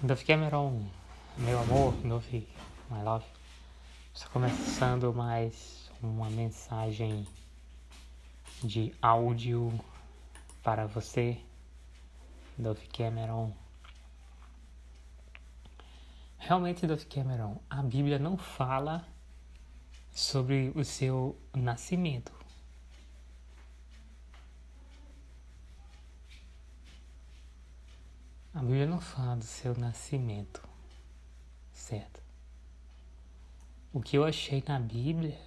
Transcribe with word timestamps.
Dove 0.00 0.24
Cameron, 0.24 0.88
meu 1.36 1.58
amor, 1.58 1.92
Dove, 2.04 2.46
my 2.88 3.02
love. 3.02 3.24
Está 4.14 4.28
começando 4.28 5.12
mais 5.12 5.90
uma 6.00 6.30
mensagem 6.30 7.26
de 8.62 8.94
áudio 9.02 9.72
para 10.62 10.86
você, 10.86 11.40
Dove 12.56 12.86
Cameron. 12.86 13.52
Realmente, 16.38 16.86
Dove 16.86 17.04
Cameron, 17.06 17.60
a 17.68 17.82
Bíblia 17.82 18.20
não 18.20 18.36
fala 18.36 19.04
sobre 20.12 20.70
o 20.76 20.84
seu 20.84 21.36
nascimento. 21.52 22.37
A 28.58 28.60
Bíblia 28.60 28.86
não 28.86 29.00
fala 29.00 29.36
do 29.36 29.44
seu 29.44 29.72
nascimento, 29.76 30.60
certo? 31.72 32.20
O 33.92 34.00
que 34.00 34.18
eu 34.18 34.24
achei 34.24 34.64
na 34.66 34.80
Bíblia, 34.80 35.38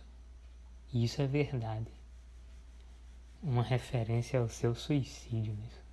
e 0.94 1.04
isso 1.04 1.22
é 1.22 1.28
verdade, 1.28 1.92
uma 3.44 3.64
referência 3.64 4.40
ao 4.40 4.48
seu 4.48 4.74
suicídio 4.74 5.54
mesmo. 5.54 5.84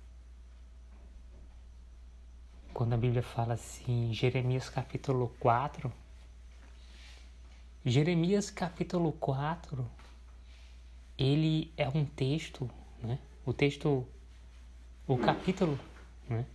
Quando 2.73 2.93
a 2.93 2.97
Bíblia 2.97 3.21
fala 3.21 3.55
assim, 3.55 4.13
Jeremias 4.13 4.69
capítulo 4.69 5.27
4, 5.41 5.91
Jeremias 7.83 8.49
capítulo 8.49 9.11
4, 9.11 9.85
ele 11.17 11.69
é 11.75 11.89
um 11.89 12.05
texto, 12.05 12.71
né? 13.03 13.19
O 13.45 13.51
texto, 13.51 14.07
o 15.05 15.17
capítulo, 15.17 15.77
né? 16.29 16.45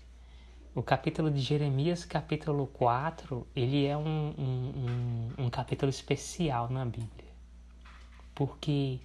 O 0.76 0.82
capítulo 0.82 1.30
de 1.30 1.40
Jeremias, 1.40 2.04
capítulo 2.04 2.66
4, 2.66 3.46
ele 3.54 3.86
é 3.86 3.96
um, 3.96 4.34
um, 4.36 5.32
um, 5.38 5.44
um 5.44 5.48
capítulo 5.50 5.88
especial 5.88 6.68
na 6.68 6.84
Bíblia. 6.84 7.30
Porque 8.34 8.98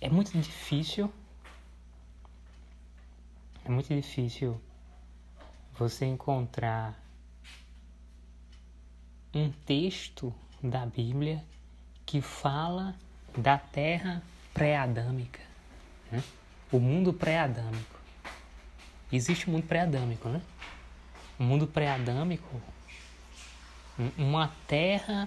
é 0.00 0.08
muito 0.08 0.30
difícil, 0.38 1.12
é 3.64 3.68
muito 3.68 3.88
difícil 3.88 4.60
você 5.76 6.06
encontrar 6.06 6.96
um 9.34 9.50
texto 9.50 10.32
da 10.62 10.86
Bíblia 10.86 11.44
que 12.06 12.20
fala 12.20 12.94
da 13.36 13.58
terra 13.58 14.22
pré-adâmica, 14.54 15.40
né? 16.12 16.22
o 16.70 16.78
mundo 16.78 17.12
pré-adâmico. 17.12 17.95
Existe 19.16 19.48
o 19.48 19.50
mundo 19.50 19.66
pré-adâmico, 19.66 20.28
né? 20.28 20.42
O 21.38 21.42
mundo 21.42 21.66
pré-adâmico, 21.66 22.60
uma 24.18 24.52
terra, 24.66 25.26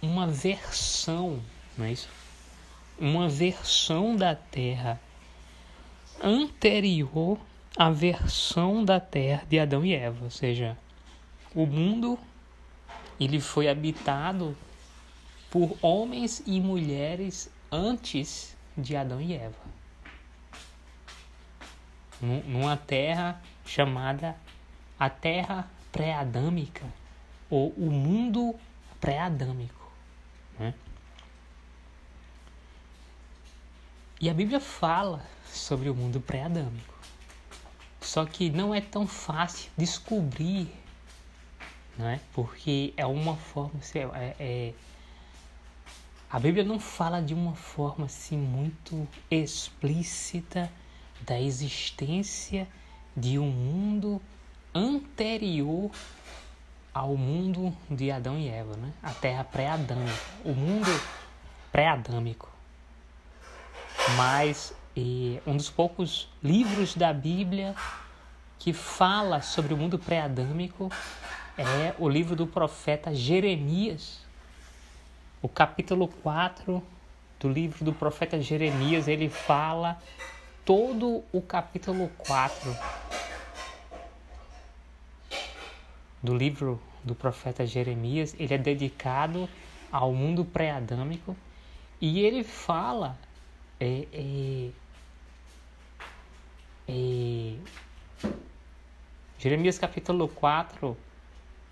uma 0.00 0.28
versão, 0.28 1.42
não 1.76 1.86
é 1.86 1.92
isso? 1.92 2.08
Uma 3.00 3.28
versão 3.28 4.14
da 4.14 4.36
terra 4.36 5.00
anterior 6.22 7.36
à 7.76 7.90
versão 7.90 8.84
da 8.84 9.00
terra 9.00 9.44
de 9.48 9.58
Adão 9.58 9.84
e 9.84 9.92
Eva, 9.92 10.24
ou 10.24 10.30
seja, 10.30 10.78
o 11.52 11.66
mundo 11.66 12.16
ele 13.18 13.40
foi 13.40 13.68
habitado 13.68 14.56
por 15.50 15.76
homens 15.82 16.44
e 16.46 16.60
mulheres 16.60 17.50
antes 17.72 18.56
de 18.76 18.94
Adão 18.94 19.20
e 19.20 19.34
Eva 19.34 19.77
numa 22.20 22.76
terra 22.76 23.40
chamada 23.64 24.36
a 24.98 25.08
Terra 25.08 25.68
Pré-Adâmica, 25.92 26.84
ou 27.48 27.70
o 27.70 27.90
mundo 27.90 28.54
pré-adâmico. 29.00 29.92
Né? 30.58 30.74
E 34.20 34.28
a 34.28 34.34
Bíblia 34.34 34.60
fala 34.60 35.24
sobre 35.46 35.88
o 35.88 35.94
mundo 35.94 36.20
pré-adâmico. 36.20 36.98
Só 38.00 38.24
que 38.24 38.50
não 38.50 38.74
é 38.74 38.80
tão 38.80 39.06
fácil 39.06 39.70
descobrir, 39.76 40.68
né? 41.96 42.20
porque 42.32 42.92
é 42.96 43.06
uma 43.06 43.36
forma. 43.36 43.80
É, 43.94 44.34
é, 44.38 44.74
a 46.30 46.38
Bíblia 46.40 46.64
não 46.64 46.80
fala 46.80 47.22
de 47.22 47.34
uma 47.34 47.54
forma 47.54 48.06
assim 48.06 48.36
muito 48.36 49.06
explícita 49.30 50.70
da 51.22 51.40
existência 51.40 52.66
de 53.16 53.38
um 53.38 53.50
mundo 53.50 54.20
anterior 54.74 55.90
ao 56.92 57.16
mundo 57.16 57.74
de 57.90 58.10
Adão 58.10 58.38
e 58.38 58.48
Eva, 58.48 58.76
né? 58.76 58.92
A 59.02 59.12
terra 59.12 59.44
pré-adâmica, 59.44 60.20
o 60.44 60.52
mundo 60.52 60.90
pré-adâmico. 61.70 62.48
Mas 64.16 64.74
um 65.46 65.56
dos 65.56 65.70
poucos 65.70 66.28
livros 66.42 66.94
da 66.94 67.12
Bíblia 67.12 67.74
que 68.58 68.72
fala 68.72 69.40
sobre 69.40 69.72
o 69.72 69.76
mundo 69.76 69.98
pré-adâmico 69.98 70.90
é 71.56 71.94
o 71.98 72.08
livro 72.08 72.34
do 72.34 72.46
profeta 72.46 73.14
Jeremias. 73.14 74.18
O 75.40 75.48
capítulo 75.48 76.08
4 76.08 76.82
do 77.38 77.48
livro 77.48 77.84
do 77.84 77.92
profeta 77.92 78.40
Jeremias, 78.40 79.06
ele 79.06 79.28
fala 79.28 79.96
todo 80.68 81.24
o 81.32 81.40
capítulo 81.40 82.10
4 82.18 82.76
do 86.22 86.36
livro 86.36 86.78
do 87.02 87.14
profeta 87.14 87.66
Jeremias, 87.66 88.36
ele 88.38 88.52
é 88.52 88.58
dedicado 88.58 89.48
ao 89.90 90.12
mundo 90.12 90.44
pré-adâmico 90.44 91.34
e 91.98 92.20
ele 92.20 92.44
fala 92.44 93.18
é, 93.80 94.06
é, 94.12 94.70
é, 96.86 97.54
Jeremias 99.38 99.78
capítulo 99.78 100.28
4 100.28 100.94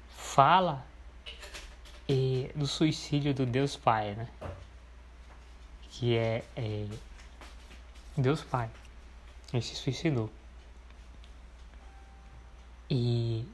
fala 0.09 0.87
é, 2.09 2.51
do 2.55 2.67
suicídio 2.67 3.35
do 3.35 3.45
Deus 3.45 3.77
Pai, 3.77 4.15
né? 4.15 4.27
Que 5.91 6.17
é, 6.17 6.43
é 6.57 6.87
Deus 8.17 8.43
Pai. 8.43 8.71
Se 9.61 9.75
suicidou. 9.75 10.31
E 12.89 13.47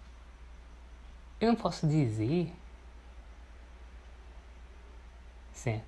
eu 1.40 1.48
não 1.48 1.56
posso 1.56 1.86
dizer, 1.86 2.52
certo? 5.52 5.86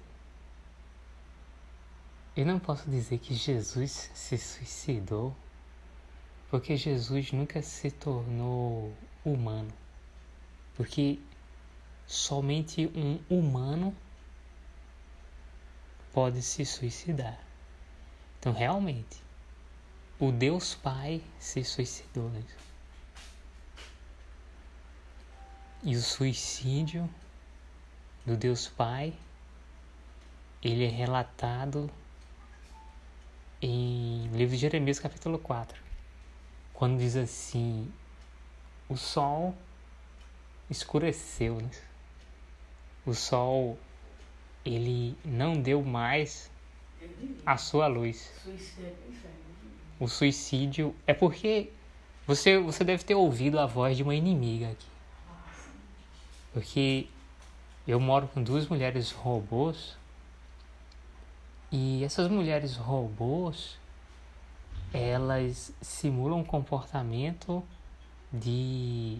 Eu 2.37 2.45
não 2.45 2.59
posso 2.59 2.91
dizer 2.91 3.19
que 3.19 3.35
Jesus 3.35 4.11
se 4.15 4.37
suicidou, 4.37 5.35
porque 6.51 6.77
Jesus 6.77 7.33
nunca 7.33 7.63
se 7.63 7.91
tornou 7.91 8.93
humano. 9.25 9.73
Porque 10.75 11.21
somente 12.07 12.91
um 12.95 13.21
humano 13.29 13.95
pode 16.13 16.43
se 16.43 16.65
suicidar. 16.65 17.39
Então, 18.39 18.53
realmente, 18.53 19.24
o 20.19 20.31
Deus 20.31 20.75
Pai 20.75 21.23
se 21.39 21.65
suicidou. 21.65 22.29
Né? 22.31 22.43
E 25.83 25.97
o 25.97 26.01
suicídio 26.01 27.09
do 28.25 28.37
Deus 28.37 28.69
Pai, 28.69 29.13
ele 30.63 30.85
é 30.85 30.89
relatado 30.89 31.91
em 33.61 34.29
livro 34.29 34.55
de 34.55 34.61
Jeremias 34.61 34.99
capítulo 34.99 35.39
4, 35.39 35.81
quando 36.73 36.99
diz 36.99 37.17
assim, 37.17 37.91
o 38.89 38.97
sol 38.97 39.55
escureceu, 40.71 41.61
né? 41.61 41.71
o 43.05 43.15
sol 43.15 43.79
ele 44.65 45.17
não 45.25 45.61
deu 45.61 45.83
mais 45.83 46.51
a 47.45 47.59
sua 47.59 47.87
luz 47.87 48.31
o 50.05 50.09
suicídio 50.09 50.95
é 51.07 51.15
porque 51.15 51.71
você, 52.27 52.59
você 52.59 52.85
deve 52.85 53.05
ter 53.05 53.15
ouvido 53.15 53.59
a 53.59 53.67
voz 53.67 53.97
de 53.97 54.03
uma 54.03 54.15
inimiga 54.15 54.71
aqui. 54.71 54.87
Porque 56.53 57.09
eu 57.89 57.99
moro 57.99 58.29
com 58.29 58.43
duas 58.43 58.69
mulheres 58.69 59.11
robôs 59.11 59.97
e 61.73 62.05
essas 62.05 62.29
mulheres 62.29 62.77
robôs 62.77 63.79
elas 64.93 65.73
simulam 65.81 66.41
um 66.41 66.45
comportamento 66.45 67.65
de 68.33 69.19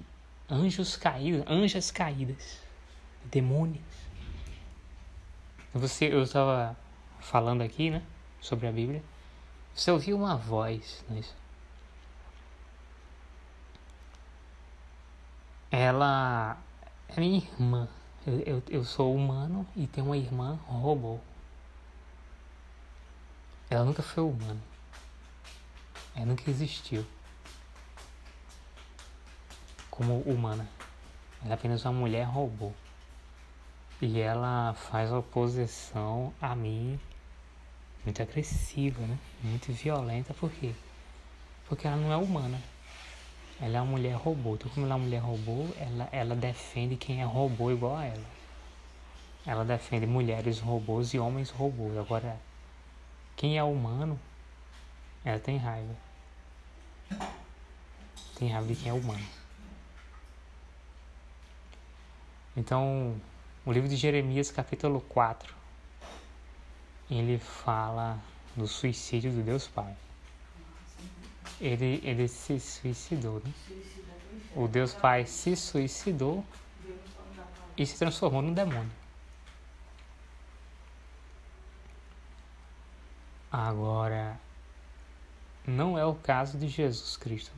anjos 0.49 0.97
caídos, 0.97 1.45
anjas 1.49 1.91
caídas, 1.91 2.61
demônios. 3.25 3.83
Você, 5.73 6.07
eu 6.07 6.23
estava 6.23 6.77
falando 7.21 7.63
aqui, 7.63 7.91
né, 7.91 8.03
sobre 8.41 8.69
a 8.69 8.73
Bíblia. 8.73 9.03
Você 9.75 9.91
ouviu 9.91 10.17
uma 10.17 10.37
voz, 10.37 11.05
não 11.09 11.17
é 11.17 11.21
isso? 11.21 11.35
ela 15.75 16.57
é 17.09 17.21
minha 17.21 17.39
irmã. 17.39 17.89
Eu, 18.25 18.41
eu, 18.41 18.63
eu 18.69 18.85
sou 18.85 19.15
humano 19.15 19.67
e 19.75 19.89
tenho 19.89 20.07
uma 20.07 20.17
irmã 20.17 20.59
robô. 20.67 21.19
Ela 23.69 23.85
nunca 23.85 24.03
foi 24.03 24.23
humana. 24.23 24.61
Ela 26.15 26.27
nunca 26.27 26.49
existiu 26.49 27.05
como 29.91 30.21
humana. 30.21 30.67
Ela 31.43 31.53
é 31.53 31.55
apenas 31.55 31.85
uma 31.85 31.93
mulher 31.93 32.25
robô. 32.25 32.73
E 34.01 34.21
ela 34.21 34.75
faz 34.75 35.13
oposição 35.13 36.33
a 36.41 36.55
mim 36.55 37.01
muito 38.05 38.23
agressiva, 38.23 39.01
né? 39.07 39.19
Muito 39.43 39.73
violenta, 39.73 40.35
por 40.35 40.51
quê? 40.51 40.73
Porque 41.67 41.87
ela 41.87 41.97
não 41.97 42.13
é 42.13 42.17
humana. 42.17 42.61
Ela 43.61 43.79
é 43.79 43.81
uma 43.81 43.93
mulher 43.93 44.15
robô. 44.15 44.55
Então, 44.55 44.71
como 44.71 44.85
ela 44.85 44.95
é 44.95 44.97
uma 44.97 45.05
mulher 45.05 45.21
robô, 45.21 45.69
ela, 45.79 46.09
ela 46.13 46.35
defende 46.35 46.97
quem 46.97 47.23
é 47.23 47.25
robô 47.25 47.71
igual 47.71 47.97
a 47.97 48.05
ela. 48.05 48.27
Ela 49.47 49.65
defende 49.65 50.07
mulheres 50.07 50.59
robôs 50.61 51.15
e 51.15 51.19
homens 51.19 51.51
robôs. 51.51 51.97
Agora, 51.97 52.39
quem 53.37 53.57
é 53.57 53.63
humano, 53.63 54.19
ela 55.25 55.39
tem 55.39 55.57
raiva. 55.57 55.95
Tem 58.37 58.51
raiva 58.51 58.67
de 58.67 58.77
quem 58.77 58.91
é 58.91 58.93
humano. 58.93 59.25
Então, 62.57 63.21
o 63.65 63.73
livro 63.73 63.89
de 63.89 63.97
Jeremias, 63.97 64.51
capítulo 64.51 65.01
4, 65.01 65.55
ele 67.19 67.39
fala 67.39 68.19
do 68.57 68.67
suicídio 68.67 69.33
do 69.33 69.43
Deus 69.43 69.67
Pai. 69.67 69.95
Ele, 71.61 72.01
ele 72.03 72.27
se 72.27 72.59
suicidou, 72.59 73.41
né? 73.45 73.53
O 74.57 74.67
Deus 74.67 74.93
Pai 74.93 75.25
se 75.27 75.57
suicidou 75.57 76.45
e 77.77 77.87
se 77.87 77.99
transformou 77.99 78.43
num 78.43 78.53
demônio. 78.53 78.91
Agora, 83.51 84.39
não 85.67 85.97
é 85.97 86.05
o 86.05 86.15
caso 86.15 86.59
de 86.59 86.69
Jesus 86.69 87.17
Cristo. 87.17 87.53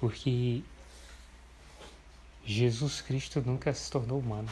Porque 0.00 0.62
Jesus 2.44 3.00
Cristo 3.00 3.40
nunca 3.40 3.72
se 3.72 3.90
tornou 3.90 4.18
humano. 4.18 4.48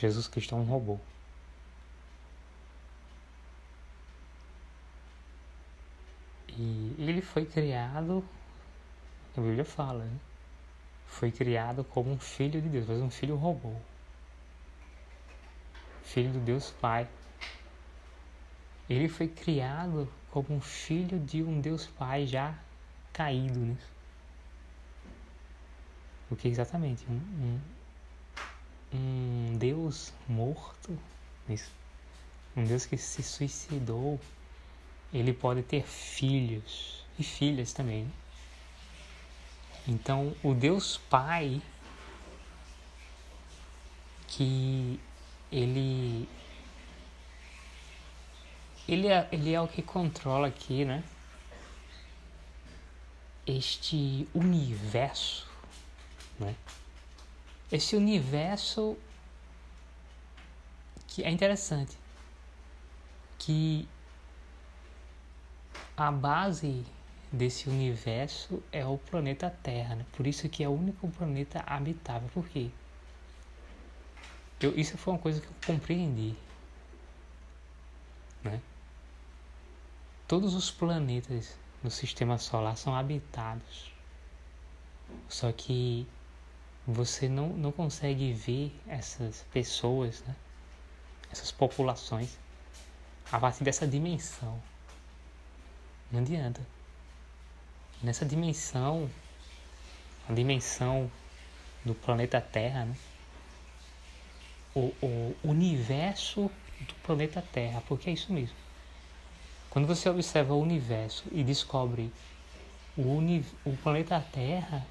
Jesus 0.00 0.28
Cristo 0.28 0.54
é 0.54 0.58
um 0.58 0.64
robô. 0.64 0.98
E 6.48 6.94
ele 6.98 7.20
foi 7.20 7.44
criado, 7.44 8.24
a 9.36 9.40
Bíblia 9.40 9.64
fala, 9.64 10.04
né? 10.04 10.18
foi 11.06 11.30
criado 11.30 11.84
como 11.84 12.10
um 12.10 12.18
filho 12.18 12.60
de 12.60 12.68
Deus, 12.68 12.86
mas 12.88 13.00
um 13.00 13.10
filho 13.10 13.36
robô. 13.36 13.74
Filho 16.02 16.32
do 16.32 16.40
Deus 16.40 16.70
Pai. 16.70 17.08
Ele 18.90 19.08
foi 19.08 19.28
criado 19.28 20.12
como 20.30 20.54
um 20.54 20.60
filho 20.60 21.18
de 21.20 21.42
um 21.42 21.60
Deus 21.60 21.86
Pai 21.86 22.26
já 22.26 22.54
caído, 23.12 23.58
né? 23.58 23.76
O 26.30 26.36
que 26.36 26.48
exatamente? 26.48 27.06
Um, 27.08 27.14
um, 27.14 27.60
um 28.94 29.56
Deus 29.58 30.12
morto, 30.28 30.96
um 32.56 32.64
Deus 32.64 32.86
que 32.86 32.96
se 32.96 33.22
suicidou, 33.22 34.20
ele 35.12 35.32
pode 35.32 35.62
ter 35.62 35.82
filhos 35.84 37.04
e 37.18 37.24
filhas 37.24 37.72
também. 37.72 38.04
Né? 38.04 38.10
Então, 39.88 40.34
o 40.42 40.54
Deus 40.54 40.96
Pai, 41.10 41.60
que 44.28 44.98
ele 45.50 46.28
ele 48.86 49.08
é, 49.08 49.28
ele 49.32 49.52
é 49.52 49.60
o 49.60 49.66
que 49.66 49.82
controla 49.82 50.48
aqui, 50.48 50.84
né? 50.84 51.02
Este 53.46 54.28
universo 54.34 55.48
né? 56.38 56.54
Esse 57.72 57.96
universo 57.96 58.96
que 61.08 61.22
é 61.22 61.30
interessante, 61.30 61.96
que 63.38 63.88
a 65.96 66.10
base 66.10 66.84
desse 67.30 67.68
universo 67.68 68.62
é 68.72 68.84
o 68.84 68.98
planeta 68.98 69.50
Terra, 69.62 69.96
né? 69.96 70.06
por 70.16 70.26
isso 70.26 70.48
que 70.48 70.64
é 70.64 70.68
o 70.68 70.72
único 70.72 71.08
planeta 71.08 71.62
habitável. 71.66 72.28
Por 72.32 72.48
quê? 72.48 72.70
Eu, 74.60 74.76
isso 74.78 74.96
foi 74.96 75.14
uma 75.14 75.20
coisa 75.20 75.40
que 75.40 75.46
eu 75.46 75.54
compreendi. 75.66 76.34
Né? 78.42 78.60
Todos 80.26 80.54
os 80.54 80.70
planetas 80.70 81.56
no 81.82 81.90
sistema 81.90 82.38
solar 82.38 82.76
são 82.76 82.94
habitados. 82.94 83.92
Só 85.28 85.52
que 85.52 86.06
você 86.86 87.28
não, 87.28 87.48
não 87.48 87.72
consegue 87.72 88.32
ver 88.32 88.74
essas 88.86 89.44
pessoas, 89.52 90.22
né? 90.26 90.34
essas 91.32 91.50
populações, 91.50 92.38
a 93.30 93.38
partir 93.40 93.64
dessa 93.64 93.86
dimensão. 93.86 94.60
Não 96.12 96.20
adianta. 96.20 96.60
Nessa 98.02 98.24
dimensão, 98.24 99.10
a 100.28 100.32
dimensão 100.32 101.10
do 101.84 101.94
planeta 101.94 102.40
Terra, 102.40 102.84
né? 102.84 102.96
o, 104.74 104.92
o 105.02 105.36
universo 105.42 106.50
do 106.80 106.94
planeta 107.02 107.42
Terra, 107.52 107.82
porque 107.86 108.10
é 108.10 108.12
isso 108.12 108.32
mesmo. 108.32 108.56
Quando 109.70 109.86
você 109.86 110.08
observa 110.08 110.54
o 110.54 110.60
universo 110.60 111.24
e 111.32 111.42
descobre 111.42 112.12
o, 112.96 113.02
uni, 113.02 113.44
o 113.64 113.76
planeta 113.76 114.24
Terra, 114.32 114.86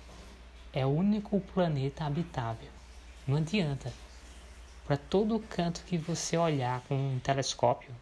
é 0.73 0.85
o 0.85 0.89
único 0.89 1.39
planeta 1.39 2.03
habitável. 2.05 2.69
Não 3.27 3.37
adianta. 3.37 3.93
Para 4.85 4.97
todo 4.97 5.39
canto 5.39 5.83
que 5.85 5.97
você 5.97 6.35
olhar 6.35 6.81
com 6.81 6.95
um 6.95 7.19
telescópio, 7.19 7.93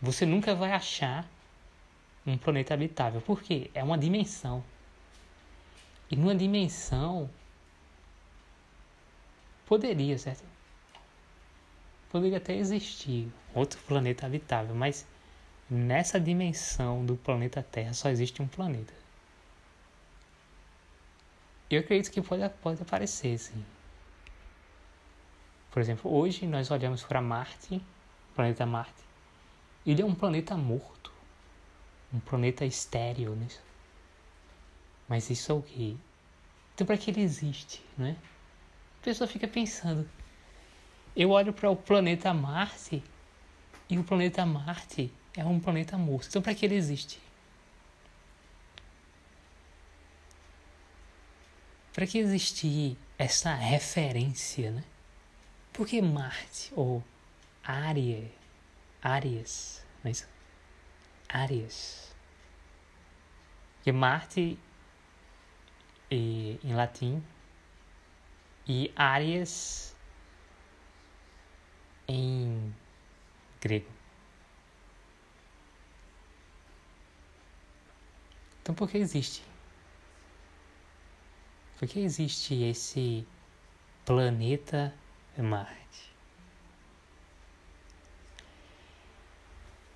você 0.00 0.24
nunca 0.26 0.54
vai 0.54 0.72
achar 0.72 1.26
um 2.26 2.36
planeta 2.36 2.74
habitável. 2.74 3.20
Por 3.20 3.42
quê? 3.42 3.70
É 3.74 3.82
uma 3.82 3.96
dimensão. 3.96 4.62
E 6.10 6.14
numa 6.14 6.34
dimensão 6.34 7.28
poderia, 9.64 10.16
certo? 10.18 10.44
Poderia 12.10 12.38
até 12.38 12.54
existir 12.54 13.28
outro 13.52 13.80
planeta 13.80 14.26
habitável, 14.26 14.74
mas 14.74 15.04
nessa 15.68 16.20
dimensão 16.20 17.04
do 17.04 17.16
planeta 17.16 17.62
Terra 17.62 17.92
só 17.92 18.08
existe 18.08 18.40
um 18.40 18.46
planeta. 18.46 19.05
Eu 21.70 21.80
acredito 21.80 22.12
que 22.12 22.22
pode, 22.22 22.48
pode 22.62 22.80
aparecer, 22.80 23.38
sim. 23.38 23.64
Por 25.70 25.80
exemplo, 25.80 26.14
hoje 26.14 26.46
nós 26.46 26.70
olhamos 26.70 27.02
para 27.02 27.20
Marte, 27.20 27.82
planeta 28.34 28.64
Marte. 28.64 29.04
Ele 29.84 30.00
é 30.00 30.04
um 30.04 30.14
planeta 30.14 30.56
morto, 30.56 31.12
um 32.12 32.20
planeta 32.20 32.64
estéreo, 32.64 33.34
né? 33.34 33.48
Mas 35.08 35.28
isso 35.28 35.52
é 35.52 35.54
o 35.54 35.62
quê? 35.62 35.96
Então, 36.74 36.86
para 36.86 36.96
que 36.96 37.10
ele 37.10 37.20
existe, 37.20 37.82
né? 37.96 38.16
A 39.00 39.04
pessoa 39.04 39.26
fica 39.26 39.48
pensando. 39.48 40.08
Eu 41.16 41.30
olho 41.30 41.52
para 41.52 41.70
o 41.70 41.76
planeta 41.76 42.32
Marte 42.32 43.02
e 43.88 43.98
o 43.98 44.04
planeta 44.04 44.44
Marte 44.46 45.12
é 45.36 45.44
um 45.44 45.58
planeta 45.60 45.98
morto. 45.98 46.28
Então, 46.28 46.42
para 46.42 46.54
que 46.54 46.64
ele 46.64 46.74
existe? 46.74 47.20
Para 51.96 52.06
que 52.06 52.18
existir 52.18 52.94
essa 53.16 53.54
referência, 53.54 54.70
né? 54.70 54.84
Por 55.72 55.86
que 55.86 56.02
Marte 56.02 56.70
ou 56.76 57.02
Ária, 57.64 58.30
Áries, 59.00 59.82
não 60.04 60.10
é 60.10 60.12
isso? 60.12 60.28
Porque 63.76 63.92
Marte 63.92 64.58
e, 66.10 66.60
em 66.62 66.74
latim 66.74 67.24
e 68.68 68.92
Áries 68.94 69.96
em 72.06 72.74
grego. 73.58 73.90
Então 78.60 78.74
por 78.74 78.86
que 78.86 78.98
existe? 78.98 79.42
Por 81.78 81.86
que 81.86 82.00
existe 82.00 82.62
esse 82.62 83.26
planeta 84.04 84.94
Marte? 85.36 86.10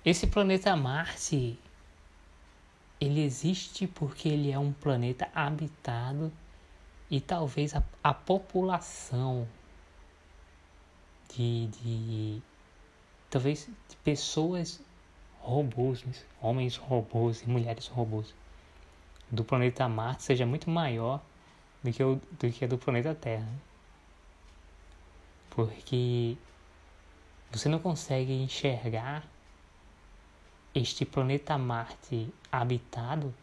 Esse 0.05 0.27
planeta 0.27 0.75
Marte 0.75 1.57
ele 2.99 3.21
existe 3.21 3.87
porque 3.87 4.29
ele 4.29 4.51
é 4.51 4.59
um 4.59 4.71
planeta 4.71 5.27
habitado 5.33 6.31
e 7.09 7.19
talvez 7.19 7.75
a, 7.75 7.83
a 8.03 8.13
população 8.13 9.47
de, 11.35 11.65
de 11.67 12.41
talvez 13.27 13.67
de 13.89 13.95
pessoas 13.97 14.79
robôs, 15.39 16.03
né? 16.03 16.13
homens 16.39 16.77
robôs 16.77 17.41
e 17.41 17.49
mulheres 17.49 17.87
robôs 17.87 18.35
do 19.31 19.43
planeta 19.43 19.89
Marte 19.89 20.21
seja 20.21 20.45
muito 20.45 20.69
maior 20.69 21.19
do 21.83 21.91
que, 21.91 22.03
o, 22.03 22.21
do 22.39 22.51
que 22.51 22.65
a 22.65 22.67
do 22.67 22.77
planeta 22.77 23.13
Terra. 23.15 23.47
Porque 25.49 26.37
você 27.51 27.67
não 27.67 27.79
consegue 27.79 28.33
enxergar 28.33 29.23
este 30.73 31.05
planeta 31.05 31.57
Marte 31.57 32.33
habitado 32.51 33.33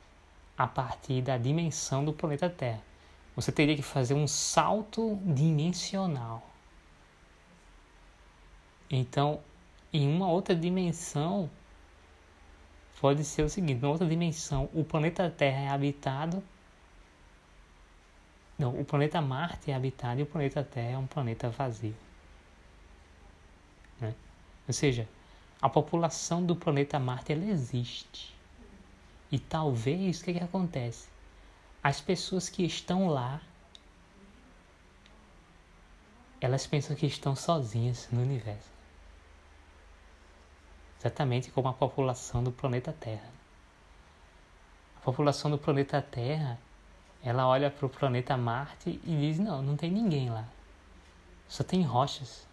a 0.56 0.66
partir 0.66 1.22
da 1.22 1.36
dimensão 1.36 2.04
do 2.04 2.12
planeta 2.12 2.48
Terra. 2.48 2.82
Você 3.36 3.52
teria 3.52 3.76
que 3.76 3.82
fazer 3.82 4.14
um 4.14 4.26
salto 4.26 5.16
dimensional. 5.24 6.42
Então, 8.90 9.40
em 9.92 10.08
uma 10.08 10.28
outra 10.28 10.56
dimensão, 10.56 11.50
pode 13.00 13.22
ser 13.24 13.42
o 13.42 13.48
seguinte: 13.48 13.84
em 13.84 13.86
outra 13.86 14.06
dimensão, 14.06 14.68
o 14.72 14.82
planeta 14.82 15.30
Terra 15.30 15.60
é 15.60 15.68
habitado. 15.68 16.42
Não, 18.58 18.78
o 18.78 18.84
planeta 18.84 19.20
Marte 19.20 19.70
é 19.70 19.74
habitado 19.74 20.18
e 20.20 20.24
o 20.24 20.26
planeta 20.26 20.64
Terra 20.64 20.92
é 20.92 20.98
um 20.98 21.06
planeta 21.06 21.48
vazio. 21.48 21.94
Né? 24.00 24.14
Ou 24.66 24.74
seja, 24.74 25.08
a 25.62 25.68
população 25.68 26.44
do 26.44 26.56
planeta 26.56 26.98
Marte 26.98 27.32
ela 27.32 27.44
existe. 27.44 28.34
E 29.30 29.38
talvez 29.38 30.20
o 30.20 30.24
que, 30.24 30.34
que 30.34 30.42
acontece? 30.42 31.08
As 31.82 32.00
pessoas 32.00 32.48
que 32.48 32.64
estão 32.64 33.08
lá, 33.08 33.40
elas 36.40 36.66
pensam 36.66 36.96
que 36.96 37.06
estão 37.06 37.36
sozinhas 37.36 38.08
no 38.10 38.22
universo. 38.22 38.70
Exatamente 40.98 41.50
como 41.52 41.68
a 41.68 41.72
população 41.72 42.42
do 42.42 42.50
planeta 42.50 42.92
Terra. 42.92 43.30
A 44.96 45.00
população 45.00 45.50
do 45.50 45.58
planeta 45.58 46.02
Terra, 46.02 46.58
ela 47.28 47.46
olha 47.46 47.70
para 47.70 47.84
o 47.84 47.90
planeta 47.90 48.38
Marte 48.38 48.98
e 49.04 49.16
diz: 49.16 49.38
não, 49.38 49.60
não 49.60 49.76
tem 49.76 49.90
ninguém 49.90 50.30
lá. 50.30 50.48
Só 51.46 51.62
tem 51.62 51.82
rochas. 51.82 52.48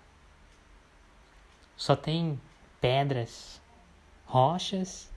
Só 1.77 1.95
tem 1.95 2.39
pedras, 2.81 3.61
rochas 4.25 5.09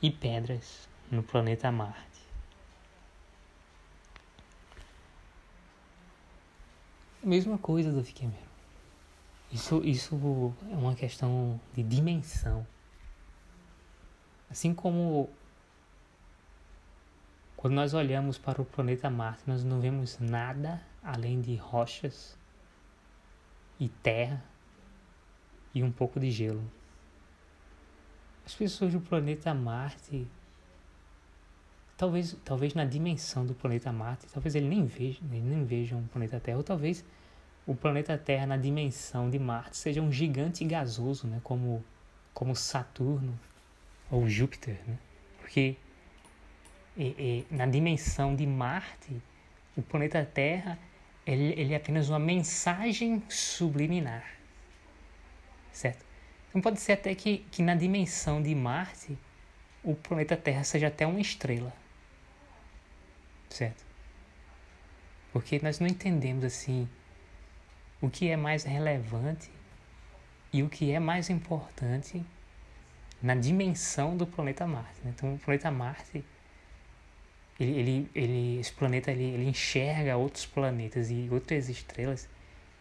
e 0.00 0.10
pedras 0.10 0.88
no 1.10 1.22
planeta 1.22 1.70
Marte. 1.70 2.22
Mesma 7.22 7.58
coisa 7.58 7.92
do 7.92 8.02
Cameron. 8.14 8.46
Isso, 9.52 9.84
isso 9.84 10.54
é 10.70 10.74
uma 10.74 10.94
questão 10.94 11.60
de 11.74 11.82
dimensão. 11.82 12.66
Assim 14.50 14.72
como 14.72 15.28
quando 17.66 17.74
nós 17.74 17.94
olhamos 17.94 18.38
para 18.38 18.62
o 18.62 18.64
planeta 18.64 19.10
Marte, 19.10 19.42
nós 19.44 19.64
não 19.64 19.80
vemos 19.80 20.20
nada 20.20 20.80
além 21.02 21.40
de 21.40 21.56
rochas 21.56 22.38
e 23.80 23.88
terra 23.88 24.40
e 25.74 25.82
um 25.82 25.90
pouco 25.90 26.20
de 26.20 26.30
gelo. 26.30 26.62
As 28.44 28.54
pessoas 28.54 28.92
do 28.92 29.00
planeta 29.00 29.52
Marte, 29.52 30.28
talvez, 31.96 32.36
talvez 32.44 32.72
na 32.72 32.84
dimensão 32.84 33.44
do 33.44 33.52
planeta 33.52 33.90
Marte, 33.90 34.28
talvez 34.32 34.54
ele 34.54 34.68
nem 34.68 34.86
veja, 34.86 35.18
ele 35.32 35.40
nem 35.40 35.64
vejam 35.64 35.98
o 35.98 36.06
planeta 36.06 36.38
Terra, 36.38 36.58
ou 36.58 36.62
talvez 36.62 37.04
o 37.66 37.74
planeta 37.74 38.16
Terra 38.16 38.46
na 38.46 38.56
dimensão 38.56 39.28
de 39.28 39.40
Marte 39.40 39.76
seja 39.76 40.00
um 40.00 40.12
gigante 40.12 40.64
gasoso, 40.64 41.26
né, 41.26 41.40
como 41.42 41.84
como 42.32 42.54
Saturno 42.54 43.36
ou 44.08 44.28
Júpiter, 44.28 44.78
né? 44.86 44.96
Porque 45.40 45.76
na 47.50 47.66
dimensão 47.66 48.34
de 48.34 48.46
Marte, 48.46 49.20
o 49.76 49.82
planeta 49.82 50.24
Terra 50.24 50.78
ele, 51.26 51.54
ele 51.60 51.74
é 51.74 51.76
apenas 51.76 52.08
uma 52.08 52.18
mensagem 52.18 53.22
subliminar, 53.28 54.24
certo? 55.72 56.04
Então 56.48 56.60
pode 56.60 56.80
ser 56.80 56.92
até 56.92 57.14
que, 57.14 57.38
que 57.50 57.62
na 57.62 57.74
dimensão 57.74 58.40
de 58.40 58.54
Marte 58.54 59.18
o 59.82 59.94
planeta 59.94 60.36
Terra 60.36 60.64
seja 60.64 60.86
até 60.86 61.06
uma 61.06 61.20
estrela. 61.20 61.72
Certo? 63.50 63.84
Porque 65.32 65.60
nós 65.62 65.78
não 65.80 65.86
entendemos 65.86 66.44
assim 66.44 66.88
o 68.00 68.08
que 68.08 68.28
é 68.28 68.36
mais 68.36 68.64
relevante 68.64 69.50
e 70.52 70.62
o 70.62 70.68
que 70.68 70.90
é 70.92 70.98
mais 70.98 71.28
importante 71.28 72.24
na 73.22 73.34
dimensão 73.34 74.16
do 74.16 74.26
planeta 74.26 74.66
Marte. 74.66 75.00
Né? 75.04 75.12
Então 75.14 75.34
o 75.34 75.38
planeta 75.38 75.70
Marte 75.70 76.24
ele, 77.58 77.78
ele, 77.78 78.10
ele, 78.14 78.60
esse 78.60 78.72
planeta 78.72 79.10
ele, 79.10 79.24
ele 79.24 79.48
enxerga 79.48 80.16
outros 80.16 80.44
planetas 80.44 81.10
e 81.10 81.28
outras 81.30 81.68
estrelas 81.68 82.28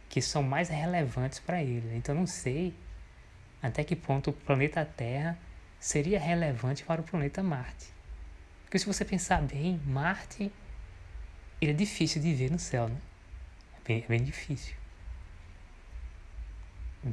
que 0.10 0.22
são 0.22 0.44
mais 0.44 0.70
relevantes 0.70 1.39
para 1.39 1.63
ele. 1.63 1.96
Então 1.96 2.13
não 2.13 2.27
sei 2.27 2.74
até 3.62 3.84
que 3.84 3.96
ponto 3.96 4.29
o 4.29 4.34
planeta 4.34 4.86
Terra 4.86 5.38
seria 5.79 6.20
relevante 6.20 6.84
para 6.84 7.01
o 7.01 7.03
planeta 7.03 7.41
Marte. 7.41 7.88
Porque 8.63 8.77
se 8.77 8.86
você 8.86 9.05
pensar 9.05 9.41
bem, 9.41 9.79
Marte 9.86 10.51
ele 11.62 11.72
é 11.72 11.75
difícil 11.75 12.22
de 12.22 12.34
ver 12.34 12.51
no 12.51 12.60
céu, 12.60 12.89
né? 12.89 12.98
É 13.77 13.88
bem, 13.88 14.03
é 14.03 14.08
bem 14.08 14.24
difícil. 14.24 14.75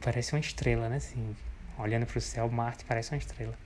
Parece 0.00 0.32
uma 0.34 0.40
estrela, 0.40 0.88
né? 0.88 0.96
Assim, 0.96 1.36
olhando 1.78 2.06
para 2.06 2.18
o 2.18 2.20
céu, 2.20 2.50
Marte 2.50 2.84
parece 2.84 3.12
uma 3.12 3.18
estrela. 3.18 3.56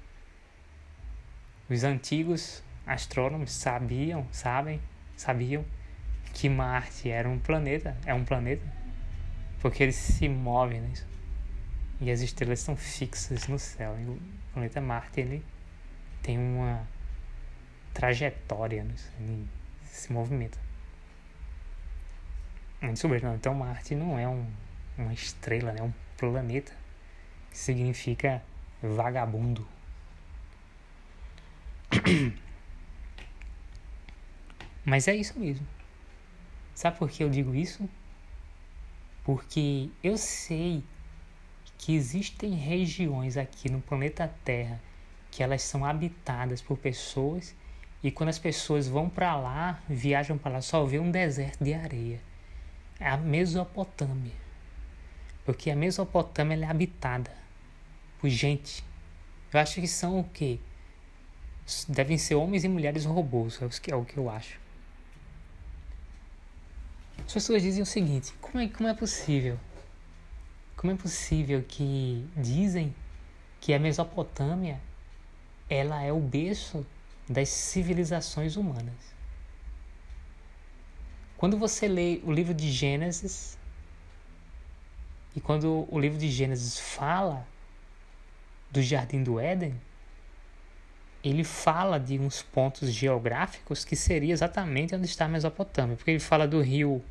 Os 1.69 1.83
antigos 1.83 2.63
astrônomos 2.87 3.53
sabiam, 3.53 4.27
sabem, 4.31 4.81
sabiam 5.17 5.65
que 6.33 6.49
Marte 6.49 7.11
era 7.11 7.29
um 7.29 7.39
planeta, 7.39 7.97
é 8.07 8.15
um 8.15 8.25
planeta, 8.25 8.63
porque 9.61 9.83
ele 9.83 9.93
se 9.93 10.29
move, 10.29 10.79
né? 10.79 10.93
e 12.01 12.11
as 12.11 12.21
estrelas 12.21 12.61
são 12.61 12.77
fixas 12.77 13.49
no 13.49 13.59
céu. 13.59 13.97
E 13.99 14.05
o 14.05 14.21
planeta 14.53 14.81
Marte 14.81 15.21
ele 15.21 15.45
tem 16.23 16.39
uma 16.39 16.87
trajetória, 17.95 18.85
né? 18.85 18.95
ele 19.21 19.49
se 19.85 20.13
movimenta. 20.13 20.59
Não. 22.83 22.91
Então 23.35 23.55
Marte 23.55 23.95
não 23.95 24.19
é 24.19 24.29
um, 24.29 24.47
uma 24.99 25.13
estrela, 25.13 25.73
né? 25.73 25.81
é 25.81 25.83
um 25.83 25.93
planeta 26.17 26.73
que 27.51 27.59
significa 27.59 28.43
vagabundo. 28.83 29.67
Mas 34.87 35.09
é 35.09 35.17
isso 35.17 35.37
mesmo. 35.37 35.67
Sabe 36.73 36.97
por 36.97 37.11
que 37.11 37.25
eu 37.25 37.29
digo 37.29 37.53
isso? 37.53 37.89
Porque 39.25 39.91
eu 40.01 40.17
sei 40.17 40.85
que 41.77 41.93
existem 41.93 42.55
regiões 42.55 43.37
aqui 43.37 43.69
no 43.69 43.81
planeta 43.81 44.33
Terra 44.45 44.81
que 45.29 45.43
elas 45.43 45.63
são 45.63 45.85
habitadas 45.85 46.63
por 46.63 46.79
pessoas 46.79 47.53
e 48.01 48.13
quando 48.13 48.29
as 48.29 48.39
pessoas 48.39 48.87
vão 48.87 49.09
para 49.11 49.37
lá, 49.37 49.83
viajam 49.89 50.39
para 50.39 50.53
lá, 50.53 50.63
só 50.63 50.85
vê 50.85 51.01
um 51.01 51.11
deserto 51.11 51.65
de 51.65 51.75
areia. 51.75 52.21
É 53.01 53.09
a 53.09 53.17
Mesopotâmia. 53.17 54.33
Porque 55.45 55.69
a 55.69 55.77
Mesopotâmia 55.77 56.65
é 56.65 56.71
habitada 56.71 57.33
por 58.21 58.31
gente. 58.31 58.85
Eu 59.53 59.59
acho 59.59 59.81
que 59.81 59.89
são 59.89 60.21
o 60.21 60.25
quê? 60.25 60.61
Devem 61.89 62.17
ser 62.17 62.37
homens 62.37 62.63
e 62.63 62.69
mulheres 62.69 63.05
robôs, 63.05 63.61
é 63.61 63.97
o 63.97 64.05
que 64.05 64.17
eu 64.17 64.31
acho. 64.31 64.66
As 67.25 67.33
pessoas 67.33 67.63
dizem 67.63 67.83
o 67.83 67.87
seguinte: 67.87 68.35
como 68.41 68.63
é, 68.63 68.69
como 68.69 68.89
é 68.89 68.95
possível 68.95 69.59
como 70.77 70.93
é 70.93 70.97
possível 70.97 71.65
que 71.67 72.29
dizem 72.37 72.95
que 73.61 73.73
a 73.73 73.79
Mesopotâmia 73.79 74.79
ela 75.69 76.03
é 76.03 76.13
o 76.13 76.21
berço 76.21 76.87
das 77.29 77.49
civilizações 77.49 78.57
humanas? 78.57 79.17
Quando 81.37 81.59
você 81.59 81.89
lê 81.89 82.21
o 82.23 82.31
livro 82.31 82.55
de 82.55 82.71
Gênesis 82.71 83.59
e 85.35 85.41
quando 85.41 85.89
o 85.91 85.99
livro 85.99 86.19
de 86.19 86.31
Gênesis 86.31 86.79
fala 86.79 87.47
do 88.71 88.83
Jardim 88.83 89.23
do 89.23 89.41
Éden, 89.41 89.75
ele 91.29 91.43
fala 91.43 91.99
de 91.99 92.19
uns 92.19 92.41
pontos 92.41 92.93
geográficos 92.93 93.85
que 93.85 93.97
seria 93.97 94.33
exatamente 94.33 94.95
onde 94.95 95.07
está 95.07 95.25
a 95.25 95.29
Mesopotâmia, 95.29 95.97
porque 95.97 96.13
ele 96.13 96.21
fala 96.21 96.47
do 96.47 96.61
rio, 96.61 97.03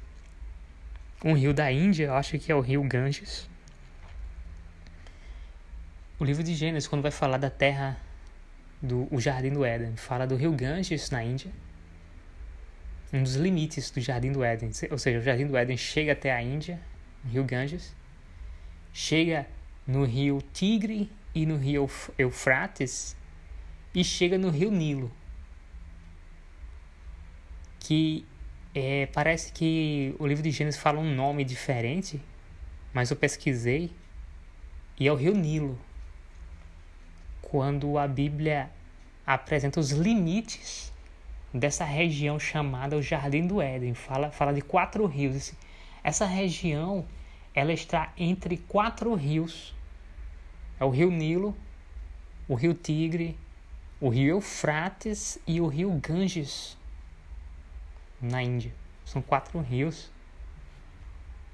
um 1.23 1.33
rio 1.33 1.53
da 1.53 1.71
Índia, 1.71 2.05
eu 2.05 2.13
acho 2.15 2.39
que 2.39 2.51
é 2.51 2.55
o 2.55 2.61
rio 2.61 2.81
Ganges, 2.83 3.49
o 6.17 6.23
livro 6.23 6.41
de 6.41 6.55
Gênesis, 6.55 6.87
quando 6.87 7.01
vai 7.01 7.11
falar 7.11 7.37
da 7.37 7.49
terra 7.49 7.97
do 8.81 9.05
o 9.11 9.19
Jardim 9.19 9.49
do 9.49 9.65
Éden, 9.65 9.97
fala 9.97 10.25
do 10.25 10.35
rio 10.35 10.53
Ganges 10.53 11.09
na 11.09 11.21
Índia, 11.21 11.51
um 13.11 13.21
dos 13.21 13.35
limites 13.35 13.91
do 13.91 13.99
Jardim 13.99 14.31
do 14.31 14.43
Éden, 14.43 14.71
ou 14.91 14.97
seja, 14.97 15.19
o 15.19 15.21
Jardim 15.21 15.47
do 15.47 15.57
Éden 15.57 15.75
chega 15.75 16.13
até 16.13 16.31
a 16.31 16.41
Índia, 16.41 16.79
no 17.23 17.31
rio 17.31 17.43
Ganges, 17.43 17.93
chega 18.93 19.45
no 19.85 20.05
rio 20.05 20.41
Tigre 20.53 21.11
e 21.33 21.45
no 21.45 21.57
rio 21.57 21.89
Eufrates 22.17 23.15
e 23.95 24.03
chega 24.03 24.37
no 24.37 24.49
rio 24.49 24.69
Nilo, 24.69 25.09
que 27.79 28.25
é, 28.73 29.05
parece 29.07 29.53
que 29.53 30.13
o 30.19 30.27
livro 30.27 30.43
de 30.43 30.51
Gênesis 30.51 30.79
fala 30.79 30.99
um 30.99 31.15
nome 31.15 31.45
diferente, 31.45 32.21
mas 32.93 33.09
eu 33.09 33.15
pesquisei 33.15 33.89
e 34.99 35.07
é 35.07 35.11
o 35.11 35.15
rio 35.15 35.33
Nilo. 35.33 35.79
Quando 37.41 37.97
a 37.97 38.05
Bíblia 38.05 38.69
apresenta 39.25 39.79
os 39.79 39.91
limites 39.91 40.91
dessa 41.53 41.85
região 41.85 42.37
chamada 42.37 42.97
o 42.97 43.01
Jardim 43.01 43.47
do 43.47 43.61
Éden, 43.61 43.93
fala, 43.93 44.29
fala 44.29 44.53
de 44.53 44.61
quatro 44.61 45.05
rios. 45.05 45.53
Essa 46.03 46.25
região 46.25 47.05
ela 47.53 47.71
está 47.71 48.11
entre 48.17 48.57
quatro 48.57 49.13
rios. 49.15 49.73
É 50.77 50.83
o 50.83 50.89
rio 50.89 51.09
Nilo, 51.09 51.55
o 52.49 52.55
rio 52.55 52.73
Tigre, 52.73 53.37
o 53.99 54.09
rio 54.09 54.35
Eufrates 54.35 55.39
e 55.47 55.61
o 55.61 55.67
rio 55.67 55.91
Ganges, 56.01 56.77
na 58.21 58.43
Índia. 58.43 58.73
São 59.05 59.21
quatro 59.21 59.59
rios. 59.61 60.11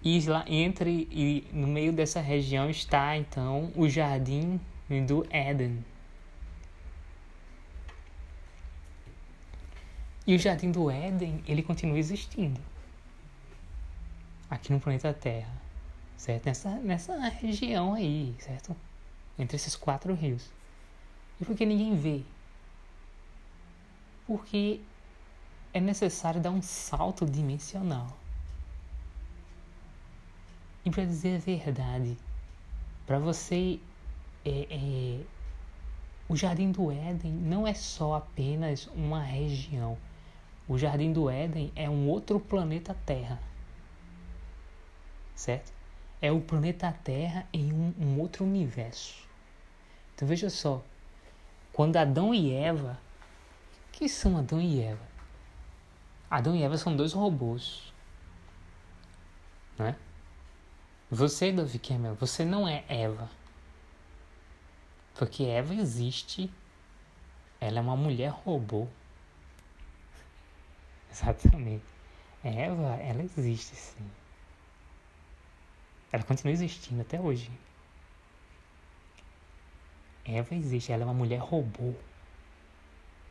E 0.04 0.20
lá 0.22 0.44
entre 0.48 1.08
e 1.12 1.48
no 1.54 1.68
meio 1.68 1.94
dessa 1.94 2.20
região 2.20 2.70
está 2.70 3.16
então 3.16 3.72
o 3.76 3.88
jardim 3.88 4.60
do 5.06 5.26
Éden. 5.30 5.86
E 10.26 10.36
o 10.36 10.40
jardim 10.40 10.72
do 10.72 10.90
Éden, 10.90 11.44
ele 11.48 11.62
continua 11.62 12.00
existindo. 12.00 12.60
Aqui 14.50 14.72
no 14.72 14.80
planeta 14.80 15.14
Terra, 15.14 15.54
certo? 16.18 16.46
Nessa 16.46 16.70
nessa 16.78 17.18
região 17.30 17.94
aí, 17.94 18.36
certo? 18.40 18.76
Entre 19.38 19.56
esses 19.56 19.76
quatro 19.76 20.14
rios. 20.14 20.52
E 21.42 21.46
por 21.46 21.58
que 21.58 21.66
ninguém 21.66 21.96
vê? 21.96 22.22
Porque 24.28 24.80
é 25.74 25.80
necessário 25.80 26.40
dar 26.40 26.52
um 26.52 26.62
salto 26.62 27.26
dimensional. 27.26 28.16
E 30.86 30.92
para 30.92 31.04
dizer 31.04 31.38
a 31.38 31.40
verdade, 31.40 32.16
para 33.08 33.18
você, 33.18 33.80
é, 34.46 34.68
é, 34.70 35.24
o 36.30 36.36
Jardim 36.36 36.72
do 36.72 36.92
Éden 36.92 37.32
não 37.32 37.68
é 37.68 37.74
só 37.74 38.16
apenas 38.16 38.88
uma 38.96 39.22
região. 39.22 39.98
O 40.68 40.78
Jardim 40.78 41.12
do 41.12 41.30
Éden 41.30 41.72
é 41.76 41.90
um 41.90 42.08
outro 42.08 42.40
planeta 42.40 42.96
Terra. 43.06 43.42
Certo? 45.36 45.74
É 46.22 46.32
o 46.32 46.40
planeta 46.40 46.92
Terra 47.04 47.48
em 47.52 47.74
um, 47.74 47.94
um 48.00 48.20
outro 48.20 48.46
universo. 48.46 49.28
Então 50.14 50.28
veja 50.28 50.50
só, 50.50 50.84
quando 51.74 51.98
Adão 51.98 52.34
e 52.34 52.54
Eva, 52.54 53.00
que 53.92 54.10
são 54.10 54.38
Adão 54.38 54.62
e 54.62 54.82
Eva? 54.82 55.12
Adão 56.30 56.56
e 56.56 56.64
Eva 56.64 56.78
são 56.78 56.96
dois 56.96 57.14
robôs, 57.14 57.94
né? 59.78 59.96
Você, 61.10 61.52
Dove 61.52 61.78
Cameron, 61.78 62.16
você 62.16 62.46
não 62.46 62.66
é 62.66 62.86
Eva. 62.88 63.30
Porque 65.16 65.44
Eva 65.44 65.76
existe. 65.76 66.50
Ela 67.60 67.80
é 67.80 67.82
uma 67.82 67.98
mulher 67.98 68.30
robô. 68.30 68.88
Exatamente. 71.12 71.84
Eva, 72.44 72.96
ela 72.96 73.22
existe 73.24 73.76
sim. 73.76 74.10
Ela 76.12 76.24
continua 76.24 76.54
existindo 76.54 77.02
até 77.02 77.20
hoje. 77.20 77.52
Eva 80.26 80.56
existe, 80.56 80.92
ela 80.92 81.04
é 81.04 81.06
uma 81.06 81.14
mulher 81.14 81.40
robô. 81.40 81.94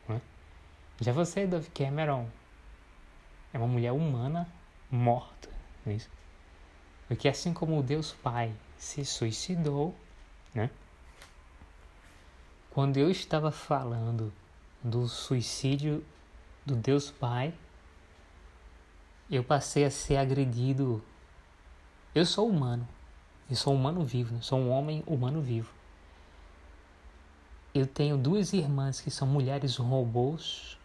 Né? 0.07 0.21
Já 0.99 1.11
você, 1.13 1.47
Dove 1.47 1.69
Cameron, 1.69 2.27
é 3.53 3.57
uma 3.57 3.67
mulher 3.67 3.91
humana 3.91 4.47
morta. 4.89 5.49
Não 5.85 5.93
é 5.93 5.95
isso? 5.95 6.09
Porque 7.07 7.27
assim 7.27 7.53
como 7.53 7.77
o 7.79 7.83
Deus 7.83 8.13
Pai 8.13 8.53
se 8.77 9.03
suicidou, 9.05 9.95
né? 10.53 10.69
Quando 12.69 12.97
eu 12.97 13.11
estava 13.11 13.51
falando 13.51 14.31
do 14.81 15.07
suicídio 15.07 16.03
do 16.65 16.75
Deus 16.75 17.11
Pai, 17.11 17.53
eu 19.29 19.43
passei 19.43 19.83
a 19.85 19.91
ser 19.91 20.17
agredido. 20.17 21.03
Eu 22.15 22.25
sou 22.25 22.47
humano. 22.47 22.87
Eu 23.49 23.55
sou 23.55 23.73
humano 23.73 24.05
vivo, 24.05 24.33
né? 24.33 24.41
sou 24.41 24.59
um 24.59 24.69
homem 24.69 25.03
humano 25.05 25.41
vivo. 25.41 25.80
Eu 27.73 27.87
tenho 27.87 28.17
duas 28.17 28.51
irmãs 28.51 28.99
que 28.99 29.09
são 29.09 29.25
mulheres 29.25 29.77
robôs. 29.77 30.77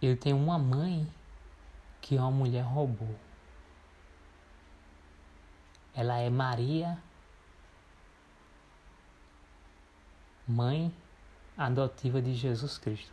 Eu 0.00 0.16
tenho 0.16 0.36
uma 0.36 0.58
mãe 0.58 1.06
que 2.00 2.16
é 2.16 2.20
uma 2.20 2.30
mulher 2.30 2.62
robô. 2.62 3.06
Ela 5.94 6.18
é 6.18 6.30
Maria, 6.30 6.98
mãe 10.48 10.94
adotiva 11.56 12.22
de 12.22 12.34
Jesus 12.34 12.78
Cristo. 12.78 13.12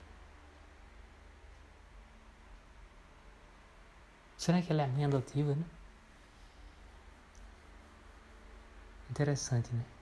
Será 4.37 4.61
que 4.61 4.71
ela 4.71 4.83
é 4.83 4.85
a 4.85 4.87
mãe 4.87 5.03
adotiva, 5.03 5.53
né? 5.55 5.65
Interessante, 9.09 9.73
né? 9.73 9.96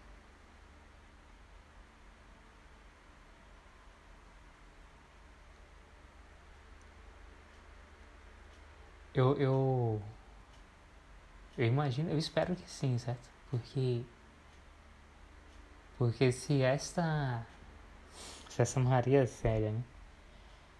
Eu, 9.15 9.38
eu 9.38 10.01
eu 11.58 11.65
imagino, 11.65 12.10
eu 12.12 12.17
espero 12.17 12.56
que 12.56 12.69
sim, 12.69 12.97
certo? 12.97 13.30
Porque 13.49 14.04
porque 15.97 16.32
se 16.32 16.62
esta 16.62 17.45
se 18.49 18.62
essa 18.62 18.80
Maria 18.80 19.25
séria, 19.25 19.71
né, 19.71 19.84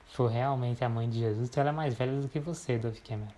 for 0.08 0.28
realmente 0.30 0.84
a 0.84 0.90
mãe 0.90 1.10
de 1.10 1.20
Jesus, 1.20 1.50
então 1.50 1.62
ela 1.62 1.70
é 1.72 1.74
mais 1.74 1.94
velha 1.96 2.20
do 2.22 2.30
que 2.30 2.40
você, 2.40 2.78
Dove 2.78 3.02
Cameron. 3.02 3.32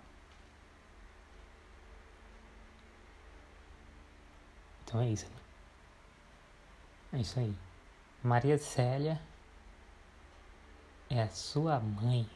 Então 4.84 5.00
é 5.00 5.08
isso. 5.10 5.26
Né? 5.26 5.36
É 7.14 7.18
isso 7.18 7.38
aí. 7.38 7.54
Maria 8.22 8.58
Célia 8.58 9.20
é 11.10 11.22
a 11.22 11.28
sua 11.28 11.78
mãe, 11.80 12.28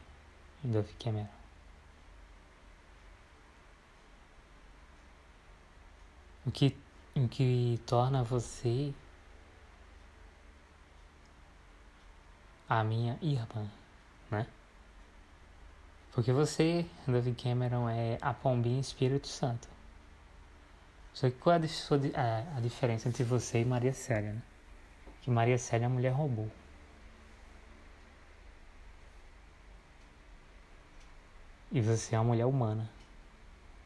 Dove 0.62 0.92
Cameron. 0.94 1.41
O 6.46 6.50
que, 6.50 6.76
o 7.14 7.28
que 7.28 7.80
torna 7.86 8.22
você 8.22 8.92
a 12.68 12.82
minha 12.82 13.18
irmã, 13.20 13.68
né? 14.30 14.46
Porque 16.12 16.32
você, 16.32 16.86
David 17.06 17.42
Cameron, 17.42 17.88
é 17.88 18.18
a 18.20 18.34
pombinha 18.34 18.80
Espírito 18.80 19.28
Santo. 19.28 19.68
Só 21.14 21.28
que 21.28 21.36
qual 21.36 21.56
é 21.56 21.58
a, 21.58 22.20
a, 22.20 22.56
a 22.58 22.60
diferença 22.60 23.08
entre 23.08 23.24
você 23.24 23.60
e 23.60 23.64
Maria 23.64 23.92
Célia, 23.92 24.32
né? 24.32 24.42
Que 25.22 25.30
Maria 25.30 25.58
Célia 25.58 25.84
é 25.84 25.88
uma 25.88 25.94
mulher 25.94 26.12
robô. 26.12 26.46
E 31.70 31.80
você 31.80 32.14
é 32.14 32.18
uma 32.18 32.28
mulher 32.28 32.46
humana. 32.46 32.88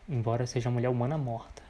Embora 0.08 0.46
seja 0.46 0.68
uma 0.68 0.74
mulher 0.74 0.88
humana 0.88 1.18
morta? 1.18 1.65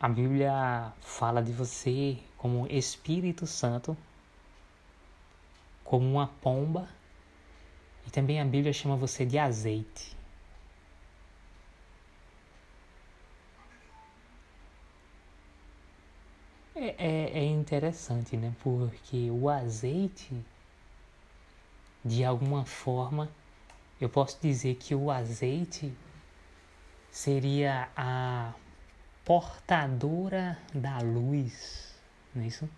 A 0.00 0.08
Bíblia 0.08 0.94
fala 1.02 1.42
de 1.42 1.52
você 1.52 2.18
como 2.38 2.66
Espírito 2.68 3.46
Santo, 3.46 3.94
como 5.84 6.10
uma 6.10 6.26
pomba, 6.26 6.88
e 8.06 8.10
também 8.10 8.40
a 8.40 8.44
Bíblia 8.46 8.72
chama 8.72 8.96
você 8.96 9.26
de 9.26 9.38
azeite. 9.38 10.16
É, 16.74 16.94
é, 16.96 17.38
é 17.40 17.44
interessante, 17.44 18.38
né? 18.38 18.54
Porque 18.62 19.30
o 19.30 19.50
azeite, 19.50 20.34
de 22.02 22.24
alguma 22.24 22.64
forma, 22.64 23.28
eu 24.00 24.08
posso 24.08 24.38
dizer 24.40 24.76
que 24.76 24.94
o 24.94 25.10
azeite 25.10 25.92
seria 27.10 27.90
a 27.94 28.54
portadora 29.24 30.58
da 30.74 30.98
luz, 30.98 31.94
não 32.34 32.42
é 32.42 32.46
isso? 32.46 32.68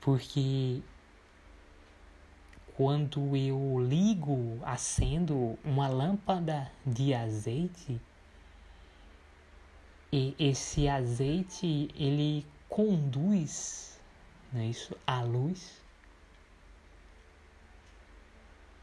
Porque 0.00 0.82
quando 2.76 3.36
eu 3.36 3.78
ligo, 3.80 4.58
acendo 4.62 5.58
uma 5.64 5.88
lâmpada 5.88 6.70
de 6.86 7.12
azeite, 7.12 8.00
e 10.12 10.34
esse 10.38 10.88
azeite 10.88 11.90
ele 11.94 12.46
conduz 12.68 13.88
não 14.52 14.62
é 14.62 14.66
isso, 14.66 14.96
a 15.06 15.22
luz. 15.22 15.82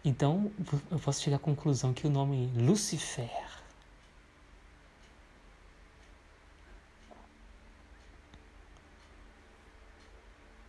Então 0.04 0.51
eu 0.91 0.99
posso 0.99 1.21
chegar 1.23 1.38
à 1.38 1.39
conclusão 1.39 1.93
que 1.93 2.06
o 2.06 2.10
nome 2.10 2.51
Lucifer 2.56 3.55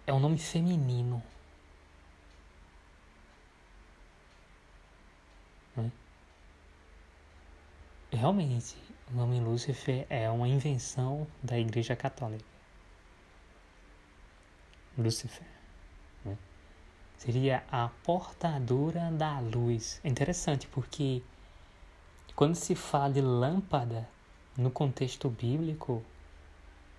é 0.07 0.13
um 0.13 0.21
nome 0.21 0.39
feminino. 0.39 1.23
Né? 5.77 5.91
Realmente, 8.13 8.77
o 9.11 9.17
nome 9.17 9.41
Lúcifer 9.41 10.07
é 10.09 10.31
uma 10.31 10.47
invenção 10.47 11.27
da 11.43 11.59
Igreja 11.59 11.97
Católica. 11.97 12.45
Lúcifer. 14.97 15.47
Né? 16.25 16.39
Seria 17.19 17.65
a 17.71 17.89
portadora 18.05 19.11
da 19.11 19.41
luz. 19.41 20.01
É 20.05 20.09
interessante 20.09 20.69
porque 20.69 21.21
quando 22.37 22.55
se 22.55 22.77
fala 22.77 23.13
de 23.13 23.21
lâmpada 23.21 24.09
no 24.57 24.71
contexto 24.71 25.29
bíblico, 25.29 26.03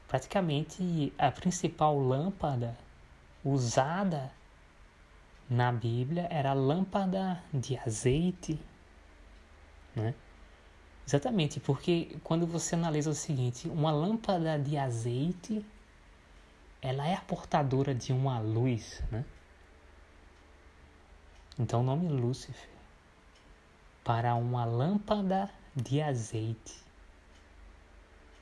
praticamente 0.07 1.13
a 1.17 1.31
principal 1.31 1.97
lâmpada 1.97 2.77
usada 3.43 4.31
na 5.49 5.71
Bíblia 5.71 6.27
era 6.29 6.51
a 6.51 6.53
lâmpada 6.53 7.41
de 7.53 7.77
azeite, 7.77 8.59
né? 9.95 10.13
Exatamente, 11.07 11.59
porque 11.59 12.17
quando 12.23 12.45
você 12.45 12.75
analisa 12.75 13.09
o 13.09 13.15
seguinte, 13.15 13.69
uma 13.69 13.91
lâmpada 13.91 14.59
de 14.59 14.77
azeite, 14.77 15.65
ela 16.81 17.07
é 17.07 17.13
a 17.13 17.21
portadora 17.21 17.95
de 17.95 18.11
uma 18.11 18.39
luz, 18.39 19.01
né? 19.09 19.23
Então 21.57 21.79
o 21.79 21.83
nome 21.83 22.07
Lúcifer 22.07 22.69
para 24.03 24.35
uma 24.35 24.63
lâmpada 24.63 25.49
de 25.75 26.01
azeite, 26.01 26.75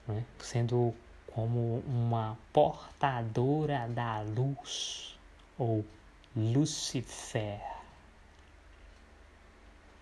né? 0.07 0.23
sendo 0.39 0.93
como 1.35 1.79
uma 1.79 2.37
portadora 2.53 3.89
da 3.89 4.21
luz 4.21 5.19
ou 5.57 5.85
Lucifer. 6.33 7.59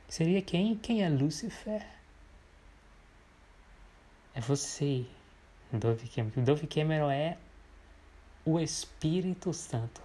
Seria 0.07 0.43
quem? 0.43 0.75
Quem 0.75 1.03
é 1.03 1.09
Lucifer? 1.09 1.83
É 4.35 4.41
você, 4.41 5.07
Dove 5.71 6.07
Cameron. 6.07 6.43
Dove 6.43 6.67
Cameron 6.67 7.09
é 7.09 7.35
o 8.45 8.59
Espírito 8.59 9.51
Santo. 9.53 10.03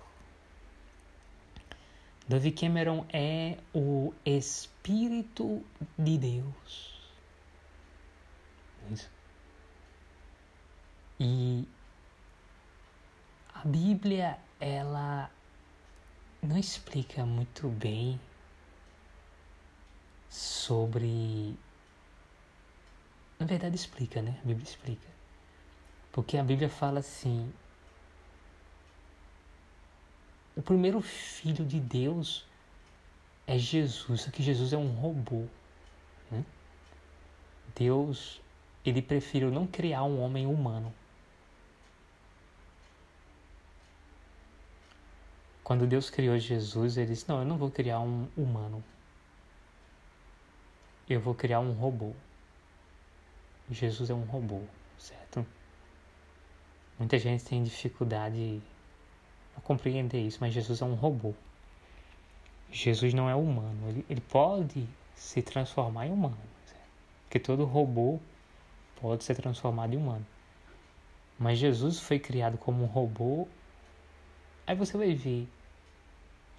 Dove 2.27 2.53
Cameron 2.53 3.05
é 3.13 3.59
o 3.75 4.15
Espírito 4.25 5.63
de 5.99 6.17
Deus. 6.17 7.13
Isso. 8.91 9.19
E 11.19 11.67
a 13.55 13.67
Bíblia, 13.67 14.39
ela 14.61 15.31
não 16.43 16.57
explica 16.57 17.27
muito 17.27 17.69
bem 17.69 18.21
sobre 20.29 21.57
na 23.39 23.47
verdade 23.47 23.77
explica, 23.77 24.21
né? 24.21 24.37
A 24.43 24.47
Bíblia 24.47 24.65
explica. 24.65 25.07
Porque 26.11 26.37
a 26.37 26.43
Bíblia 26.43 26.69
fala 26.69 26.99
assim: 26.99 27.53
o 30.57 30.63
primeiro 30.63 31.01
filho 31.01 31.65
de 31.65 31.79
Deus 31.79 32.45
é 33.47 33.57
Jesus, 33.57 34.23
só 34.23 34.31
que 34.31 34.43
Jesus 34.43 34.73
é 34.73 34.77
um 34.77 34.89
robô. 34.89 35.47
Né? 36.31 36.45
Deus, 37.77 38.41
ele 38.85 39.01
preferiu 39.01 39.53
não 39.53 39.67
criar 39.67 40.03
um 40.03 40.21
homem 40.21 40.47
humano. 40.47 40.93
Quando 45.69 45.87
Deus 45.87 46.09
criou 46.09 46.39
Jesus, 46.39 46.97
ele 46.97 47.09
disse: 47.09 47.29
Não, 47.29 47.41
eu 47.41 47.45
não 47.45 47.59
vou 47.59 47.71
criar 47.71 48.01
um 48.01 48.27
humano. 48.35 48.83
Eu 51.07 51.21
vou 51.21 51.35
criar 51.35 51.61
um 51.61 51.73
robô. 51.73 52.15
Jesus 53.71 54.09
é 54.09 54.15
um 54.15 54.23
robô, 54.23 54.63
certo? 54.97 55.45
Muita 56.99 57.19
gente 57.19 57.45
tem 57.45 57.63
dificuldade 57.63 58.63
a 59.59 59.61
compreender 59.61 60.19
isso, 60.27 60.39
mas 60.41 60.55
Jesus 60.55 60.81
é 60.81 60.87
um 60.87 60.95
robô. 60.95 61.35
Jesus 62.73 63.13
não 63.13 63.29
é 63.29 63.35
humano, 63.35 63.91
ele, 63.91 64.07
ele 64.09 64.23
pode 64.23 64.89
se 65.15 65.43
transformar 65.43 66.07
em 66.07 66.13
humano, 66.13 66.39
certo? 66.65 66.89
porque 67.25 67.39
todo 67.39 67.67
robô 67.67 68.19
pode 69.03 69.23
ser 69.23 69.35
transformado 69.35 69.93
em 69.93 69.99
humano. 69.99 70.27
Mas 71.39 71.59
Jesus 71.59 72.01
foi 72.01 72.19
criado 72.19 72.57
como 72.57 72.85
um 72.85 72.87
robô. 72.87 73.47
Aí 74.67 74.75
você 74.75 74.97
vai 74.97 75.15
ver, 75.15 75.47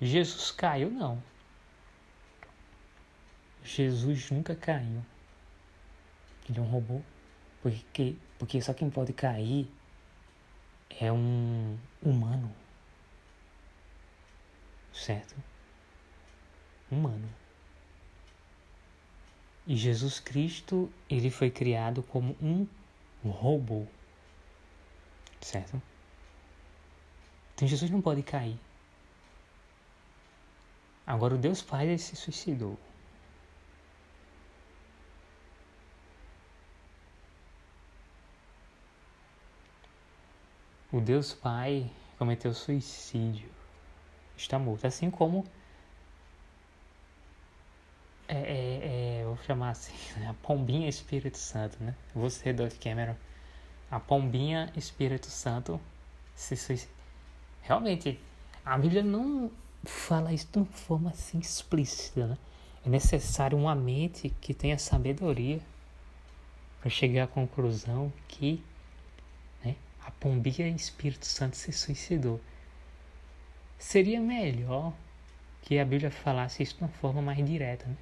Jesus 0.01 0.51
caiu 0.51 0.89
não. 0.89 1.21
Jesus 3.63 4.31
nunca 4.31 4.55
caiu. 4.55 5.03
Ele 6.49 6.59
é 6.59 6.61
um 6.61 6.65
robô. 6.65 7.01
Porque, 7.61 8.15
porque 8.37 8.61
só 8.61 8.73
quem 8.73 8.89
pode 8.89 9.11
cair 9.11 9.69
é 10.99 11.11
um 11.11 11.77
humano. 12.01 12.53
Certo? 14.93 15.35
Humano. 16.89 17.29
E 19.67 19.75
Jesus 19.75 20.19
Cristo, 20.19 20.91
ele 21.09 21.29
foi 21.29 21.51
criado 21.51 22.01
como 22.01 22.35
um 22.41 22.65
robô. 23.29 23.85
Certo? 25.41 25.81
Então 27.53 27.67
Jesus 27.67 27.91
não 27.91 28.01
pode 28.01 28.23
cair. 28.23 28.57
Agora 31.09 31.33
o 31.33 31.37
Deus 31.39 31.59
Pai 31.63 31.97
se 31.97 32.15
suicidou. 32.15 32.77
O 40.91 41.01
Deus 41.01 41.33
Pai 41.33 41.89
cometeu 42.19 42.53
suicídio. 42.53 43.49
Está 44.37 44.59
morto. 44.59 44.85
Assim 44.85 45.09
como. 45.09 45.47
É, 48.27 48.35
é, 48.37 49.21
é, 49.21 49.25
vou 49.25 49.37
chamar 49.37 49.71
assim, 49.71 49.95
né? 50.19 50.27
a 50.29 50.33
Pombinha 50.35 50.87
Espírito 50.87 51.39
Santo, 51.39 51.83
né? 51.83 51.95
Você, 52.13 52.53
Dove 52.53 52.77
Cameron. 52.77 53.15
A 53.89 53.99
Pombinha 53.99 54.71
Espírito 54.75 55.25
Santo 55.25 55.81
se 56.35 56.55
suicidou. 56.55 56.95
Realmente, 57.63 58.19
a 58.63 58.77
Bíblia 58.77 59.01
não 59.01 59.49
fala 59.85 60.33
isso 60.33 60.47
de 60.51 60.59
uma 60.59 60.65
forma 60.65 61.09
assim 61.09 61.39
explícita, 61.39 62.27
né? 62.27 62.37
É 62.85 62.89
necessário 62.89 63.57
uma 63.57 63.75
mente 63.75 64.29
que 64.41 64.53
tenha 64.53 64.77
sabedoria 64.77 65.59
para 66.79 66.89
chegar 66.89 67.25
à 67.25 67.27
conclusão 67.27 68.11
que 68.27 68.63
a 70.09 70.11
Pombinha 70.11 70.67
Espírito 70.69 71.27
Santo 71.27 71.55
se 71.55 71.71
suicidou. 71.71 72.41
Seria 73.77 74.19
melhor 74.19 74.91
que 75.61 75.77
a 75.77 75.85
Bíblia 75.85 76.09
falasse 76.09 76.63
isso 76.63 76.77
de 76.77 76.81
uma 76.81 76.89
forma 76.89 77.21
mais 77.21 77.45
direta, 77.45 77.85
né? 77.85 77.95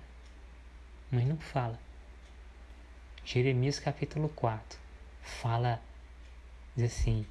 mas 1.12 1.26
não 1.26 1.38
fala. 1.38 1.78
Jeremias 3.26 3.78
capítulo 3.78 4.30
4 4.30 4.80
fala, 5.22 5.82
diz 6.78 6.94
assim, 6.94 7.26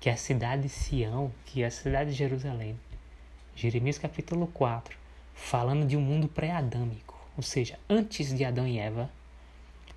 que 0.00 0.08
a 0.08 0.16
cidade 0.16 0.62
de 0.62 0.68
Sião, 0.70 1.30
que 1.44 1.62
é 1.62 1.66
a 1.66 1.70
cidade 1.70 2.12
de 2.12 2.16
Jerusalém, 2.16 2.80
Jeremias 3.56 3.98
capítulo 3.98 4.46
4, 4.48 4.96
falando 5.34 5.86
de 5.86 5.96
um 5.96 6.00
mundo 6.00 6.28
pré-adâmico, 6.28 7.18
ou 7.36 7.42
seja, 7.42 7.78
antes 7.88 8.34
de 8.36 8.44
Adão 8.44 8.66
e 8.66 8.78
Eva, 8.78 9.10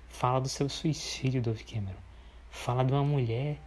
fala 0.08 0.40
do 0.40 0.48
seu 0.48 0.68
suicídio, 0.68 1.42
Dove 1.42 1.64
Cameron. 1.64 2.00
Fala 2.50 2.84
de 2.84 2.92
uma 2.92 3.04
mulher 3.04 3.58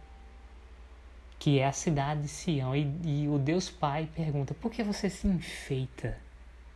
que 1.38 1.58
é 1.58 1.66
a 1.66 1.72
cidade 1.72 2.22
de 2.22 2.28
Sião. 2.28 2.74
E, 2.74 2.86
e 3.04 3.28
o 3.28 3.38
Deus 3.38 3.68
Pai 3.68 4.08
pergunta: 4.14 4.54
por 4.54 4.70
que 4.70 4.82
você 4.82 5.10
se 5.10 5.26
enfeita, 5.26 6.18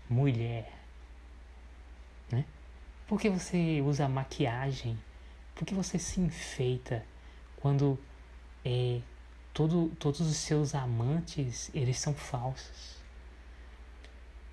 mulher? 0.08 0.72
Né? 2.30 2.44
Por 3.06 3.20
que 3.20 3.30
você 3.30 3.80
usa 3.80 4.08
maquiagem? 4.08 4.98
Por 5.54 5.64
que 5.64 5.74
você 5.74 5.98
se 5.98 6.20
enfeita 6.20 7.04
quando 7.56 7.98
é, 8.64 9.00
todo, 9.54 9.88
todos 9.98 10.20
os 10.20 10.36
seus 10.36 10.74
amantes, 10.74 11.70
eles 11.72 11.98
são 11.98 12.12
falsos. 12.12 12.95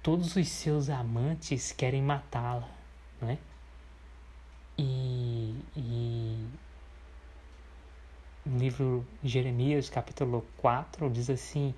Todos 0.03 0.35
os 0.35 0.49
seus 0.49 0.89
amantes 0.89 1.71
querem 1.71 2.01
matá-la, 2.01 2.69
né? 3.21 3.37
E, 4.77 5.55
e 5.77 6.45
no 8.45 8.57
livro 8.57 9.07
Jeremias, 9.23 9.89
capítulo 9.89 10.45
4, 10.57 11.09
diz 11.09 11.29
assim: 11.29 11.73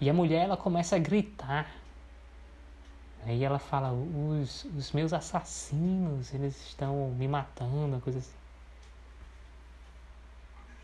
E 0.00 0.08
a 0.08 0.14
mulher 0.14 0.44
ela 0.44 0.56
começa 0.56 0.96
a 0.96 0.98
gritar. 0.98 1.70
Aí 3.26 3.44
ela 3.44 3.58
fala: 3.58 3.92
Os, 3.92 4.64
os 4.64 4.92
meus 4.92 5.12
assassinos, 5.12 6.32
eles 6.32 6.56
estão 6.68 7.10
me 7.10 7.28
matando, 7.28 8.00
coisa 8.00 8.18
assim. 8.20 8.36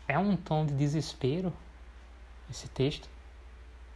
É 0.07 0.19
um 0.19 0.37
tom 0.37 0.67
de 0.67 0.75
desespero 0.75 1.51
esse 2.47 2.67
texto. 2.67 3.09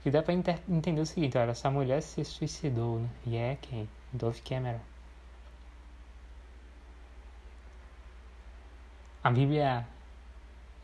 Que 0.07 0.11
dá 0.11 0.23
para 0.23 0.33
entender 0.33 1.01
o 1.01 1.05
seguinte: 1.05 1.37
olha, 1.37 1.51
essa 1.51 1.69
mulher 1.69 2.01
se 2.01 2.23
suicidou, 2.23 2.99
né? 2.99 3.09
E 3.25 3.35
é 3.35 3.57
quem? 3.61 3.89
Dove 4.13 4.39
Cameron. 4.39 4.79
A 9.21 9.29
Bíblia 9.29 9.85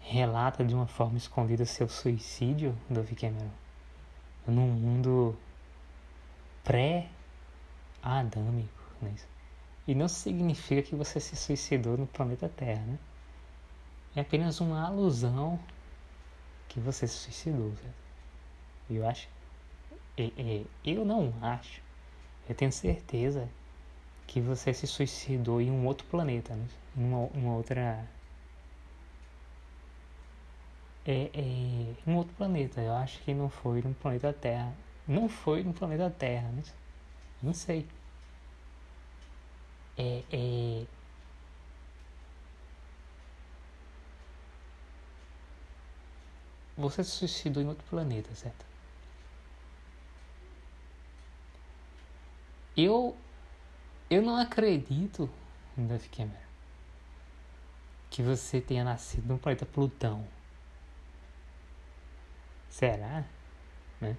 relata 0.01 0.65
de 0.65 0.75
uma 0.75 0.87
forma 0.87 1.15
escondida 1.15 1.63
seu 1.63 1.87
suicídio, 1.87 2.77
Dove 2.89 3.15
Cameron, 3.15 3.47
num 4.45 4.67
mundo 4.67 5.37
pré-adâmico. 6.65 8.83
Né? 9.01 9.15
E 9.87 9.95
não 9.95 10.09
significa 10.09 10.81
que 10.81 10.95
você 10.95 11.21
se 11.21 11.37
suicidou 11.37 11.97
no 11.97 12.07
planeta 12.07 12.49
Terra, 12.49 12.81
né? 12.81 12.99
É 14.17 14.19
apenas 14.19 14.59
uma 14.59 14.85
alusão 14.85 15.57
que 16.67 16.81
você 16.81 17.07
se 17.07 17.15
suicidou, 17.15 17.73
certo? 17.77 18.02
Eu 18.95 19.07
acho. 19.07 19.27
É, 20.17 20.31
é, 20.37 20.63
eu 20.85 21.05
não 21.05 21.33
acho. 21.41 21.81
Eu 22.47 22.55
tenho 22.55 22.71
certeza 22.71 23.49
que 24.27 24.41
você 24.41 24.73
se 24.73 24.87
suicidou 24.87 25.61
em 25.61 25.71
um 25.71 25.85
outro 25.85 26.05
planeta, 26.07 26.55
né? 26.55 26.67
em 26.97 27.03
uma, 27.03 27.27
uma 27.33 27.55
outra 27.55 28.07
é, 31.05 31.29
é 31.33 32.09
um 32.09 32.15
outro 32.17 32.33
planeta. 32.35 32.81
Eu 32.81 32.93
acho 32.93 33.19
que 33.23 33.33
não 33.33 33.49
foi 33.49 33.81
no 33.81 33.93
planeta 33.95 34.33
Terra. 34.33 34.73
Não 35.07 35.27
foi 35.29 35.63
no 35.63 35.73
planeta 35.73 36.09
Terra, 36.09 36.49
né? 36.49 36.63
Não 37.41 37.53
sei. 37.53 37.87
É, 39.97 40.23
é... 40.31 40.85
Você 46.77 47.03
se 47.03 47.11
suicidou 47.11 47.61
em 47.61 47.67
outro 47.67 47.85
planeta, 47.89 48.33
certo? 48.35 48.72
Eu 52.75 53.15
eu 54.13 54.21
não 54.21 54.35
acredito, 54.37 55.27
Duff 55.75 56.07
Cameron, 56.09 56.37
que 58.11 58.21
você 58.21 58.61
tenha 58.61 58.83
nascido 58.83 59.25
no 59.27 59.39
planeta 59.39 59.65
Plutão. 59.65 60.23
Será? 62.69 63.25
Né? 63.99 64.15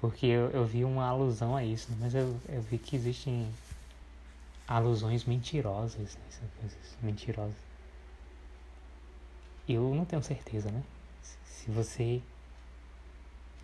Porque 0.00 0.26
eu, 0.26 0.50
eu 0.50 0.66
vi 0.66 0.84
uma 0.84 1.06
alusão 1.06 1.54
a 1.54 1.64
isso, 1.64 1.94
mas 2.00 2.12
eu, 2.12 2.40
eu 2.48 2.60
vi 2.62 2.76
que 2.76 2.96
existem 2.96 3.52
alusões 4.66 5.24
mentirosas, 5.24 6.18
coisas 6.58 6.98
mentirosas. 7.00 7.54
Eu 9.68 9.94
não 9.94 10.04
tenho 10.04 10.24
certeza, 10.24 10.72
né? 10.72 10.82
Se 11.44 11.70
você, 11.70 12.20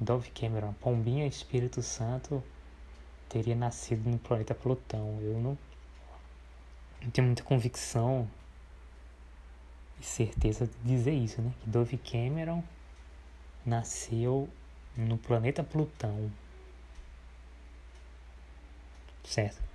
Dove 0.00 0.30
Cameron, 0.30 0.72
Pombinha 0.74 1.26
Espírito 1.26 1.82
Santo, 1.82 2.40
teria 3.28 3.54
nascido 3.54 4.08
no 4.08 4.18
planeta 4.18 4.54
Plutão. 4.54 5.18
Eu 5.20 5.40
não, 5.40 5.58
não 7.02 7.10
tenho 7.10 7.26
muita 7.26 7.42
convicção 7.42 8.28
e 10.00 10.04
certeza 10.04 10.66
de 10.66 10.72
dizer 10.84 11.12
isso, 11.12 11.40
né? 11.40 11.52
Que 11.60 11.70
Dove 11.70 11.96
Cameron 11.98 12.62
nasceu 13.64 14.48
no 14.96 15.18
planeta 15.18 15.62
Plutão. 15.62 16.30
Certo? 19.24 19.66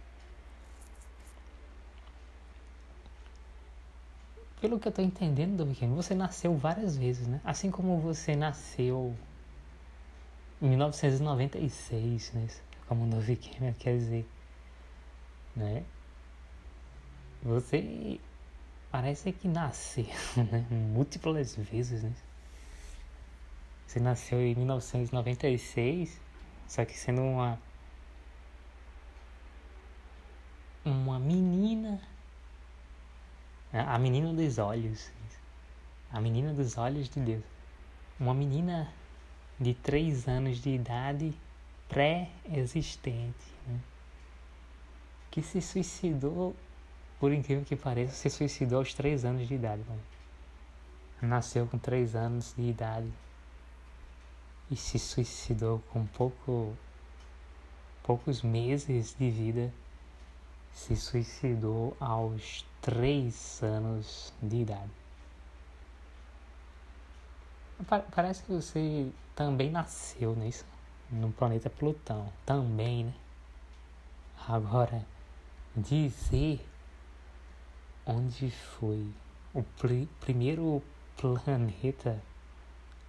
Pelo 4.61 4.79
que 4.79 4.87
eu 4.87 4.91
estou 4.91 5.03
entendendo 5.03 5.57
do 5.57 5.65
pequeno, 5.65 5.95
você 5.95 6.13
nasceu 6.13 6.55
várias 6.55 6.95
vezes, 6.95 7.27
né? 7.27 7.41
Assim 7.43 7.71
como 7.71 7.99
você 7.99 8.35
nasceu 8.35 9.15
em 10.61 10.69
1996, 10.69 12.31
né? 12.33 12.47
Como 12.91 13.05
no 13.05 13.21
Viking, 13.21 13.71
quer 13.79 13.97
dizer, 13.97 14.27
né? 15.55 15.85
Você 17.41 18.19
parece 18.91 19.31
que 19.31 19.47
nasceu, 19.47 20.03
né? 20.35 20.67
Múltiplas 20.69 21.55
vezes, 21.55 22.03
né? 22.03 22.13
Você 23.87 24.01
nasceu 24.01 24.41
em 24.41 24.55
1996, 24.55 26.19
só 26.67 26.83
que 26.83 26.97
sendo 26.97 27.21
uma 27.21 27.57
uma 30.83 31.17
menina, 31.17 32.01
a 33.71 33.97
menina 33.97 34.33
dos 34.33 34.57
olhos, 34.57 35.09
a 36.11 36.19
menina 36.19 36.53
dos 36.53 36.77
olhos 36.77 37.07
de 37.07 37.21
Deus, 37.21 37.43
uma 38.19 38.33
menina 38.33 38.91
de 39.57 39.73
três 39.75 40.27
anos 40.27 40.57
de 40.61 40.71
idade 40.71 41.33
pré-existente, 41.91 43.53
né? 43.67 43.77
que 45.29 45.41
se 45.41 45.61
suicidou, 45.61 46.55
por 47.19 47.33
incrível 47.33 47.65
que 47.65 47.75
pareça, 47.75 48.13
se 48.13 48.29
suicidou 48.29 48.79
aos 48.79 48.93
três 48.93 49.25
anos 49.25 49.45
de 49.45 49.55
idade. 49.55 49.83
Nasceu 51.21 51.67
com 51.67 51.77
três 51.77 52.15
anos 52.15 52.53
de 52.57 52.63
idade 52.63 53.11
e 54.71 54.75
se 54.77 54.97
suicidou 54.97 55.79
com 55.91 56.05
pouco, 56.07 56.73
poucos 58.03 58.41
meses 58.41 59.13
de 59.19 59.29
vida. 59.29 59.71
Se 60.73 60.95
suicidou 60.95 61.95
aos 61.99 62.65
três 62.81 63.61
anos 63.61 64.33
de 64.41 64.61
idade. 64.61 64.91
Parece 68.15 68.43
que 68.43 68.53
você 68.53 69.11
também 69.35 69.69
nasceu 69.69 70.33
nisso, 70.35 70.63
no 71.11 71.31
planeta 71.31 71.69
Plutão. 71.69 72.31
Também, 72.45 73.05
né? 73.05 73.13
Agora, 74.47 75.05
dizer 75.75 76.65
onde 78.05 78.49
foi 78.51 79.07
o 79.53 79.61
pr 79.63 80.07
primeiro 80.19 80.81
planeta 81.17 82.21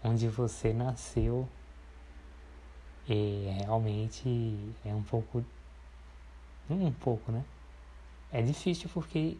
onde 0.04 0.28
você 0.28 0.72
nasceu 0.72 1.48
é 3.08 3.58
realmente 3.60 4.74
é 4.84 4.94
um 4.94 5.02
pouco 5.02 5.44
um 6.68 6.92
pouco 6.92 7.32
né 7.32 7.44
é 8.30 8.42
difícil 8.42 8.88
porque 8.92 9.36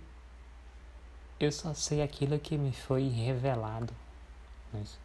eu 1.38 1.52
só 1.52 1.74
sei 1.74 2.02
aquilo 2.02 2.38
que 2.38 2.56
me 2.56 2.72
foi 2.72 3.08
revelado 3.08 3.94
mas, 4.72 4.98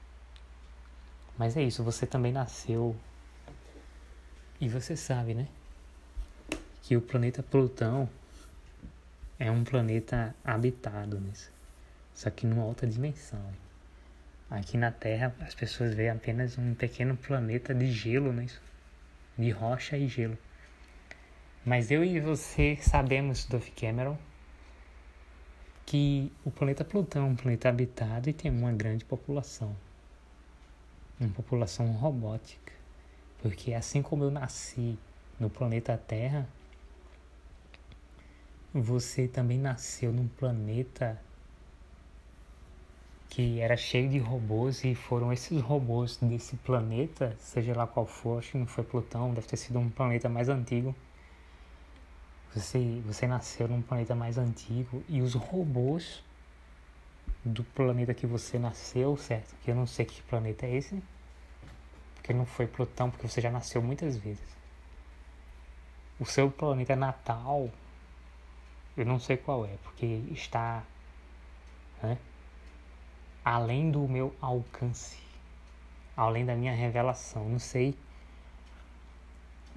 mas 1.38 1.58
é 1.58 1.62
isso 1.64 1.84
você 1.84 2.06
também 2.06 2.32
nasceu 2.32 2.96
e 4.60 4.68
você 4.68 4.96
sabe 4.96 5.34
né 5.34 5.48
que 6.84 6.96
o 6.96 7.02
planeta 7.02 7.44
Plutão 7.44 8.10
é 9.40 9.52
um 9.52 9.64
planeta 9.64 10.36
habitado 10.44 11.20
né? 11.20 11.32
só 12.14 12.30
que 12.30 12.46
numa 12.46 12.66
outra 12.66 12.88
dimensão 12.88 13.42
Aqui 14.50 14.78
na 14.78 14.92
Terra 14.92 15.36
as 15.42 15.54
pessoas 15.54 15.94
veem 15.94 16.10
apenas 16.10 16.58
um 16.58 16.74
pequeno 16.74 17.18
planeta 17.18 17.76
de 17.76 17.92
gelo, 17.92 18.32
né? 18.32 18.48
De 19.38 19.52
rocha 19.52 19.98
e 19.98 20.08
gelo. 20.08 20.38
Mas 21.66 21.92
eu 21.92 22.02
e 22.02 22.18
você 22.22 22.78
sabemos, 22.82 23.44
Dove 23.44 23.72
Cameron, 23.72 24.18
que 25.86 26.32
o 26.46 26.52
planeta 26.52 26.86
Plutão 26.86 27.28
é 27.28 27.30
um 27.30 27.36
planeta 27.36 27.68
habitado 27.68 28.30
e 28.30 28.34
tem 28.34 28.50
uma 28.50 28.72
grande 28.72 29.04
população. 29.04 29.76
Uma 31.20 31.30
população 31.32 31.92
robótica. 31.92 32.72
Porque 33.42 33.74
assim 33.74 34.02
como 34.02 34.24
eu 34.24 34.32
nasci 34.32 34.98
no 35.40 35.50
planeta 35.50 35.98
Terra, 35.98 36.48
você 38.74 39.28
também 39.28 39.58
nasceu 39.58 40.12
num 40.12 40.28
planeta 40.28 41.20
que 43.30 43.60
era 43.60 43.78
cheio 43.78 44.10
de 44.10 44.18
robôs 44.18 44.84
e 44.84 44.96
foram 44.96 45.32
esses 45.32 45.62
robôs 45.62 46.18
desse 46.18 46.56
planeta, 46.58 47.36
seja 47.40 47.76
lá 47.76 47.86
qual 47.86 48.06
for, 48.06 48.40
acho 48.40 48.54
que 48.54 48.58
não 48.58 48.66
foi 48.66 48.84
Plutão, 48.84 49.34
deve 49.34 49.48
ter 49.48 49.58
sido 49.58 49.78
um 49.80 49.90
planeta 49.90 50.28
mais 50.28 50.50
antigo. 50.50 50.96
Você, 52.56 53.02
você 53.06 53.28
nasceu 53.28 53.68
num 53.68 53.82
planeta 53.82 54.16
mais 54.16 54.38
antigo 54.38 55.04
e 55.08 55.22
os 55.22 55.34
robôs 55.34 56.24
do 57.46 57.64
planeta 57.64 58.14
que 58.14 58.26
você 58.26 58.58
nasceu, 58.58 59.16
certo? 59.18 59.56
Que 59.64 59.72
eu 59.72 59.76
não 59.76 59.86
sei 59.86 60.06
que 60.06 60.22
planeta 60.24 60.66
é 60.66 60.76
esse. 60.76 61.02
Porque 62.28 62.38
não 62.38 62.46
foi 62.46 62.68
Plutão, 62.68 63.10
porque 63.10 63.26
você 63.26 63.40
já 63.40 63.50
nasceu 63.50 63.82
muitas 63.82 64.18
vezes. 64.18 64.44
O 66.20 66.26
seu 66.26 66.52
planeta 66.52 66.94
natal, 66.94 67.72
eu 68.98 69.06
não 69.06 69.18
sei 69.18 69.38
qual 69.38 69.66
é, 69.66 69.78
porque 69.82 70.06
está 70.32 70.84
né, 72.04 72.18
além 73.46 73.90
do 73.90 74.06
meu 74.10 74.36
alcance, 74.42 75.18
além 76.18 76.46
da 76.46 76.54
minha 76.54 76.74
revelação. 76.74 77.48
Não 77.48 77.60
sei 77.60 77.98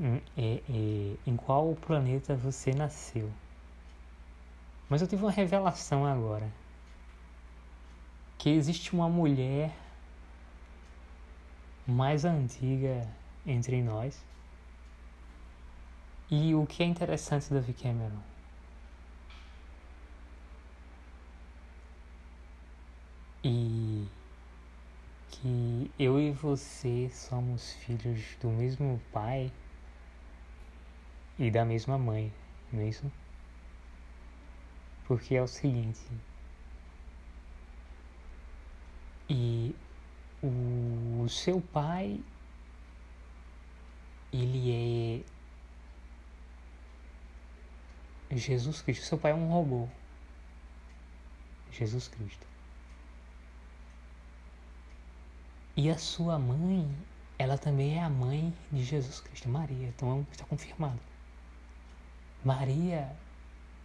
em, 0.00 0.20
em, 0.36 1.18
em 1.24 1.36
qual 1.36 1.76
planeta 1.76 2.34
você 2.34 2.72
nasceu. 2.72 3.30
Mas 4.88 5.00
eu 5.00 5.06
tive 5.06 5.22
uma 5.22 5.30
revelação 5.30 6.04
agora. 6.04 6.50
Que 8.36 8.50
existe 8.50 8.92
uma 8.92 9.08
mulher 9.08 9.72
mais 11.90 12.24
antiga 12.24 13.06
entre 13.46 13.82
nós. 13.82 14.24
E 16.30 16.54
o 16.54 16.64
que 16.66 16.82
é 16.82 16.86
interessante 16.86 17.52
David 17.52 17.82
Cameron? 17.82 18.22
E 23.42 24.06
que 25.30 25.90
eu 25.98 26.20
e 26.20 26.30
você 26.30 27.08
somos 27.10 27.72
filhos 27.72 28.36
do 28.40 28.48
mesmo 28.48 29.00
pai 29.12 29.50
e 31.38 31.50
da 31.50 31.64
mesma 31.64 31.98
mãe, 31.98 32.32
não 32.72 32.80
é 32.82 32.88
isso? 32.88 33.10
Porque 35.06 35.34
é 35.34 35.42
o 35.42 35.48
seguinte. 35.48 36.00
E 39.28 39.74
o 40.42 41.28
seu 41.28 41.60
pai, 41.60 42.20
ele 44.32 45.22
é 48.30 48.36
Jesus 48.36 48.80
Cristo. 48.80 49.04
Seu 49.04 49.18
pai 49.18 49.32
é 49.32 49.34
um 49.34 49.48
robô. 49.48 49.88
Jesus 51.72 52.08
Cristo. 52.08 52.46
E 55.76 55.88
a 55.90 55.98
sua 55.98 56.38
mãe, 56.38 56.88
ela 57.38 57.56
também 57.56 57.96
é 57.96 58.02
a 58.02 58.10
mãe 58.10 58.54
de 58.70 58.84
Jesus 58.84 59.20
Cristo, 59.20 59.48
Maria. 59.48 59.88
Então 59.88 60.26
está 60.30 60.44
confirmado. 60.44 61.00
Maria, 62.44 63.14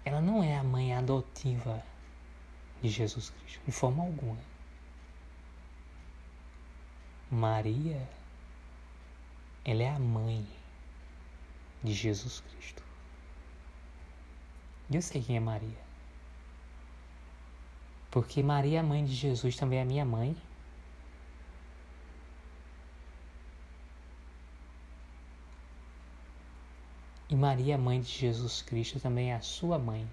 ela 0.04 0.22
não 0.22 0.44
é 0.44 0.58
a 0.58 0.64
mãe 0.64 0.94
adotiva 0.94 1.84
de 2.82 2.90
Jesus 2.90 3.30
Cristo, 3.30 3.62
de 3.66 3.72
forma 3.72 4.04
alguma. 4.04 4.55
Maria, 7.32 8.08
ela 9.64 9.84
é 9.84 9.90
a 9.90 10.00
mãe 10.00 10.46
de 11.84 11.94
Jesus 11.94 12.40
Cristo. 12.40 12.84
E 14.90 14.96
eu 14.96 15.02
sei 15.02 15.22
quem 15.22 15.38
é 15.38 15.40
Maria. 15.40 15.86
Porque 18.12 18.44
Maria, 18.44 18.84
mãe 18.84 19.04
de 19.04 19.14
Jesus, 19.14 19.56
também 19.56 19.80
é 19.80 19.86
minha 19.86 20.06
mãe. 20.06 20.38
E 27.28 27.36
Maria, 27.36 27.78
mãe 27.78 28.00
de 28.00 28.10
Jesus 28.10 28.62
Cristo, 28.62 29.00
também 29.00 29.32
é 29.32 29.36
a 29.36 29.42
sua 29.42 29.80
mãe. 29.80 30.08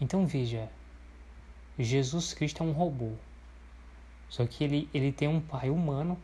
Então 0.00 0.26
veja, 0.26 0.70
Jesus 1.78 2.32
Cristo 2.32 2.62
é 2.62 2.66
um 2.66 2.72
robô. 2.72 3.12
Só 4.28 4.46
que 4.46 4.62
ele, 4.64 4.88
ele 4.92 5.12
tem 5.12 5.28
um 5.28 5.40
pai 5.40 5.70
humano, 5.70 6.18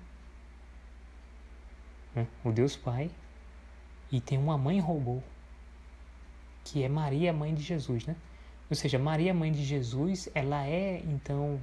né? 2.14 2.27
o 2.45 2.53
Deus 2.53 2.77
Pai, 2.77 3.11
e 4.12 4.21
tem 4.21 4.38
uma 4.38 4.57
mãe 4.59 4.79
robô, 4.79 5.21
que 6.64 6.83
é 6.83 6.88
Maria, 6.88 7.33
mãe 7.33 7.55
de 7.55 7.62
Jesus, 7.62 8.07
né? 8.07 8.14
Ou 8.71 8.77
seja, 8.77 8.99
Maria, 8.99 9.35
mãe 9.35 9.53
de 9.53 9.64
Jesus, 9.64 10.29
ela 10.35 10.67
é 10.67 11.03
então 11.05 11.61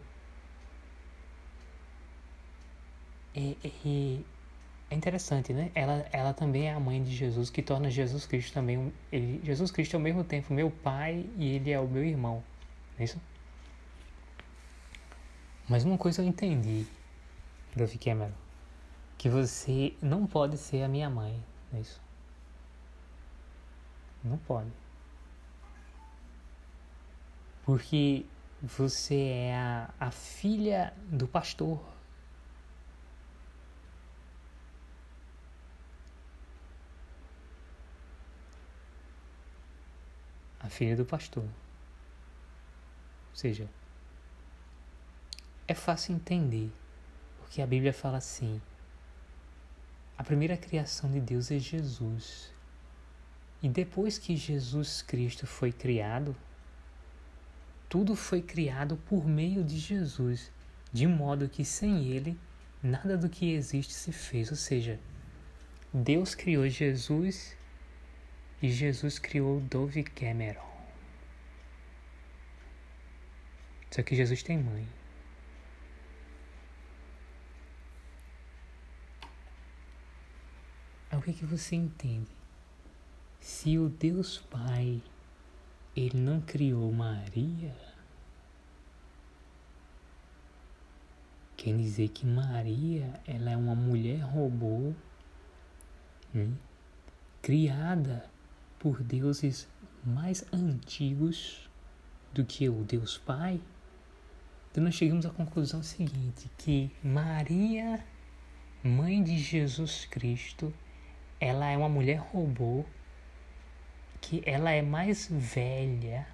é, 3.36 3.56
é, 3.64 4.20
é 4.90 4.96
interessante, 4.96 5.54
né? 5.54 5.72
Ela, 5.74 6.06
ela 6.12 6.34
também 6.34 6.68
é 6.68 6.74
a 6.74 6.80
mãe 6.80 7.02
de 7.02 7.16
Jesus, 7.16 7.50
que 7.50 7.62
torna 7.62 7.90
Jesus 7.90 8.26
Cristo 8.26 8.54
também 8.54 8.92
ele, 9.12 9.42
Jesus 9.44 9.72
Cristo 9.72 9.94
é 9.94 9.98
ao 9.98 10.02
mesmo 10.02 10.24
tempo 10.24 10.54
meu 10.54 10.70
pai 10.70 11.26
e 11.38 11.56
ele 11.56 11.72
é 11.72 11.80
o 11.80 11.88
meu 11.88 12.04
irmão, 12.04 12.44
não 12.94 13.00
é 13.00 13.04
isso? 13.04 13.20
Mas 15.72 15.86
uma 15.86 15.98
coisa 15.98 16.22
eu 16.22 16.28
entendi, 16.28 16.86
Duff 17.74 17.98
Cameron, 17.98 18.34
que 19.18 19.30
você 19.30 19.96
não 20.02 20.28
pode 20.28 20.58
ser 20.58 20.84
a 20.84 20.88
minha 20.90 21.10
mãe, 21.10 21.42
não 21.72 21.80
é 21.80 21.82
isso? 21.82 22.02
Não 24.22 24.38
pode. 24.38 24.70
Porque 27.64 28.26
você 28.62 29.16
é 29.16 29.56
a, 29.56 29.90
a 29.98 30.12
filha 30.12 30.94
do 31.08 31.26
pastor 31.26 31.80
a 40.60 40.68
filha 40.68 40.98
do 40.98 41.06
pastor. 41.06 41.44
Ou 41.44 41.50
seja, 43.36 43.70
é 45.72 45.76
fácil 45.76 46.14
entender, 46.14 46.70
porque 47.40 47.62
a 47.62 47.68
Bíblia 47.68 47.94
fala 47.94 48.18
assim: 48.18 48.62
a 50.18 50.24
primeira 50.24 50.58
criação 50.58 51.10
de 51.12 51.20
Deus 51.20 51.50
é 51.50 51.58
Jesus. 51.58 52.52
E 53.64 53.70
depois 53.70 54.18
que 54.18 54.36
Jesus 54.36 55.02
Cristo 55.02 55.48
foi 55.48 55.72
criado, 55.72 56.36
tudo 57.88 58.16
foi 58.16 58.42
criado 58.42 58.98
por 58.98 59.26
meio 59.26 59.64
de 59.64 59.78
Jesus, 59.78 60.52
de 60.92 61.08
modo 61.08 61.48
que 61.48 61.64
sem 61.64 62.06
ele 62.06 62.38
nada 62.84 63.18
do 63.18 63.30
que 63.30 63.54
existe 63.54 63.94
se 63.94 64.12
fez. 64.12 64.50
Ou 64.50 64.58
seja, 64.58 65.00
Deus 65.94 66.36
criou 66.36 66.68
Jesus 66.68 67.56
e 68.62 68.70
Jesus 68.70 69.20
criou 69.20 69.62
Dove 69.62 70.04
Cameron. 70.04 70.70
Só 73.92 74.02
que 74.02 74.16
Jesus 74.16 74.42
tem 74.42 74.58
mãe. 74.58 75.01
O 81.22 81.24
que, 81.24 81.34
que 81.34 81.46
você 81.46 81.76
entende? 81.76 82.32
Se 83.40 83.78
o 83.78 83.90
Deus 83.90 84.40
Pai, 84.40 85.00
ele 85.96 86.20
não 86.20 86.42
criou 86.42 86.92
Maria, 86.92 87.76
quer 91.56 91.78
dizer 91.78 92.10
que 92.10 92.26
Maria, 92.26 93.22
ela 93.28 93.52
é 93.52 93.56
uma 93.56 93.76
mulher 93.76 94.22
robô, 94.22 94.96
hein? 96.34 96.58
criada 97.40 98.28
por 98.80 99.04
deuses 99.04 99.68
mais 100.04 100.44
antigos 100.52 101.70
do 102.34 102.44
que 102.44 102.68
o 102.68 102.84
Deus 102.84 103.20
Pai, 103.20 103.62
então 104.72 104.84
nós 104.84 104.96
chegamos 104.96 105.28
à 105.28 105.30
conclusão 105.30 105.84
seguinte, 105.84 106.50
que 106.58 106.90
Maria, 107.04 108.04
mãe 108.84 109.22
de 109.24 109.38
Jesus 109.38 110.06
Cristo, 110.06 110.74
ela 111.42 111.66
é 111.66 111.76
uma 111.76 111.90
mulher 111.90 112.20
robô, 112.20 112.86
que 114.22 114.44
ela 114.46 114.70
é 114.70 114.84
mais 114.84 115.28
velha 115.30 116.28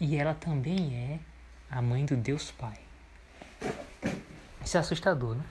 e 0.00 0.16
ela 0.16 0.32
também 0.32 0.96
é 0.96 1.20
a 1.70 1.82
mãe 1.82 2.06
do 2.06 2.16
Deus 2.16 2.50
Pai. 2.50 2.80
Isso 4.64 4.78
é 4.78 4.80
assustador, 4.80 5.36
né? 5.36 5.44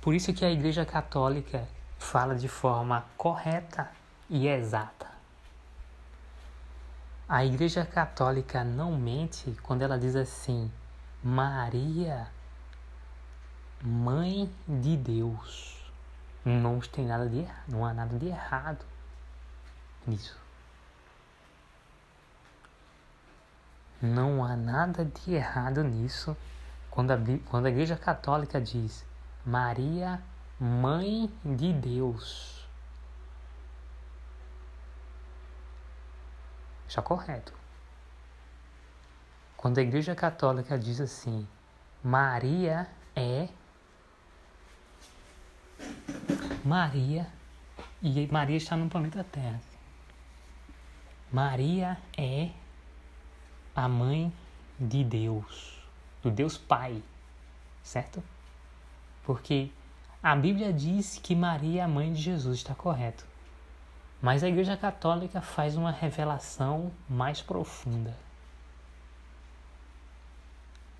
Por 0.00 0.14
isso 0.14 0.32
que 0.32 0.44
a 0.44 0.50
Igreja 0.50 0.86
Católica 0.86 1.66
fala 1.98 2.36
de 2.36 2.46
forma 2.46 3.04
correta 3.16 3.90
e 4.30 4.46
exata. 4.46 5.08
A 7.28 7.44
Igreja 7.44 7.84
Católica 7.84 8.62
não 8.62 8.96
mente 8.96 9.56
quando 9.64 9.82
ela 9.82 9.98
diz 9.98 10.14
assim: 10.14 10.70
Maria, 11.24 12.28
Mãe 13.82 14.48
de 14.68 14.96
Deus. 14.96 15.75
Não 16.46 16.78
tem 16.78 17.04
nada 17.04 17.28
de 17.28 17.44
não 17.66 17.84
há 17.84 17.92
nada 17.92 18.16
de 18.16 18.28
errado 18.28 18.84
nisso. 20.06 20.38
Não 24.00 24.44
há 24.44 24.54
nada 24.54 25.04
de 25.04 25.34
errado 25.34 25.82
nisso 25.82 26.36
quando 26.88 27.10
a, 27.10 27.18
quando 27.50 27.66
a 27.66 27.68
Igreja 27.68 27.96
Católica 27.96 28.60
diz 28.60 29.04
Maria, 29.44 30.22
Mãe 30.60 31.28
de 31.44 31.72
Deus. 31.72 32.64
Está 36.88 37.02
correto. 37.02 37.52
quando 39.56 39.78
a 39.78 39.82
Igreja 39.82 40.14
Católica 40.14 40.78
diz 40.78 41.00
assim, 41.00 41.46
Maria 42.04 42.88
é. 43.16 43.48
Maria. 46.66 47.28
E 48.02 48.26
Maria 48.26 48.56
está 48.56 48.76
no 48.76 48.88
planeta 48.88 49.24
Terra. 49.24 49.60
Maria 51.32 51.96
é 52.18 52.50
a 53.74 53.88
mãe 53.88 54.32
de 54.78 55.04
Deus, 55.04 55.78
do 56.22 56.30
Deus 56.30 56.58
Pai, 56.58 57.02
certo? 57.82 58.22
Porque 59.24 59.70
a 60.22 60.34
Bíblia 60.34 60.72
diz 60.72 61.18
que 61.18 61.36
Maria 61.36 61.82
é 61.82 61.84
a 61.84 61.88
mãe 61.88 62.12
de 62.12 62.20
Jesus, 62.20 62.58
está 62.58 62.74
correto. 62.74 63.24
Mas 64.20 64.42
a 64.42 64.48
Igreja 64.48 64.76
Católica 64.76 65.40
faz 65.40 65.76
uma 65.76 65.92
revelação 65.92 66.90
mais 67.08 67.40
profunda. 67.40 68.16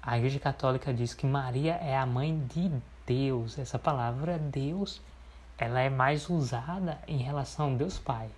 A 0.00 0.16
Igreja 0.16 0.38
Católica 0.38 0.94
diz 0.94 1.12
que 1.12 1.26
Maria 1.26 1.74
é 1.74 1.96
a 1.96 2.06
mãe 2.06 2.38
de 2.46 2.70
Deus. 3.04 3.58
Essa 3.58 3.78
palavra 3.78 4.38
Deus, 4.38 5.00
ela 5.58 5.80
é 5.80 5.90
mais 5.90 6.28
usada 6.28 6.98
em 7.06 7.18
relação 7.18 7.74
a 7.74 7.76
Deus 7.76 7.98
Pai. 7.98 8.30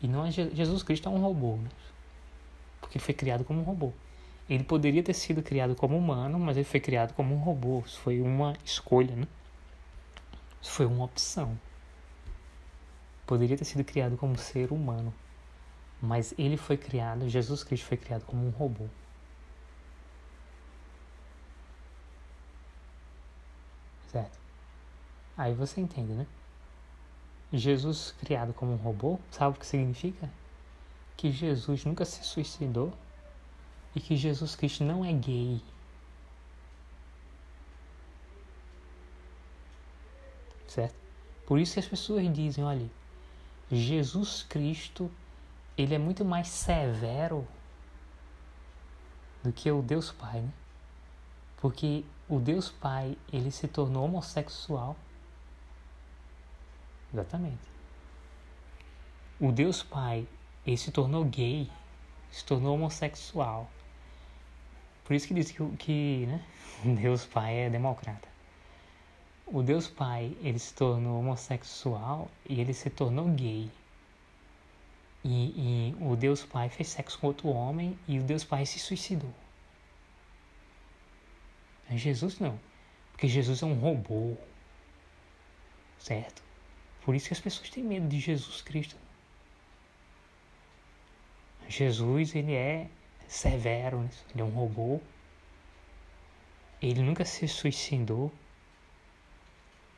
E 0.00 0.08
não 0.08 0.26
é 0.26 0.30
Jesus 0.30 0.82
Cristo 0.82 1.08
é 1.08 1.12
um 1.12 1.20
robô, 1.20 1.56
né? 1.56 1.70
porque 2.92 2.98
foi 2.98 3.14
criado 3.14 3.42
como 3.42 3.60
um 3.60 3.64
robô. 3.64 3.90
Ele 4.50 4.64
poderia 4.64 5.02
ter 5.02 5.14
sido 5.14 5.42
criado 5.42 5.74
como 5.74 5.96
humano, 5.96 6.38
mas 6.38 6.58
ele 6.58 6.64
foi 6.64 6.78
criado 6.78 7.14
como 7.14 7.34
um 7.34 7.38
robô. 7.38 7.82
Isso 7.86 7.98
foi 8.00 8.20
uma 8.20 8.54
escolha, 8.64 9.16
né? 9.16 9.26
Isso 10.60 10.72
foi 10.72 10.84
uma 10.84 11.04
opção. 11.04 11.58
Poderia 13.26 13.56
ter 13.56 13.64
sido 13.64 13.82
criado 13.82 14.16
como 14.18 14.36
ser 14.36 14.72
humano, 14.72 15.14
mas 16.02 16.34
ele 16.36 16.58
foi 16.58 16.76
criado, 16.76 17.28
Jesus 17.30 17.64
Cristo 17.64 17.86
foi 17.86 17.96
criado 17.96 18.24
como 18.26 18.46
um 18.46 18.50
robô. 18.50 18.86
Certo? 24.08 24.41
Aí 25.36 25.54
você 25.54 25.80
entende, 25.80 26.12
né? 26.12 26.26
Jesus 27.52 28.14
criado 28.18 28.52
como 28.54 28.72
um 28.72 28.76
robô, 28.76 29.18
sabe 29.30 29.56
o 29.56 29.60
que 29.60 29.66
significa? 29.66 30.30
Que 31.16 31.30
Jesus 31.30 31.84
nunca 31.84 32.04
se 32.04 32.24
suicidou 32.24 32.92
e 33.94 34.00
que 34.00 34.16
Jesus 34.16 34.54
Cristo 34.54 34.84
não 34.84 35.04
é 35.04 35.12
gay. 35.12 35.60
Certo? 40.66 40.94
Por 41.46 41.58
isso 41.58 41.74
que 41.74 41.80
as 41.80 41.86
pessoas 41.86 42.32
dizem, 42.32 42.64
olha, 42.64 42.90
Jesus 43.70 44.42
Cristo, 44.42 45.10
ele 45.76 45.94
é 45.94 45.98
muito 45.98 46.24
mais 46.24 46.48
severo 46.48 47.46
do 49.42 49.52
que 49.52 49.70
o 49.70 49.82
Deus 49.82 50.10
Pai, 50.10 50.40
né? 50.40 50.52
Porque 51.58 52.04
o 52.28 52.38
Deus 52.38 52.70
Pai, 52.70 53.16
ele 53.32 53.50
se 53.50 53.68
tornou 53.68 54.04
homossexual. 54.04 54.96
Exatamente. 57.12 57.72
O 59.40 59.50
Deus 59.50 59.82
Pai, 59.82 60.26
ele 60.66 60.76
se 60.76 60.90
tornou 60.90 61.24
gay, 61.24 61.70
se 62.30 62.44
tornou 62.44 62.74
homossexual. 62.74 63.68
Por 65.04 65.14
isso 65.14 65.26
que 65.26 65.34
diz 65.34 65.50
que, 65.50 65.76
que 65.76 66.26
né, 66.26 66.44
Deus 67.02 67.26
Pai 67.26 67.66
é 67.66 67.70
democrata. 67.70 68.28
O 69.46 69.62
Deus 69.62 69.88
Pai, 69.88 70.36
ele 70.40 70.58
se 70.58 70.72
tornou 70.72 71.18
homossexual 71.18 72.30
e 72.48 72.60
ele 72.60 72.72
se 72.72 72.88
tornou 72.88 73.28
gay. 73.30 73.70
E, 75.24 75.94
e 75.94 75.96
o 76.00 76.16
Deus 76.16 76.44
Pai 76.44 76.68
fez 76.68 76.88
sexo 76.88 77.18
com 77.18 77.26
outro 77.26 77.48
homem 77.48 77.98
e 78.08 78.18
o 78.18 78.22
Deus 78.22 78.44
Pai 78.44 78.64
se 78.64 78.78
suicidou. 78.78 79.32
Jesus 81.90 82.38
não. 82.38 82.58
Porque 83.12 83.28
Jesus 83.28 83.62
é 83.62 83.66
um 83.66 83.74
robô. 83.74 84.36
Certo? 85.98 86.42
Por 87.04 87.14
isso 87.14 87.26
que 87.26 87.34
as 87.34 87.40
pessoas 87.40 87.70
têm 87.70 87.82
medo 87.82 88.08
de 88.08 88.20
Jesus 88.20 88.60
Cristo. 88.62 88.96
Jesus, 91.68 92.34
ele 92.34 92.54
é 92.54 92.88
severo, 93.26 94.00
né? 94.00 94.10
ele 94.30 94.42
é 94.42 94.44
um 94.44 94.50
robô. 94.50 95.00
Ele 96.80 97.02
nunca 97.02 97.24
se 97.24 97.46
suicidou. 97.48 98.32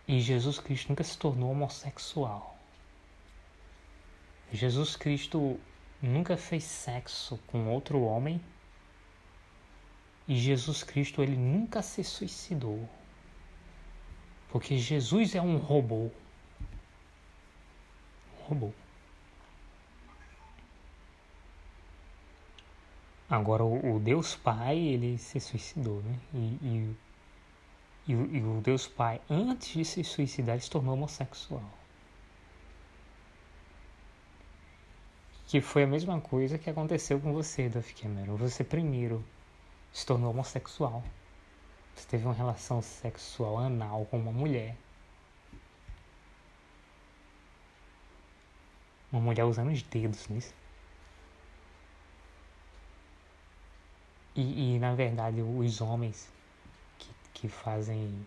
E 0.07 0.21
Jesus 0.21 0.59
Cristo 0.59 0.91
nunca 0.91 1.05
se 1.05 1.17
tornou 1.19 1.51
homossexual. 1.51 2.59
Jesus 4.53 4.95
Cristo 4.97 5.59
nunca 6.01 6.37
fez 6.37 6.65
sexo 6.65 7.39
com 7.47 7.67
outro 7.69 8.03
homem 8.03 8.41
e 10.27 10.37
Jesus 10.37 10.83
Cristo 10.83 11.23
ele 11.23 11.37
nunca 11.37 11.83
se 11.83 12.03
suicidou. 12.03 12.89
Porque 14.49 14.79
Jesus 14.79 15.35
é 15.35 15.41
um 15.41 15.57
robô. 15.57 16.11
Robô. 18.49 18.71
Agora 23.29 23.65
o, 23.65 23.99
Deus 23.99 24.37
Pai 24.37 24.79
ele 24.79 25.19
se 25.19 25.41
suicidou, 25.41 26.03
né? 26.03 26.19
E, 26.35 26.39
e, 26.63 26.97
e, 28.09 28.13
e 28.13 28.43
o 28.43 28.61
Deus 28.61 28.87
Pai 28.87 29.21
antes 29.31 29.69
de 29.73 29.85
se 29.85 30.05
suicidar 30.05 30.61
se 30.61 30.71
tornou 30.71 30.95
homossexual. 30.95 31.65
Que 35.47 35.61
foi 35.61 35.85
a 35.85 35.87
mesma 35.87 36.21
coisa 36.21 36.59
que 36.59 36.69
aconteceu 36.69 37.19
com 37.21 37.33
você, 37.33 37.69
Duff 37.69 37.95
Cameron. 37.95 38.37
Você 38.37 38.63
primeiro 38.63 39.25
se 39.93 40.05
tornou 40.05 40.31
homossexual. 40.31 41.03
Você 41.95 42.07
teve 42.09 42.25
uma 42.25 42.35
relação 42.35 42.83
sexual 42.83 43.59
anal 43.59 44.05
com 44.07 44.19
uma 44.19 44.33
mulher. 44.33 44.77
Uma 49.15 49.21
mulher 49.21 49.45
usando 49.45 49.71
os 49.71 49.81
dedos 49.81 50.27
nisso. 50.27 50.53
E, 54.35 54.75
e 54.75 54.79
na 54.81 54.93
verdade 54.93 55.41
os 55.41 55.81
homens 55.81 56.29
que, 56.99 57.09
que 57.33 57.49
fazem 57.49 58.27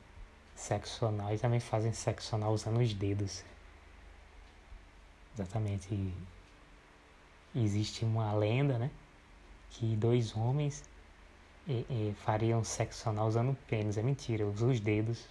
sexo 0.55 1.05
anal 1.05 1.37
também 1.39 1.59
fazem 1.59 1.91
sexo 1.91 2.37
anal 2.37 2.53
usando 2.53 2.79
os 2.79 2.93
dedos. 2.93 3.43
Exatamente. 5.35 5.93
E 5.93 6.13
existe 7.53 8.05
uma 8.05 8.31
lenda, 8.31 8.79
né? 8.79 8.89
Que 9.71 9.93
dois 9.97 10.37
homens 10.37 10.89
e, 11.67 11.85
e 11.89 12.15
fariam 12.23 12.63
sexo 12.63 13.09
anal 13.09 13.27
usando 13.27 13.57
pênis. 13.67 13.97
É 13.97 14.01
mentira, 14.01 14.45
usa 14.47 14.67
os 14.67 14.79
dedos. 14.79 15.27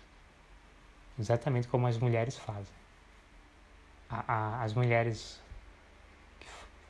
Exatamente 1.18 1.66
como 1.66 1.86
as 1.86 1.96
mulheres 1.96 2.36
fazem. 2.36 2.74
A, 4.10 4.34
a, 4.34 4.62
as 4.62 4.74
mulheres 4.74 5.45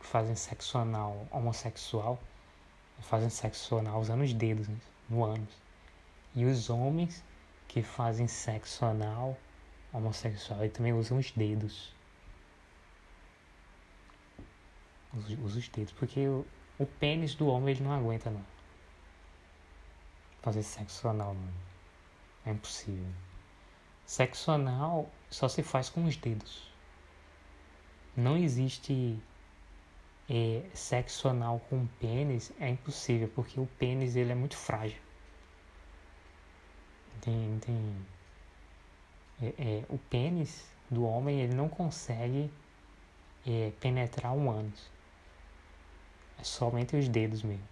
fazem 0.06 0.34
sexo 0.34 0.78
anal 0.78 1.26
homossexual 1.30 2.18
fazem 3.02 3.28
sexo 3.28 3.76
anal 3.76 4.00
usando 4.00 4.22
os 4.22 4.32
dedos 4.32 4.68
né, 4.68 4.76
no 5.08 5.24
ânus. 5.24 5.54
E 6.34 6.44
os 6.44 6.70
homens 6.70 7.22
que 7.68 7.82
fazem 7.82 8.26
sexo 8.26 8.84
anal 8.84 9.36
homossexual 9.92 10.68
também 10.70 10.92
usam 10.92 11.18
os 11.18 11.30
dedos. 11.30 11.94
Usa 15.14 15.58
os 15.58 15.68
dedos, 15.68 15.92
porque 15.92 16.26
o, 16.26 16.46
o 16.78 16.86
pênis 16.86 17.34
do 17.34 17.48
homem 17.48 17.74
ele 17.74 17.84
não 17.84 17.92
aguenta 17.92 18.30
não 18.30 18.44
fazer 20.42 20.62
sexo 20.62 21.08
anal. 21.08 21.36
É 22.44 22.50
impossível. 22.50 23.12
Sexo 24.04 24.52
anal 24.52 25.10
só 25.28 25.48
se 25.48 25.62
faz 25.62 25.88
com 25.88 26.04
os 26.04 26.16
dedos. 26.16 26.70
Não 28.16 28.36
existe 28.36 29.20
é, 30.28 30.62
sexo 30.74 31.28
anal 31.28 31.60
com 31.70 31.86
pênis, 32.00 32.52
é 32.60 32.68
impossível, 32.68 33.30
porque 33.34 33.60
o 33.60 33.66
pênis 33.78 34.16
ele 34.16 34.32
é 34.32 34.34
muito 34.34 34.56
frágil. 34.56 34.98
Tem, 37.20 37.58
tem, 37.60 38.06
é, 39.42 39.46
é, 39.58 39.84
o 39.88 39.98
pênis 39.98 40.64
do 40.90 41.04
homem 41.04 41.40
ele 41.40 41.54
não 41.54 41.68
consegue 41.68 42.50
é, 43.46 43.72
penetrar 43.80 44.32
um 44.32 44.50
ânus. 44.50 44.90
É 46.38 46.44
somente 46.44 46.96
os 46.96 47.08
dedos 47.08 47.42
mesmo. 47.42 47.66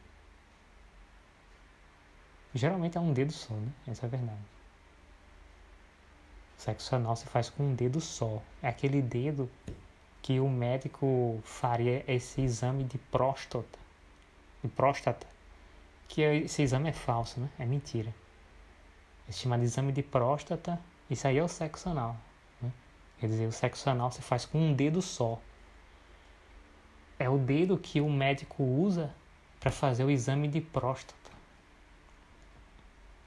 Geralmente 2.54 2.96
é 2.96 3.00
um 3.00 3.12
dedo 3.12 3.32
só, 3.32 3.52
né? 3.54 3.72
Essa 3.86 4.06
é 4.06 4.06
a 4.06 4.10
verdade. 4.10 4.38
Sexo 6.56 6.94
anal 6.94 7.16
se 7.16 7.26
faz 7.26 7.50
com 7.50 7.64
um 7.64 7.74
dedo 7.74 8.00
só. 8.00 8.40
É 8.62 8.68
aquele 8.68 9.02
dedo 9.02 9.50
que 10.24 10.40
o 10.40 10.48
médico 10.48 11.38
faria 11.44 12.02
esse 12.10 12.40
exame 12.40 12.82
de 12.82 12.96
próstata. 12.96 13.78
De 14.62 14.70
próstata. 14.70 15.26
Que 16.08 16.22
esse 16.22 16.62
exame 16.62 16.88
é 16.88 16.92
falso, 16.94 17.38
né? 17.38 17.50
É 17.58 17.66
mentira. 17.66 18.14
É 19.28 19.32
chamado 19.32 19.62
exame 19.62 19.92
de 19.92 20.02
próstata. 20.02 20.80
Isso 21.10 21.28
aí 21.28 21.36
é 21.36 21.44
o 21.44 21.46
sexo 21.46 21.90
anal. 21.90 22.16
Né? 22.62 22.72
Quer 23.18 23.26
dizer, 23.26 23.46
o 23.46 23.52
sexo 23.52 23.90
anal 23.90 24.10
se 24.10 24.22
faz 24.22 24.46
com 24.46 24.58
um 24.58 24.72
dedo 24.72 25.02
só. 25.02 25.38
É 27.18 27.28
o 27.28 27.36
dedo 27.36 27.76
que 27.76 28.00
o 28.00 28.08
médico 28.08 28.64
usa 28.64 29.14
para 29.60 29.70
fazer 29.70 30.04
o 30.04 30.10
exame 30.10 30.48
de 30.48 30.62
próstata. 30.62 31.30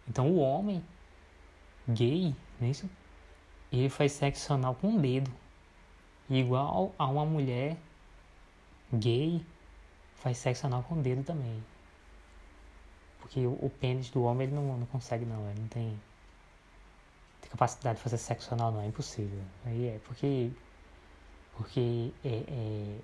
Então 0.07 0.31
o 0.31 0.39
homem 0.39 0.83
gay, 1.87 2.35
não 2.59 2.67
é 2.67 2.71
isso? 2.71 2.89
Ele 3.71 3.87
faz 3.87 4.13
sexo 4.13 4.51
anal 4.51 4.73
com 4.73 4.95
o 4.95 4.99
dedo. 4.99 5.31
Igual 6.29 6.93
a 6.97 7.05
uma 7.07 7.25
mulher 7.25 7.77
gay 8.93 9.41
faz 10.15 10.37
sexo 10.37 10.67
anal 10.67 10.83
com 10.83 10.95
o 10.95 11.01
dedo 11.01 11.23
também. 11.23 11.63
Porque 13.19 13.45
o, 13.45 13.53
o 13.53 13.69
pênis 13.69 14.09
do 14.09 14.23
homem 14.23 14.47
ele 14.47 14.55
não, 14.55 14.77
não 14.77 14.85
consegue 14.87 15.25
não, 15.25 15.49
ele 15.49 15.59
não 15.59 15.67
tem, 15.67 15.99
tem 17.41 17.49
capacidade 17.49 17.97
de 17.97 18.03
fazer 18.03 18.17
sexo 18.17 18.53
anal 18.53 18.71
não, 18.71 18.81
é 18.81 18.87
impossível. 18.87 19.41
Aí 19.65 19.87
é 19.87 19.99
porque 20.05 20.51
porque 21.57 22.11
é, 22.23 22.43
é, 22.47 22.99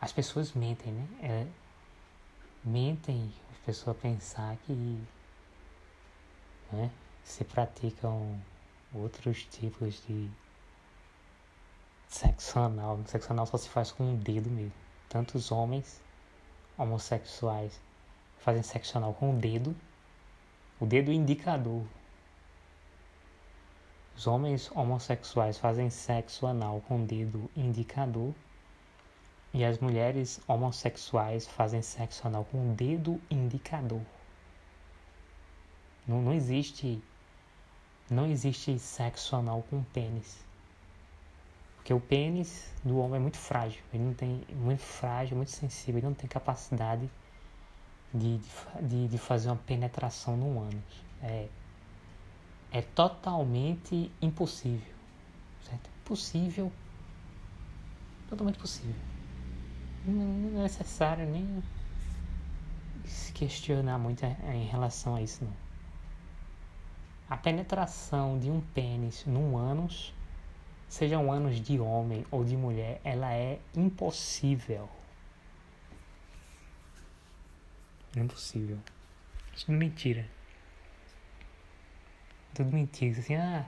as 0.00 0.12
pessoas 0.12 0.52
mentem, 0.52 0.92
né? 0.92 1.06
É, 1.22 1.46
mentem 2.64 3.32
as 3.52 3.58
pessoas 3.58 3.96
pensar 3.96 4.56
que 4.66 4.72
né, 6.72 6.90
se 7.24 7.44
praticam 7.44 8.40
outros 8.92 9.44
tipos 9.44 10.02
de 10.06 10.28
sexo 12.08 12.58
anal. 12.58 12.98
Sexo 13.06 13.32
anal 13.32 13.46
só 13.46 13.56
se 13.58 13.68
faz 13.68 13.92
com 13.92 14.04
um 14.04 14.16
dedo 14.16 14.50
mesmo. 14.50 14.72
Tantos 15.08 15.52
homens 15.52 16.00
homossexuais 16.76 17.78
fazem 18.38 18.62
sexo 18.62 18.96
anal 18.98 19.14
com 19.14 19.34
o 19.34 19.38
dedo, 19.38 19.76
o 20.80 20.86
dedo 20.86 21.12
indicador. 21.12 21.84
Os 24.16 24.26
homens 24.26 24.70
homossexuais 24.74 25.58
fazem 25.58 25.90
sexo 25.90 26.46
anal 26.46 26.82
com 26.88 27.02
o 27.02 27.06
dedo 27.06 27.48
indicador 27.56 28.34
e 29.52 29.64
as 29.64 29.78
mulheres 29.78 30.40
homossexuais 30.48 31.46
fazem 31.46 31.82
sexo 31.82 32.26
anal 32.26 32.44
com 32.44 32.70
o 32.70 32.74
dedo 32.74 33.20
indicador. 33.30 34.02
Não, 36.06 36.22
não 36.22 36.32
existe 36.32 37.02
não 38.10 38.26
existe 38.26 38.78
sexo 38.78 39.36
anal 39.36 39.62
com 39.68 39.82
pênis. 39.84 40.47
Porque 41.88 41.94
o 41.94 42.06
pênis 42.06 42.70
do 42.84 42.98
homem 42.98 43.16
é 43.16 43.18
muito 43.18 43.38
frágil, 43.38 43.80
ele 43.94 44.02
não 44.02 44.12
tem 44.12 44.44
muito 44.50 44.82
frágil, 44.82 45.38
muito 45.38 45.50
sensível, 45.50 46.00
ele 46.00 46.06
não 46.06 46.12
tem 46.12 46.28
capacidade 46.28 47.10
de, 48.12 48.38
de, 48.82 49.08
de 49.08 49.16
fazer 49.16 49.48
uma 49.48 49.56
penetração 49.56 50.36
no 50.36 50.60
ânus. 50.60 51.02
É, 51.22 51.48
é 52.72 52.82
totalmente 52.82 54.12
impossível. 54.20 54.94
Certo? 55.62 55.88
Possível. 56.04 56.70
Totalmente 58.28 58.58
possível. 58.58 58.94
Não 60.04 60.60
é 60.60 60.64
necessário 60.64 61.26
nem 61.26 61.64
se 63.06 63.32
questionar 63.32 63.96
muito 63.96 64.26
em 64.26 64.66
relação 64.66 65.14
a 65.14 65.22
isso, 65.22 65.42
não. 65.42 65.56
A 67.30 67.36
penetração 67.38 68.38
de 68.38 68.50
um 68.50 68.60
pênis 68.60 69.24
num 69.24 69.56
ânus, 69.56 70.12
seja 70.88 71.18
um 71.18 71.30
ânus 71.30 71.60
de 71.60 71.78
homem 71.78 72.24
ou 72.30 72.44
de 72.44 72.56
mulher, 72.56 73.00
ela 73.04 73.32
é 73.32 73.58
impossível. 73.76 74.88
É 78.16 78.20
impossível. 78.20 78.78
Isso 79.54 79.70
não 79.70 79.76
é 79.76 79.78
mentira. 79.80 80.26
Tudo 82.54 82.72
mentira. 82.72 83.20
Assim, 83.20 83.34
ah, 83.34 83.66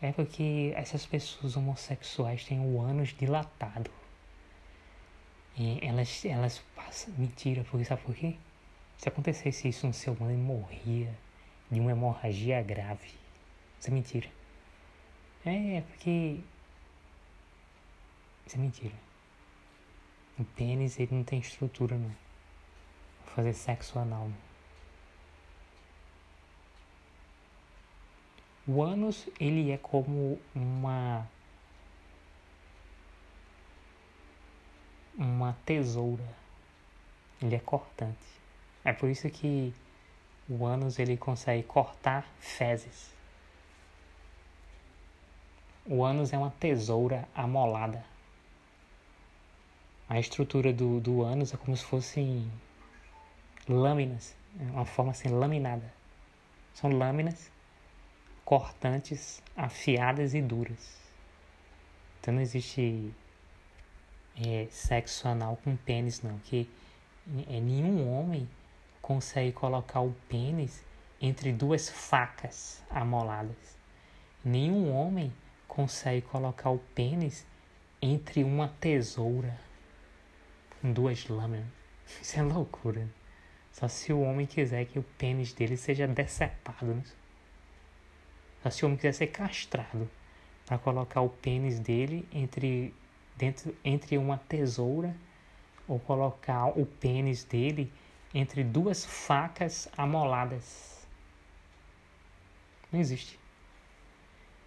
é 0.00 0.12
porque 0.12 0.72
essas 0.74 1.04
pessoas 1.06 1.56
homossexuais 1.56 2.44
têm 2.44 2.60
o 2.60 2.80
ânus 2.80 3.10
dilatado. 3.10 3.90
E 5.56 5.78
elas, 5.82 6.24
elas 6.24 6.62
passam. 6.74 7.14
Mentira, 7.16 7.64
porque 7.70 7.84
sabe 7.84 8.02
por 8.02 8.14
quê? 8.14 8.36
Se 8.98 9.08
acontecesse 9.08 9.68
isso 9.68 9.86
no 9.86 9.92
seu 9.92 10.14
mano, 10.14 10.32
ele 10.32 10.42
morria 10.42 11.12
de 11.70 11.80
uma 11.80 11.90
hemorragia 11.90 12.62
grave. 12.62 13.10
Isso 13.78 13.88
é 13.88 13.92
mentira. 13.92 14.28
É, 15.46 15.80
porque. 15.80 16.40
Isso 18.46 18.56
é 18.56 18.58
mentira. 18.58 18.94
O 20.38 20.44
pênis 20.44 20.98
ele 20.98 21.14
não 21.14 21.24
tem 21.24 21.38
estrutura 21.38 21.96
não. 21.96 22.10
Pra 23.24 23.34
fazer 23.36 23.52
sexo 23.54 23.98
anal. 23.98 24.28
Não. 24.28 24.46
O 28.68 28.82
ânus 28.82 29.28
ele 29.38 29.70
é 29.70 29.78
como 29.78 30.40
uma 30.54 31.26
uma 35.16 35.56
tesoura. 35.64 36.28
Ele 37.40 37.54
é 37.54 37.60
cortante. 37.60 38.18
É 38.84 38.92
por 38.92 39.08
isso 39.08 39.30
que 39.30 39.72
o 40.48 40.66
ânus 40.66 40.98
ele 40.98 41.16
consegue 41.16 41.62
cortar 41.62 42.26
fezes. 42.40 43.15
O 45.88 46.04
ânus 46.04 46.32
é 46.32 46.38
uma 46.38 46.50
tesoura 46.50 47.28
amolada. 47.32 48.04
A 50.08 50.18
estrutura 50.18 50.72
do, 50.72 51.00
do 51.00 51.22
ânus 51.22 51.54
é 51.54 51.56
como 51.56 51.76
se 51.76 51.84
fossem 51.84 52.50
lâminas, 53.68 54.36
é 54.58 54.64
uma 54.72 54.84
forma 54.84 55.12
assim 55.12 55.28
laminada. 55.28 55.92
São 56.74 56.90
lâminas 56.90 57.50
cortantes, 58.44 59.40
afiadas 59.56 60.34
e 60.34 60.42
duras. 60.42 60.96
Então 62.20 62.34
não 62.34 62.40
existe 62.40 63.12
é, 64.44 64.66
sexo 64.70 65.28
anal 65.28 65.56
com 65.62 65.76
pênis 65.76 66.20
não, 66.20 66.38
que 66.40 66.68
é, 67.48 67.60
nenhum 67.60 68.08
homem 68.08 68.48
consegue 69.00 69.52
colocar 69.52 70.00
o 70.00 70.12
pênis 70.28 70.84
entre 71.20 71.52
duas 71.52 71.88
facas 71.88 72.82
amoladas. 72.90 73.76
Nenhum 74.44 74.92
homem 74.92 75.32
consegue 75.68 76.22
colocar 76.22 76.70
o 76.70 76.78
pênis 76.94 77.46
entre 78.00 78.44
uma 78.44 78.68
tesoura 78.80 79.58
com 80.80 80.92
duas 80.92 81.26
lâminas. 81.28 81.66
Isso 82.20 82.38
é 82.38 82.42
loucura. 82.42 83.08
Só 83.72 83.88
se 83.88 84.12
o 84.12 84.20
homem 84.20 84.46
quiser 84.46 84.86
que 84.86 84.98
o 84.98 85.02
pênis 85.02 85.52
dele 85.52 85.76
seja 85.76 86.06
decepado. 86.06 86.94
Né? 86.94 87.02
Só 88.62 88.70
se 88.70 88.84
o 88.84 88.86
homem 88.86 88.96
quiser 88.96 89.12
ser 89.12 89.26
castrado 89.28 90.08
para 90.64 90.78
colocar 90.78 91.20
o 91.20 91.28
pênis 91.28 91.78
dele 91.78 92.26
entre, 92.32 92.94
dentro, 93.36 93.76
entre 93.84 94.16
uma 94.16 94.38
tesoura 94.38 95.14
ou 95.86 96.00
colocar 96.00 96.66
o 96.78 96.86
pênis 96.86 97.44
dele 97.44 97.92
entre 98.34 98.64
duas 98.64 99.04
facas 99.04 99.88
amoladas. 99.96 101.06
Não 102.90 103.00
existe. 103.00 103.38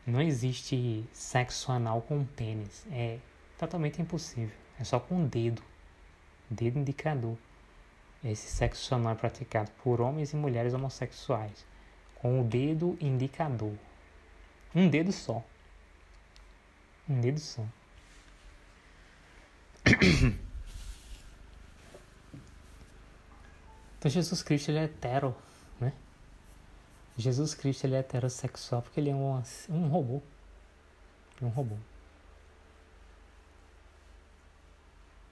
Não 0.09 0.21
existe 0.21 1.05
sexo 1.13 1.71
anal 1.71 2.01
com 2.01 2.25
pênis. 2.25 2.83
É 2.91 3.19
totalmente 3.59 4.01
impossível. 4.01 4.57
É 4.79 4.83
só 4.83 4.99
com 4.99 5.23
o 5.23 5.27
dedo. 5.27 5.61
Dedo 6.49 6.79
indicador. 6.79 7.37
Esse 8.23 8.49
sexo 8.49 8.95
anal 8.95 9.13
é 9.13 9.15
praticado 9.15 9.69
por 9.83 10.01
homens 10.01 10.33
e 10.33 10.35
mulheres 10.35 10.73
homossexuais. 10.73 11.63
Com 12.15 12.41
o 12.41 12.43
dedo 12.43 12.97
indicador. 12.99 13.75
Um 14.73 14.89
dedo 14.89 15.11
só. 15.11 15.45
Um 17.07 17.21
dedo 17.21 17.39
só. 17.39 17.63
Então 23.99 24.09
Jesus 24.09 24.41
Cristo 24.41 24.71
ele 24.71 24.79
é 24.79 24.83
hetero? 24.85 25.35
Jesus 27.19 27.53
Cristo 27.53 27.83
ele 27.85 27.95
é 27.95 27.99
heterossexual 27.99 28.81
porque 28.81 28.97
ele 28.97 29.09
é 29.09 29.15
um, 29.15 29.43
um 29.69 29.87
robô. 29.89 30.21
É 31.41 31.45
um 31.45 31.49
robô. 31.49 31.75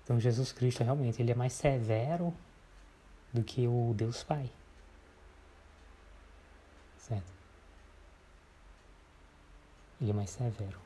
Então 0.04 0.20
Jesus 0.20 0.52
Cristo 0.52 0.84
realmente 0.84 1.22
ele 1.22 1.32
é 1.32 1.36
mais 1.36 1.54
severo 1.54 2.34
do 3.34 3.42
que 3.42 3.66
o 3.68 3.94
Deus 3.96 4.22
Pai. 4.22 4.52
Certo? 6.98 7.32
Ele 10.02 10.12
é 10.12 10.14
mais 10.14 10.30
severo. 10.30 10.80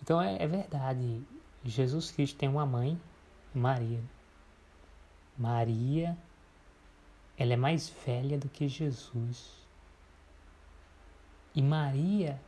Então 0.00 0.22
é, 0.22 0.42
é 0.42 0.46
verdade. 0.46 1.22
Jesus 1.62 2.10
Cristo 2.10 2.38
tem 2.38 2.48
uma 2.48 2.64
mãe, 2.64 2.98
Maria. 3.54 4.02
Maria, 5.36 6.16
ela 7.38 7.52
é 7.52 7.56
mais 7.56 7.92
velha 8.04 8.38
do 8.38 8.48
que 8.48 8.68
Jesus. 8.68 9.52
E 11.54 11.62
Maria, 11.62 12.40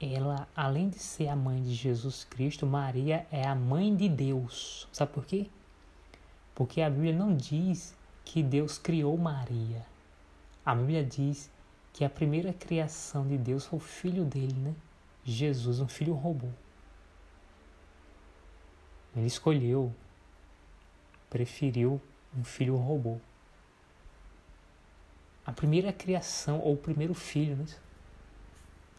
ela, 0.00 0.48
além 0.54 0.88
de 0.88 0.98
ser 0.98 1.28
a 1.28 1.36
mãe 1.36 1.62
de 1.62 1.74
Jesus 1.74 2.24
Cristo, 2.24 2.66
Maria 2.66 3.26
é 3.30 3.46
a 3.46 3.54
mãe 3.54 3.94
de 3.94 4.08
Deus. 4.08 4.88
Sabe 4.92 5.12
por 5.12 5.24
quê? 5.24 5.48
Porque 6.54 6.80
a 6.80 6.90
Bíblia 6.90 7.14
não 7.14 7.36
diz 7.36 7.96
que 8.24 8.42
Deus 8.42 8.78
criou 8.78 9.16
Maria. 9.16 9.84
A 10.64 10.74
Bíblia 10.74 11.04
diz 11.04 11.50
que 11.92 12.04
a 12.04 12.10
primeira 12.10 12.52
criação 12.52 13.26
de 13.26 13.38
Deus 13.38 13.66
foi 13.66 13.78
o 13.78 13.82
filho 13.82 14.24
dele, 14.24 14.54
né? 14.54 14.74
Jesus, 15.24 15.80
um 15.80 15.88
filho 15.88 16.14
robô. 16.14 16.48
Ele 19.14 19.26
escolheu 19.26 19.94
preferiu 21.30 22.00
um 22.36 22.44
filho 22.44 22.76
robô. 22.76 23.18
A 25.46 25.52
primeira 25.52 25.92
criação, 25.92 26.58
ou 26.58 26.74
o 26.74 26.76
primeiro 26.76 27.14
filho, 27.14 27.56
né? 27.56 27.66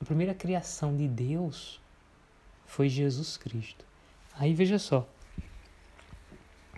a 0.02 0.06
primeira 0.06 0.34
criação 0.34 0.96
de 0.96 1.08
Deus 1.08 1.82
foi 2.66 2.88
Jesus 2.88 3.36
Cristo. 3.36 3.86
Aí 4.34 4.54
veja 4.54 4.80
só, 4.80 5.08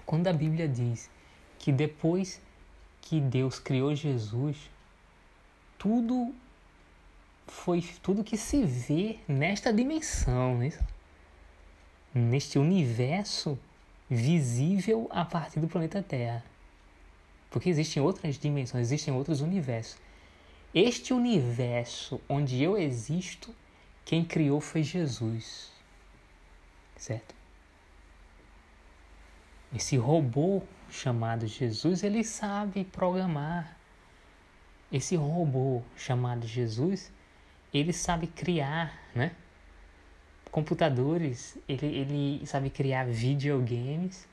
quando 0.05 0.27
a 0.27 0.33
Bíblia 0.33 0.67
diz 0.67 1.09
que 1.59 1.71
depois 1.71 2.41
que 3.01 3.21
Deus 3.21 3.59
criou 3.59 3.93
Jesus, 3.93 4.57
tudo 5.77 6.33
foi 7.47 7.81
tudo 8.01 8.23
que 8.23 8.37
se 8.37 8.63
vê 8.63 9.19
nesta 9.27 9.71
dimensão, 9.73 10.57
né? 10.57 10.71
neste 12.13 12.57
universo 12.57 13.57
visível 14.09 15.07
a 15.11 15.23
partir 15.23 15.59
do 15.59 15.67
planeta 15.67 16.01
Terra. 16.01 16.43
Porque 17.49 17.69
existem 17.69 18.01
outras 18.01 18.37
dimensões, 18.37 18.87
existem 18.87 19.13
outros 19.13 19.41
universos. 19.41 19.97
Este 20.73 21.13
universo 21.13 22.21
onde 22.29 22.61
eu 22.61 22.77
existo, 22.77 23.55
quem 24.05 24.23
criou 24.23 24.61
foi 24.61 24.83
Jesus. 24.83 25.71
Certo? 26.95 27.33
Esse 29.73 29.97
robô 29.97 30.61
chamado 30.89 31.47
Jesus, 31.47 32.03
ele 32.03 32.23
sabe 32.23 32.83
programar. 32.83 33.77
Esse 34.91 35.15
robô 35.15 35.81
chamado 35.95 36.47
Jesus, 36.47 37.11
ele 37.73 37.93
sabe 37.93 38.27
criar, 38.27 38.99
né? 39.13 39.31
Computadores, 40.51 41.57
ele, 41.67 41.85
ele 41.85 42.45
sabe 42.47 42.71
criar 42.71 43.05
videogames 43.05 44.27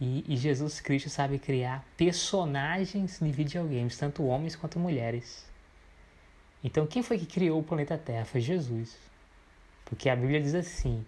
e, 0.00 0.24
e 0.26 0.36
Jesus 0.36 0.80
Cristo 0.80 1.10
sabe 1.10 1.38
criar 1.38 1.84
personagens 1.96 3.18
de 3.20 3.30
videogames, 3.30 3.98
tanto 3.98 4.24
homens 4.24 4.56
quanto 4.56 4.78
mulheres. 4.78 5.46
Então, 6.64 6.86
quem 6.86 7.02
foi 7.02 7.18
que 7.18 7.26
criou 7.26 7.60
o 7.60 7.62
planeta 7.62 7.98
Terra? 7.98 8.24
Foi 8.24 8.40
Jesus. 8.40 8.96
Porque 9.84 10.08
a 10.08 10.16
Bíblia 10.16 10.40
diz 10.40 10.54
assim: 10.54 11.04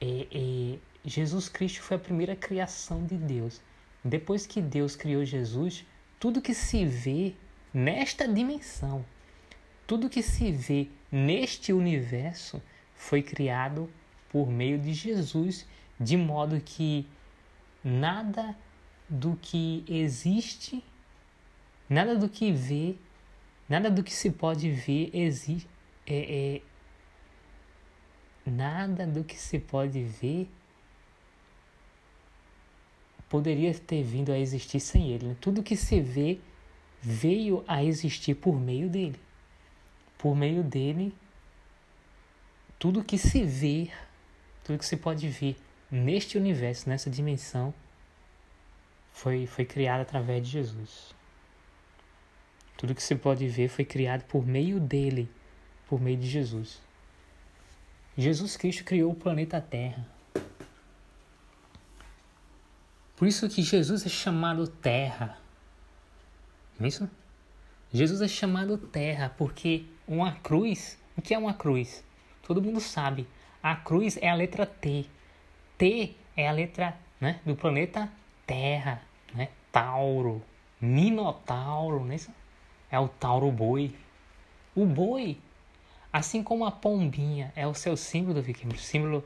é, 0.00 0.26
é, 0.30 0.78
Jesus 1.04 1.48
Cristo 1.48 1.82
foi 1.82 1.96
a 1.96 2.00
primeira 2.00 2.36
criação 2.36 3.04
de 3.04 3.16
Deus. 3.16 3.60
Depois 4.04 4.46
que 4.46 4.60
Deus 4.60 4.94
criou 4.94 5.24
Jesus, 5.24 5.84
tudo 6.20 6.42
que 6.42 6.54
se 6.54 6.84
vê 6.84 7.34
nesta 7.74 8.28
dimensão, 8.28 9.04
tudo 9.86 10.08
que 10.08 10.22
se 10.22 10.52
vê 10.52 10.88
neste 11.10 11.72
universo 11.72 12.62
foi 12.94 13.22
criado 13.22 13.90
por 14.30 14.48
meio 14.48 14.78
de 14.78 14.92
Jesus, 14.92 15.66
de 15.98 16.16
modo 16.16 16.60
que 16.60 17.06
nada 17.82 18.56
do 19.08 19.36
que 19.40 19.84
existe, 19.88 20.84
nada 21.88 22.16
do 22.16 22.28
que 22.28 22.52
vê, 22.52 22.96
nada 23.68 23.90
do 23.90 24.02
que 24.02 24.12
se 24.12 24.30
pode 24.30 24.70
ver 24.70 25.10
existe, 25.12 25.68
é, 26.06 26.60
é, 28.46 28.50
nada 28.50 29.06
do 29.06 29.24
que 29.24 29.36
se 29.36 29.58
pode 29.58 30.02
ver 30.02 30.48
poderia 33.28 33.74
ter 33.74 34.02
vindo 34.02 34.32
a 34.32 34.38
existir 34.38 34.80
sem 34.80 35.10
ele. 35.10 35.28
Né? 35.28 35.36
Tudo 35.38 35.62
que 35.62 35.76
se 35.76 36.00
vê 36.00 36.38
veio 37.00 37.62
a 37.68 37.84
existir 37.84 38.34
por 38.34 38.58
meio 38.58 38.88
dele. 38.88 39.20
Por 40.16 40.34
meio 40.34 40.62
dele, 40.62 41.14
tudo 42.78 43.04
que 43.04 43.18
se 43.18 43.44
vê, 43.44 43.90
tudo 44.64 44.78
que 44.78 44.86
se 44.86 44.96
pode 44.96 45.28
ver 45.28 45.56
neste 45.90 46.36
universo, 46.36 46.88
nessa 46.88 47.10
dimensão, 47.10 47.72
foi, 49.12 49.46
foi 49.46 49.64
criado 49.64 50.00
através 50.00 50.44
de 50.44 50.50
Jesus. 50.50 51.14
Tudo 52.76 52.94
que 52.94 53.02
se 53.02 53.16
pode 53.16 53.48
ver 53.48 53.68
foi 53.68 53.84
criado 53.84 54.22
por 54.24 54.46
meio 54.46 54.78
dele, 54.78 55.28
por 55.88 56.00
meio 56.00 56.16
de 56.16 56.28
Jesus. 56.28 56.80
Jesus 58.16 58.56
Cristo 58.56 58.84
criou 58.84 59.12
o 59.12 59.16
planeta 59.16 59.60
Terra. 59.60 60.06
Por 63.16 63.26
isso 63.26 63.48
que 63.48 63.62
Jesus 63.62 64.06
é 64.06 64.08
chamado 64.08 64.68
Terra. 64.68 65.38
Não 66.78 66.84
é 66.84 66.88
isso? 66.88 67.10
Jesus 67.92 68.20
é 68.20 68.28
chamado 68.28 68.78
Terra 68.78 69.34
porque 69.36 69.84
uma 70.06 70.32
cruz, 70.32 70.96
o 71.16 71.22
que 71.22 71.34
é 71.34 71.38
uma 71.38 71.54
cruz? 71.54 72.04
Todo 72.42 72.62
mundo 72.62 72.80
sabe. 72.80 73.26
A 73.60 73.74
cruz 73.74 74.16
é 74.18 74.28
a 74.28 74.34
letra 74.34 74.64
T. 74.64 75.06
T 75.78 76.16
é 76.36 76.48
a 76.48 76.52
letra 76.52 76.98
né, 77.20 77.40
do 77.46 77.54
planeta 77.54 78.10
Terra, 78.44 79.00
né? 79.32 79.48
Tauro, 79.70 80.42
Minotauro, 80.80 82.04
não 82.04 82.16
é 82.90 82.98
o 82.98 83.08
Tauro 83.08 83.50
boi. 83.52 83.94
O 84.74 84.84
boi, 84.84 85.38
assim 86.12 86.42
como 86.42 86.64
a 86.64 86.72
pombinha 86.72 87.52
é 87.54 87.66
o 87.66 87.74
seu 87.74 87.96
símbolo 87.96 88.34
do 88.34 88.42
viking, 88.42 88.74
símbolo, 88.76 89.24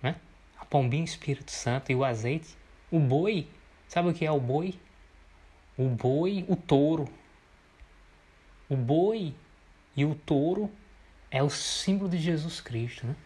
né? 0.00 0.16
A 0.58 0.64
pombinha 0.64 1.04
Espírito 1.04 1.50
Santo 1.50 1.90
e 1.90 1.94
o 1.94 2.04
azeite. 2.04 2.56
O 2.90 3.00
boi, 3.00 3.48
sabe 3.88 4.08
o 4.08 4.14
que 4.14 4.24
é 4.24 4.30
o 4.30 4.40
boi? 4.40 4.78
O 5.76 5.88
boi, 5.88 6.44
o 6.48 6.54
touro. 6.54 7.08
O 8.68 8.76
boi 8.76 9.34
e 9.96 10.04
o 10.04 10.14
touro 10.14 10.70
é 11.30 11.42
o 11.42 11.50
símbolo 11.50 12.10
de 12.10 12.18
Jesus 12.18 12.60
Cristo, 12.60 13.06
né? 13.06 13.16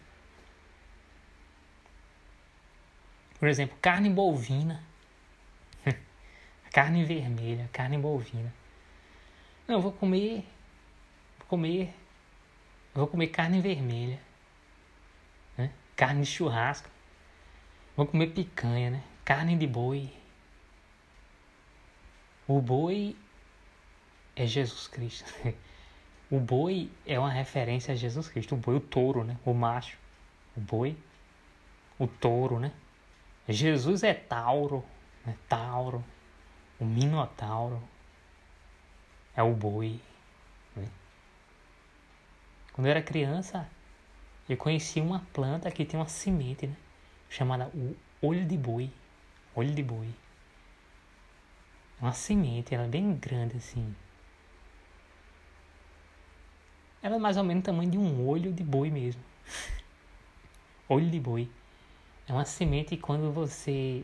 Por 3.43 3.49
exemplo, 3.49 3.77
carne 3.81 4.09
bovina. 4.09 4.81
carne 6.71 7.03
vermelha, 7.03 7.69
carne 7.73 7.97
bovina. 7.97 8.53
Não, 9.67 9.81
vou 9.81 9.91
comer. 9.91 10.47
Vou 11.39 11.47
comer. 11.49 11.93
Vou 12.93 13.05
comer 13.05 13.27
carne 13.27 13.59
vermelha. 13.59 14.17
Né? 15.57 15.73
Carne 15.93 16.21
de 16.21 16.27
churrasco. 16.27 16.89
Vou 17.97 18.07
comer 18.07 18.27
picanha, 18.27 18.91
né? 18.91 19.03
Carne 19.25 19.57
de 19.57 19.67
boi. 19.67 20.09
O 22.47 22.61
boi 22.61 23.13
é 24.37 24.45
Jesus 24.45 24.87
Cristo. 24.87 25.29
O 26.31 26.39
boi 26.39 26.89
é 27.05 27.19
uma 27.19 27.29
referência 27.29 27.93
a 27.93 27.97
Jesus 27.97 28.29
Cristo. 28.29 28.55
O 28.55 28.57
boi, 28.57 28.77
o 28.77 28.79
touro, 28.79 29.25
né? 29.25 29.37
O 29.45 29.53
macho. 29.53 29.97
O 30.55 30.61
boi, 30.61 30.97
o 31.99 32.07
touro, 32.07 32.57
né? 32.57 32.71
Jesus 33.47 34.03
é 34.03 34.13
Tauro, 34.13 34.83
né? 35.25 35.35
Tauro. 35.47 36.03
O 36.79 36.85
Minotauro 36.85 37.81
é 39.35 39.43
o 39.43 39.53
boi. 39.53 39.99
Né? 40.75 40.87
Quando 42.73 42.87
eu 42.87 42.91
era 42.91 43.01
criança, 43.01 43.67
eu 44.49 44.57
conheci 44.57 44.99
uma 44.99 45.19
planta 45.33 45.71
que 45.71 45.85
tem 45.85 45.99
uma 45.99 46.07
semente, 46.07 46.67
né? 46.67 46.75
Chamada 47.29 47.67
o 47.73 47.95
olho 48.21 48.45
de 48.45 48.57
boi. 48.57 48.91
Olho 49.55 49.73
de 49.73 49.83
boi 49.83 50.13
uma 52.03 52.11
semente, 52.11 52.75
ela 52.75 52.83
é 52.83 52.87
bem 52.87 53.15
grande 53.15 53.55
assim. 53.55 53.95
Ela 57.01 57.15
é 57.15 57.19
mais 57.19 57.37
ou 57.37 57.45
menos 57.45 57.61
o 57.61 57.65
tamanho 57.65 57.89
de 57.89 57.97
um 57.97 58.27
olho 58.27 58.51
de 58.51 58.61
boi 58.61 58.89
mesmo. 58.89 59.21
olho 60.89 61.09
de 61.09 61.19
boi. 61.19 61.49
É 62.27 62.33
uma 62.33 62.45
semente 62.45 62.95
quando 62.97 63.31
você 63.31 64.03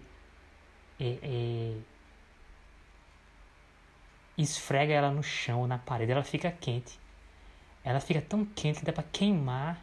é, 0.99 1.17
é, 1.23 1.77
esfrega 4.37 4.93
ela 4.93 5.11
no 5.11 5.23
chão, 5.23 5.67
na 5.67 5.77
parede, 5.77 6.11
ela 6.11 6.23
fica 6.23 6.51
quente. 6.51 6.99
Ela 7.83 7.99
fica 7.99 8.21
tão 8.21 8.45
quente 8.45 8.79
que 8.79 8.85
dá 8.85 8.93
pra 8.93 9.03
queimar 9.03 9.79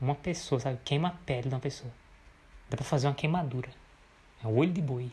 uma 0.00 0.14
pessoa, 0.14 0.60
sabe? 0.60 0.78
Queima 0.84 1.08
a 1.08 1.12
pele 1.12 1.48
de 1.48 1.54
uma 1.54 1.60
pessoa. 1.60 1.92
Dá 2.68 2.76
pra 2.76 2.84
fazer 2.84 3.06
uma 3.06 3.14
queimadura. 3.14 3.70
É 4.42 4.46
o 4.46 4.56
olho 4.56 4.72
de 4.72 4.82
boi. 4.82 5.10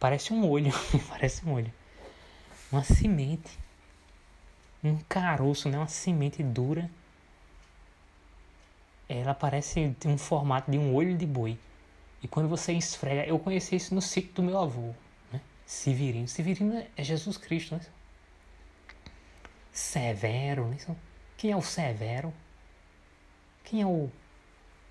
Parece 0.00 0.32
um 0.32 0.48
olho, 0.48 0.72
parece 1.08 1.46
um 1.46 1.52
olho. 1.52 1.72
Uma 2.70 2.82
semente. 2.82 3.58
Um 4.82 4.96
caroço, 5.08 5.68
né? 5.68 5.76
Uma 5.76 5.86
semente 5.86 6.42
dura. 6.42 6.90
Ela 9.12 9.34
parece 9.34 9.94
um 10.06 10.16
formato 10.16 10.70
de 10.70 10.78
um 10.78 10.94
olho 10.94 11.16
de 11.16 11.26
boi. 11.26 11.58
E 12.22 12.28
quando 12.28 12.48
você 12.48 12.72
esfrega, 12.72 13.26
eu 13.26 13.38
conheci 13.38 13.76
isso 13.76 13.94
no 13.94 14.00
sítio 14.00 14.32
do 14.34 14.42
meu 14.42 14.58
avô, 14.58 14.94
né? 15.32 15.40
Severino. 15.66 16.28
Severino 16.28 16.84
é 16.96 17.04
Jesus 17.04 17.36
Cristo, 17.36 17.74
né? 17.74 17.80
Severo, 19.72 20.68
né? 20.68 20.76
Quem 21.36 21.50
é 21.50 21.56
o 21.56 21.62
Severo? 21.62 22.32
Quem 23.64 23.82
é 23.82 23.86
o 23.86 24.10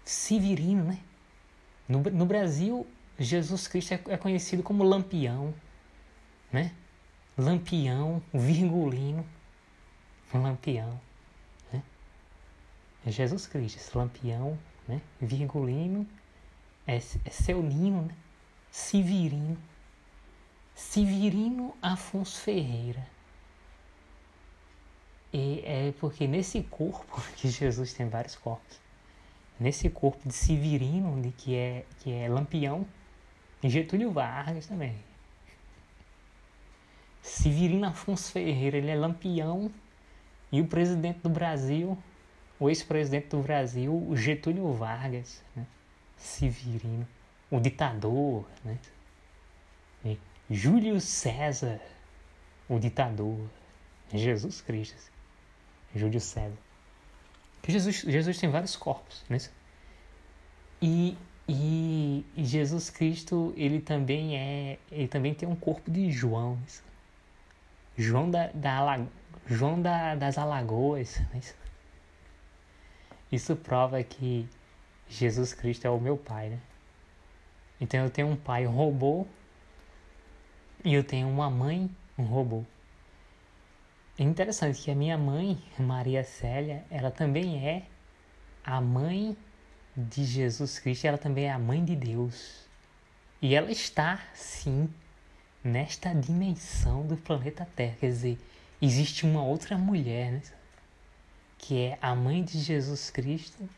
Severino, 0.03 0.83
né? 0.83 0.99
No, 1.87 1.99
no 1.99 2.25
Brasil, 2.25 2.85
Jesus 3.17 3.67
Cristo 3.67 3.93
é, 3.93 4.01
é 4.09 4.17
conhecido 4.17 4.61
como 4.61 4.83
Lampião, 4.83 5.53
né? 6.51 6.71
Lampião, 7.37 8.21
virgulino, 8.33 9.25
Lampião, 10.33 10.99
Jesus 13.07 13.47
Cristo, 13.47 13.77
esse 13.77 13.97
Lampião, 13.97 14.57
né? 14.87 15.01
Virgulino 15.19 16.07
é, 16.85 16.95
é 16.97 17.29
Seulino, 17.29 18.03
né? 18.03 18.15
Severino. 18.69 19.57
Severino 20.75 21.75
Afonso 21.81 22.39
Ferreira. 22.41 23.05
E 25.33 25.61
é 25.65 25.93
porque 25.99 26.27
nesse 26.27 26.63
corpo, 26.63 27.21
que 27.37 27.49
Jesus 27.49 27.93
tem 27.93 28.07
vários 28.09 28.35
corpos, 28.35 28.79
nesse 29.59 29.89
corpo 29.89 30.27
de 30.27 30.33
Severino, 30.33 31.21
de 31.21 31.31
que 31.31 31.55
é, 31.55 31.85
que 31.99 32.11
é 32.11 32.27
Lampião, 32.27 32.85
Getúlio 33.63 34.11
Vargas 34.11 34.65
também. 34.65 34.95
Severino 37.21 37.85
Afonso 37.85 38.31
Ferreira, 38.31 38.77
ele 38.77 38.89
é 38.89 38.95
Lampião, 38.95 39.71
e 40.51 40.59
o 40.59 40.67
presidente 40.67 41.19
do 41.19 41.29
Brasil, 41.29 41.97
o 42.61 42.69
ex-presidente 42.69 43.29
do 43.29 43.41
Brasil, 43.41 44.07
Getúlio 44.13 44.71
Vargas, 44.71 45.43
né? 45.55 45.65
Severino, 46.15 47.07
o 47.49 47.59
ditador, 47.59 48.45
né? 48.63 48.77
E 50.05 50.19
Júlio 50.47 51.01
César, 51.01 51.81
o 52.69 52.77
ditador, 52.77 53.49
Jesus 54.13 54.61
Cristo. 54.61 55.11
Júlio 55.95 56.21
César. 56.21 56.55
Jesus, 57.67 58.01
Jesus 58.01 58.37
tem 58.37 58.51
vários 58.51 58.75
corpos, 58.75 59.23
né? 59.27 59.39
E, 60.79 61.17
e, 61.49 62.23
e, 62.35 62.45
Jesus 62.45 62.91
Cristo, 62.91 63.55
ele 63.57 63.81
também 63.81 64.37
é, 64.37 64.77
ele 64.91 65.07
também 65.07 65.33
tem 65.33 65.49
um 65.49 65.55
corpo 65.55 65.89
de 65.89 66.11
João. 66.11 66.57
Né? 66.57 66.67
João 67.97 68.29
da, 68.29 68.51
da 68.53 69.03
João 69.47 69.81
da, 69.81 70.13
das 70.13 70.37
Alagoas. 70.37 71.19
Né? 71.33 71.41
Isso 73.31 73.55
prova 73.55 74.03
que 74.03 74.47
Jesus 75.07 75.53
Cristo 75.53 75.85
é 75.85 75.89
o 75.89 75.99
meu 75.99 76.17
pai, 76.17 76.49
né? 76.49 76.59
Então 77.79 78.03
eu 78.03 78.09
tenho 78.09 78.27
um 78.27 78.35
pai 78.35 78.65
robô 78.65 79.25
e 80.83 80.93
eu 80.93 81.03
tenho 81.03 81.27
uma 81.27 81.49
mãe 81.49 81.89
um 82.17 82.23
robô. 82.23 82.63
É 84.17 84.23
interessante 84.23 84.81
que 84.81 84.91
a 84.91 84.95
minha 84.95 85.17
mãe, 85.17 85.57
Maria 85.79 86.23
Célia, 86.23 86.85
ela 86.91 87.09
também 87.09 87.65
é 87.65 87.83
a 88.63 88.79
mãe 88.79 89.35
de 89.95 90.23
Jesus 90.23 90.79
Cristo, 90.79 91.05
ela 91.05 91.17
também 91.17 91.45
é 91.45 91.51
a 91.51 91.59
mãe 91.59 91.83
de 91.83 91.95
Deus. 91.95 92.67
E 93.41 93.55
ela 93.55 93.71
está, 93.71 94.21
sim, 94.33 94.87
nesta 95.63 96.13
dimensão 96.13 97.05
do 97.07 97.17
planeta 97.17 97.67
Terra. 97.75 97.95
Quer 97.99 98.07
dizer, 98.07 98.37
existe 98.81 99.25
uma 99.25 99.43
outra 99.43 99.77
mulher, 99.77 100.33
né? 100.33 100.41
Que 101.61 101.79
é 101.79 101.97
a 102.01 102.15
mãe 102.15 102.43
de 102.43 102.59
Jesus 102.59 103.11
Cristo, 103.11 103.69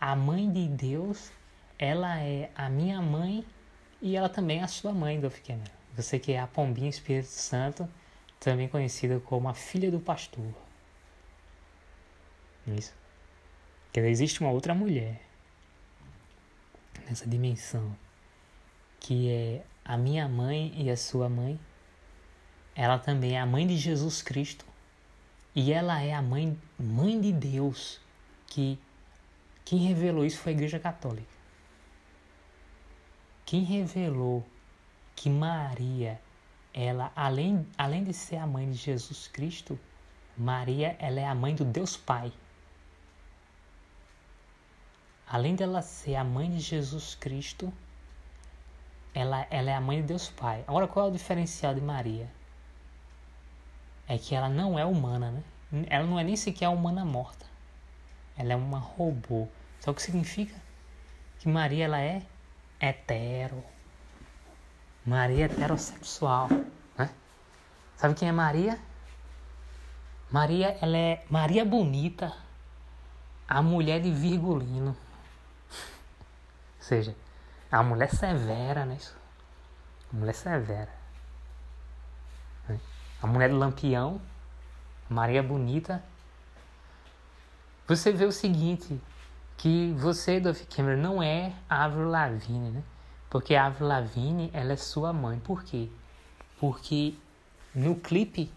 a 0.00 0.16
mãe 0.16 0.50
de 0.50 0.66
Deus, 0.66 1.30
ela 1.78 2.20
é 2.20 2.50
a 2.56 2.68
minha 2.68 3.00
mãe 3.00 3.46
e 4.02 4.16
ela 4.16 4.28
também 4.28 4.58
é 4.58 4.64
a 4.64 4.68
sua 4.68 4.92
mãe, 4.92 5.20
Dolph 5.20 5.38
Cameron. 5.40 5.70
Você 5.96 6.18
que 6.18 6.32
é 6.32 6.40
a 6.40 6.46
Pombinha 6.46 6.90
Espírito 6.90 7.28
Santo, 7.28 7.88
também 8.40 8.68
conhecida 8.68 9.20
como 9.20 9.48
a 9.48 9.54
filha 9.54 9.90
do 9.90 10.00
pastor. 10.00 10.52
Isso. 12.66 12.92
Porque 13.84 14.00
existe 14.00 14.40
uma 14.40 14.50
outra 14.50 14.74
mulher 14.74 15.22
nessa 17.08 17.26
dimensão 17.26 17.96
que 19.00 19.30
é 19.30 19.64
a 19.84 19.96
minha 19.96 20.28
mãe 20.28 20.74
e 20.76 20.90
a 20.90 20.96
sua 20.96 21.28
mãe. 21.28 21.58
Ela 22.74 22.98
também 22.98 23.36
é 23.36 23.40
a 23.40 23.46
mãe 23.46 23.66
de 23.66 23.76
Jesus 23.76 24.20
Cristo 24.20 24.67
e 25.58 25.72
ela 25.72 26.00
é 26.00 26.14
a 26.14 26.22
mãe, 26.22 26.56
mãe 26.78 27.20
de 27.20 27.32
Deus 27.32 28.00
que 28.46 28.78
quem 29.64 29.80
revelou 29.80 30.24
isso 30.24 30.38
foi 30.38 30.52
a 30.52 30.54
Igreja 30.54 30.78
Católica. 30.78 31.26
Quem 33.44 33.64
revelou 33.64 34.46
que 35.16 35.28
Maria 35.28 36.20
ela 36.72 37.10
além, 37.16 37.66
além 37.76 38.04
de 38.04 38.14
ser 38.14 38.36
a 38.36 38.46
mãe 38.46 38.70
de 38.70 38.76
Jesus 38.76 39.26
Cristo, 39.26 39.76
Maria 40.36 40.94
ela 41.00 41.18
é 41.18 41.26
a 41.26 41.34
mãe 41.34 41.56
do 41.56 41.64
Deus 41.64 41.96
Pai. 41.96 42.32
Além 45.26 45.56
dela 45.56 45.82
ser 45.82 46.14
a 46.14 46.22
mãe 46.22 46.48
de 46.48 46.60
Jesus 46.60 47.16
Cristo, 47.16 47.72
ela, 49.12 49.44
ela 49.50 49.72
é 49.72 49.74
a 49.74 49.80
mãe 49.80 50.02
de 50.02 50.06
Deus 50.06 50.28
Pai. 50.30 50.62
Agora 50.68 50.86
qual 50.86 51.06
é 51.06 51.08
o 51.08 51.12
diferencial 51.12 51.74
de 51.74 51.80
Maria? 51.80 52.37
É 54.08 54.16
que 54.16 54.34
ela 54.34 54.48
não 54.48 54.78
é 54.78 54.84
humana, 54.84 55.30
né? 55.30 55.42
Ela 55.88 56.06
não 56.06 56.18
é 56.18 56.24
nem 56.24 56.34
sequer 56.34 56.68
humana 56.68 57.04
morta. 57.04 57.44
Ela 58.36 58.54
é 58.54 58.56
uma 58.56 58.78
robô. 58.78 59.46
O 59.86 59.94
que 59.94 60.02
significa? 60.02 60.54
Que 61.38 61.48
Maria 61.48 61.84
ela 61.84 62.00
é 62.00 62.22
hetero. 62.80 63.62
Maria 65.04 65.44
heterossexual, 65.44 66.48
né? 66.96 67.10
Sabe 67.96 68.14
quem 68.14 68.28
é 68.28 68.32
Maria? 68.32 68.78
Maria, 70.30 70.76
ela 70.82 70.96
é 70.96 71.24
Maria 71.30 71.64
Bonita, 71.64 72.34
a 73.48 73.62
mulher 73.62 74.00
de 74.00 74.10
Virgulino. 74.10 74.96
Ou 75.70 76.82
seja, 76.82 77.16
a 77.70 77.82
mulher 77.82 78.10
severa, 78.10 78.84
né? 78.84 78.98
Mulher 80.12 80.34
severa. 80.34 80.97
A 83.20 83.26
mulher 83.26 83.50
do 83.50 83.58
Lampião, 83.58 84.20
Maria 85.08 85.42
Bonita. 85.42 86.02
Você 87.88 88.12
vê 88.12 88.24
o 88.24 88.32
seguinte, 88.32 89.00
que 89.56 89.92
você, 89.98 90.38
Dove 90.38 90.64
Cameron, 90.66 91.02
não 91.02 91.22
é 91.22 91.52
Avril 91.68 92.08
Lavigne, 92.08 92.70
né? 92.70 92.82
Porque 93.28 93.56
a 93.56 93.66
Avril 93.66 93.88
Lavigne, 93.88 94.50
ela 94.52 94.72
é 94.72 94.76
sua 94.76 95.12
mãe. 95.12 95.40
Por 95.40 95.64
quê? 95.64 95.88
Porque 96.60 97.14
no 97.74 97.96
clipe, 97.96 98.52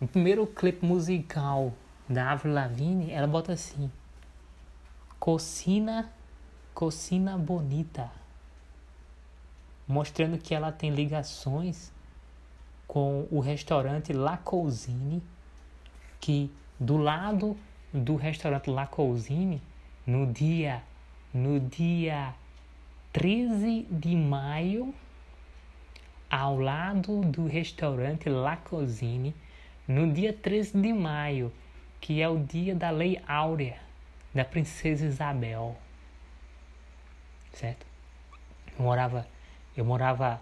no 0.00 0.06
primeiro 0.06 0.46
clipe 0.46 0.86
musical 0.86 1.72
da 2.08 2.30
Avril 2.30 2.54
Lavigne, 2.54 3.10
ela 3.10 3.26
bota 3.26 3.52
assim: 3.52 3.90
Cocina, 5.18 6.08
cocina 6.72 7.36
bonita. 7.36 8.10
Mostrando 9.88 10.38
que 10.38 10.54
ela 10.54 10.70
tem 10.70 10.90
ligações 10.90 11.92
com 12.86 13.26
o 13.30 13.40
restaurante 13.40 14.12
La 14.12 14.36
Cousine, 14.36 15.22
que 16.20 16.50
do 16.78 16.96
lado 16.96 17.56
do 17.92 18.16
restaurante 18.16 18.70
La 18.70 18.86
Cousine, 18.86 19.62
no 20.06 20.26
dia 20.32 20.82
no 21.36 21.60
dia 21.60 22.34
13 23.12 23.86
de 23.90 24.16
maio, 24.16 24.94
ao 26.30 26.58
lado 26.58 27.20
do 27.20 27.46
restaurante 27.46 28.28
La 28.30 28.56
Cosine, 28.56 29.34
no 29.86 30.10
dia 30.12 30.32
13 30.32 30.80
de 30.80 30.92
maio, 30.94 31.52
que 32.00 32.22
é 32.22 32.28
o 32.28 32.38
dia 32.38 32.74
da 32.74 32.90
Lei 32.90 33.20
Áurea 33.28 33.78
da 34.34 34.44
Princesa 34.44 35.04
Isabel. 35.04 35.76
Certo? 37.52 37.86
Eu 38.78 38.84
morava, 38.84 39.26
eu 39.76 39.84
morava 39.84 40.40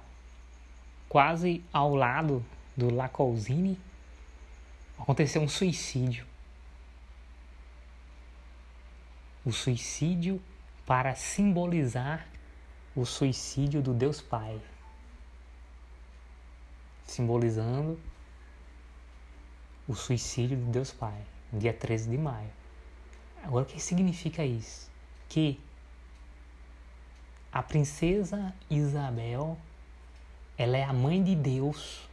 quase 1.09 1.65
ao 1.73 1.95
lado 1.95 2.45
do 2.77 2.93
La 2.93 3.09
Cousine. 3.09 3.79
Aconteceu 4.99 5.43
um 5.43 5.49
suicídio. 5.49 6.27
O 9.45 9.53
suicídio 9.53 10.41
para 10.87 11.15
simbolizar 11.15 12.27
o 12.95 13.05
suicídio 13.05 13.83
do 13.83 13.93
Deus 13.93 14.21
Pai, 14.21 14.61
simbolizando 17.05 17.99
o 19.87 19.95
suicídio 19.95 20.57
do 20.57 20.71
Deus 20.71 20.93
Pai, 20.93 21.21
dia 21.53 21.73
13 21.73 22.11
de 22.11 22.19
maio. 22.19 22.51
Agora, 23.43 23.65
o 23.65 23.67
que 23.67 23.81
significa 23.81 24.45
isso? 24.45 24.91
Que 25.29 25.61
a 27.53 27.63
princesa 27.63 28.55
Isabel, 28.71 29.59
ela 30.57 30.77
é 30.77 30.85
a 30.85 30.93
mãe 30.93 31.23
de 31.23 31.35
Deus. 31.35 32.09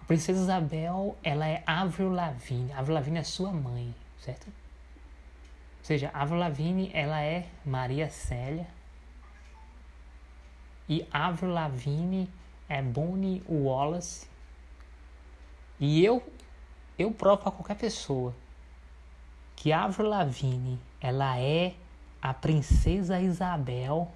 A 0.00 0.04
princesa 0.04 0.40
Isabel, 0.40 1.16
ela 1.22 1.46
é 1.46 1.62
Avril 1.66 2.10
Lavigne. 2.10 2.72
Avril 2.72 2.94
Lavigne 2.94 3.18
é 3.18 3.24
sua 3.24 3.52
mãe, 3.52 3.94
certo? 4.18 4.46
Ou 4.46 5.84
seja, 5.84 6.10
Avril 6.14 6.38
Lavigne, 6.38 6.90
ela 6.94 7.22
é 7.22 7.46
Maria 7.64 8.08
Célia. 8.08 8.66
E 10.88 11.06
Avril 11.10 11.52
Lavigne 11.52 12.28
é 12.68 12.82
Bonnie 12.82 13.42
Wallace. 13.48 14.26
E 15.80 16.04
eu, 16.04 16.22
eu 16.98 17.10
provo 17.10 17.42
para 17.42 17.52
qualquer 17.52 17.76
pessoa 17.76 18.34
que 19.56 19.72
Avril 19.72 20.08
Lavigne, 20.08 20.78
ela 21.00 21.38
é 21.38 21.74
a 22.20 22.32
princesa 22.32 23.20
Isabel, 23.20 24.10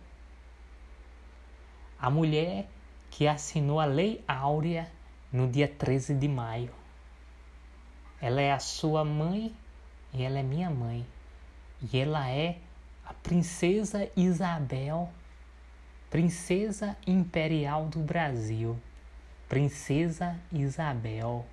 a 2.00 2.10
mulher 2.10 2.68
que 3.10 3.26
assinou 3.26 3.80
a 3.80 3.84
Lei 3.84 4.22
Áurea 4.26 4.90
no 5.32 5.48
dia 5.48 5.68
13 5.68 6.14
de 6.14 6.28
maio. 6.28 6.72
Ela 8.20 8.40
é 8.40 8.52
a 8.52 8.58
sua 8.58 9.04
mãe 9.04 9.54
e 10.12 10.22
ela 10.22 10.38
é 10.38 10.42
minha 10.42 10.70
mãe. 10.70 11.06
E 11.80 11.98
ela 11.98 12.28
é 12.28 12.58
a 13.04 13.12
princesa 13.14 14.10
Isabel, 14.16 15.10
princesa 16.10 16.96
imperial 17.06 17.86
do 17.86 18.00
Brasil, 18.00 18.78
princesa 19.48 20.38
Isabel, 20.52 21.46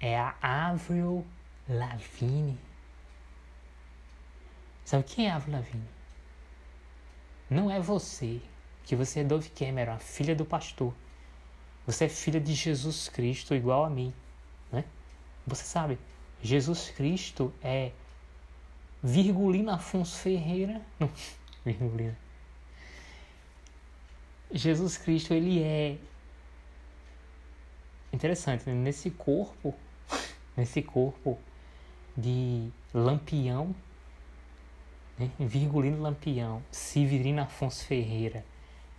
é 0.00 0.18
a 0.18 0.34
Avril 0.40 1.26
Lavigne. 1.68 2.58
Sabe 4.84 5.02
quem 5.04 5.26
é 5.26 5.32
Avril 5.32 5.56
Lavigne? 5.56 5.88
Não 7.50 7.70
é 7.70 7.80
você, 7.80 8.40
que 8.88 8.96
você 8.96 9.20
é 9.20 9.24
Dove 9.24 9.50
Cameron, 9.50 9.92
a 9.92 9.98
filha 9.98 10.34
do 10.34 10.46
pastor. 10.46 10.94
Você 11.86 12.06
é 12.06 12.08
filha 12.08 12.40
de 12.40 12.54
Jesus 12.54 13.10
Cristo 13.10 13.54
igual 13.54 13.84
a 13.84 13.90
mim, 13.90 14.14
né? 14.72 14.82
Você 15.46 15.62
sabe, 15.64 15.98
Jesus 16.42 16.88
Cristo 16.88 17.52
é 17.62 17.92
Virgulino 19.02 19.70
Afonso 19.70 20.16
Ferreira. 20.16 20.80
Não, 20.98 21.10
Virgulino. 21.66 22.16
Jesus 24.50 24.96
Cristo, 24.96 25.34
ele 25.34 25.62
é 25.62 25.98
interessante, 28.10 28.66
né? 28.66 28.72
nesse 28.74 29.10
corpo, 29.10 29.74
nesse 30.56 30.80
corpo 30.80 31.38
de 32.16 32.70
Lampião, 32.94 33.76
né? 35.18 35.30
Virgulino 35.38 36.00
Lampião, 36.00 36.62
Severino 36.70 37.42
Afonso 37.42 37.84
Ferreira 37.84 38.42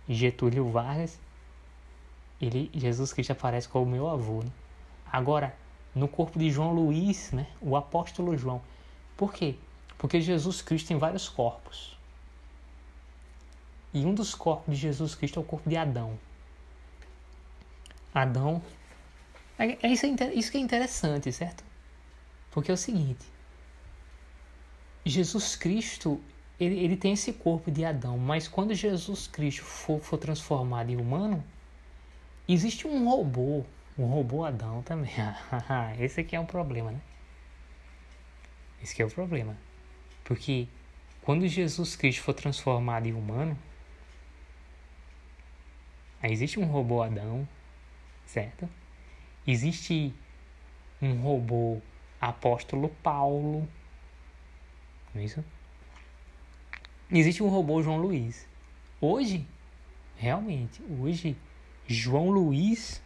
Getúlio 0.08 0.68
Vargas, 0.70 1.18
ele, 2.40 2.70
Jesus 2.74 3.12
Cristo 3.12 3.32
aparece 3.32 3.68
como 3.68 3.86
meu 3.86 4.08
avô. 4.08 4.42
Né? 4.42 4.50
Agora, 5.12 5.54
no 5.94 6.08
corpo 6.08 6.38
de 6.38 6.50
João 6.50 6.72
Luiz, 6.72 7.32
né? 7.32 7.46
o 7.60 7.76
apóstolo 7.76 8.36
João. 8.36 8.62
Por 9.16 9.32
quê? 9.32 9.56
Porque 9.98 10.20
Jesus 10.20 10.62
Cristo 10.62 10.88
tem 10.88 10.98
vários 10.98 11.28
corpos. 11.28 11.98
E 13.92 14.04
um 14.04 14.14
dos 14.14 14.34
corpos 14.34 14.74
de 14.74 14.80
Jesus 14.80 15.14
Cristo 15.14 15.40
é 15.40 15.42
o 15.42 15.44
corpo 15.44 15.68
de 15.68 15.76
Adão. 15.76 16.18
Adão. 18.14 18.62
É, 19.58 19.86
é 19.86 19.92
isso, 19.92 20.06
é, 20.06 20.34
isso 20.34 20.50
que 20.50 20.56
é 20.56 20.60
interessante, 20.60 21.30
certo? 21.32 21.62
Porque 22.50 22.70
é 22.70 22.74
o 22.74 22.76
seguinte: 22.76 23.26
Jesus 25.04 25.56
Cristo 25.56 26.20
ele, 26.60 26.78
ele 26.78 26.96
tem 26.96 27.12
esse 27.12 27.32
corpo 27.32 27.70
de 27.70 27.84
Adão, 27.84 28.18
mas 28.18 28.46
quando 28.46 28.74
Jesus 28.74 29.26
Cristo 29.26 29.62
for, 29.62 30.00
for 30.00 30.18
transformado 30.18 30.90
em 30.90 30.96
humano, 30.96 31.42
existe 32.46 32.86
um 32.86 33.08
robô 33.08 33.64
um 34.00 34.06
robô 34.06 34.44
Adão 34.44 34.82
também. 34.82 35.12
Esse 36.00 36.20
aqui 36.20 36.34
é 36.34 36.40
um 36.40 36.46
problema, 36.46 36.90
né? 36.90 37.00
Esse 38.82 38.94
aqui 38.94 39.02
é 39.02 39.04
o 39.04 39.10
problema. 39.10 39.56
Porque 40.24 40.66
quando 41.22 41.46
Jesus 41.46 41.96
Cristo 41.96 42.22
for 42.22 42.32
transformado 42.32 43.06
em 43.06 43.12
humano, 43.12 43.58
aí 46.22 46.32
existe 46.32 46.58
um 46.58 46.64
robô 46.64 47.02
Adão, 47.02 47.46
certo? 48.24 48.68
Existe 49.46 50.14
um 51.02 51.20
robô 51.20 51.80
apóstolo 52.20 52.88
Paulo, 53.02 53.68
não 55.14 55.20
é 55.20 55.24
isso? 55.24 55.44
Existe 57.12 57.42
um 57.42 57.48
robô 57.48 57.82
João 57.82 57.98
Luiz. 57.98 58.46
Hoje, 59.00 59.46
realmente, 60.16 60.80
hoje, 61.00 61.36
João 61.86 62.30
Luiz 62.30 63.02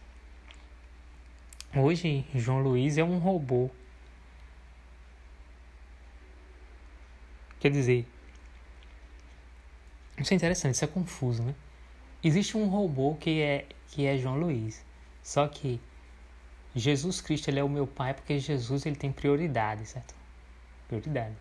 Hoje, 1.77 2.25
João 2.33 2.61
Luiz 2.61 2.97
é 2.97 3.03
um 3.03 3.17
robô. 3.17 3.69
Quer 7.59 7.69
dizer, 7.69 8.07
isso 10.17 10.33
é 10.33 10.37
interessante, 10.37 10.75
isso 10.75 10.85
é 10.85 10.87
confuso, 10.87 11.43
né? 11.43 11.53
Existe 12.23 12.55
um 12.55 12.67
robô 12.69 13.15
que 13.15 13.41
é, 13.41 13.65
que 13.89 14.05
é 14.05 14.17
João 14.17 14.39
Luiz. 14.39 14.85
Só 15.21 15.49
que 15.49 15.81
Jesus 16.73 17.19
Cristo 17.19 17.49
ele 17.49 17.59
é 17.59 17.63
o 17.63 17.67
meu 17.67 17.85
pai 17.85 18.13
porque 18.13 18.39
Jesus 18.39 18.85
ele 18.85 18.95
tem 18.95 19.11
prioridade, 19.11 19.85
certo? 19.85 20.15
Prioridade. 20.87 21.35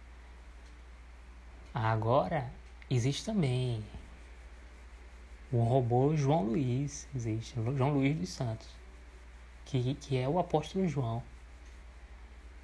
Agora, 1.74 2.48
existe 2.88 3.24
também 3.24 3.84
o 5.52 5.60
robô 5.62 6.16
João 6.16 6.44
Luiz. 6.44 7.08
Existe. 7.14 7.54
João 7.76 7.94
Luiz 7.94 8.16
dos 8.16 8.28
Santos 8.30 8.84
que, 9.64 9.94
que 9.94 10.16
é 10.16 10.28
o 10.28 10.38
apóstolo 10.38 10.86
João. 10.86 11.22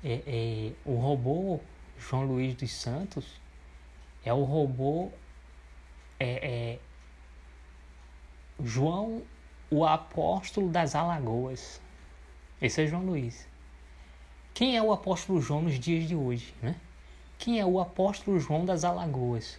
É, 0.02 0.22
é, 0.26 0.72
o 0.84 0.96
robô 0.96 1.60
João 1.98 2.24
Luiz 2.24 2.54
dos 2.54 2.72
Santos 2.72 3.26
é 4.24 4.32
o 4.32 4.44
robô 4.44 5.10
é, 6.18 6.76
é, 6.76 6.78
João, 8.62 9.22
o 9.70 9.84
apóstolo 9.84 10.68
das 10.68 10.94
Alagoas. 10.94 11.80
Esse 12.60 12.82
é 12.82 12.86
João 12.86 13.04
Luiz. 13.04 13.48
Quem 14.52 14.76
é 14.76 14.82
o 14.82 14.92
apóstolo 14.92 15.40
João 15.40 15.62
nos 15.62 15.78
dias 15.78 16.06
de 16.06 16.14
hoje? 16.14 16.54
Né? 16.62 16.76
Quem 17.40 17.58
é 17.58 17.66
o 17.66 17.80
apóstolo 17.80 18.38
João 18.38 18.64
das 18.64 18.84
Alagoas? 18.84 19.58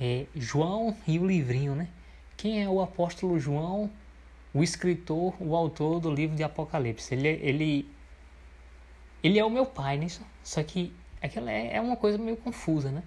É 0.00 0.24
João 0.34 0.96
e 1.06 1.18
o 1.18 1.26
livrinho, 1.26 1.74
né? 1.74 1.88
Quem 2.38 2.62
é 2.62 2.68
o 2.68 2.80
apóstolo 2.80 3.38
João 3.38 3.90
o 4.52 4.62
escritor, 4.62 5.34
o 5.40 5.54
autor 5.54 6.00
do 6.00 6.12
livro 6.12 6.36
de 6.36 6.42
Apocalipse. 6.42 7.14
Ele, 7.14 7.28
ele, 7.28 7.90
ele 9.22 9.38
é 9.38 9.44
o 9.44 9.50
meu 9.50 9.64
pai 9.64 9.96
nisso. 9.96 10.24
Só 10.42 10.62
que 10.62 10.92
aquela 11.22 11.50
é, 11.50 11.76
é 11.76 11.80
uma 11.80 11.96
coisa 11.96 12.18
meio 12.18 12.36
confusa, 12.36 12.90
né? 12.90 13.02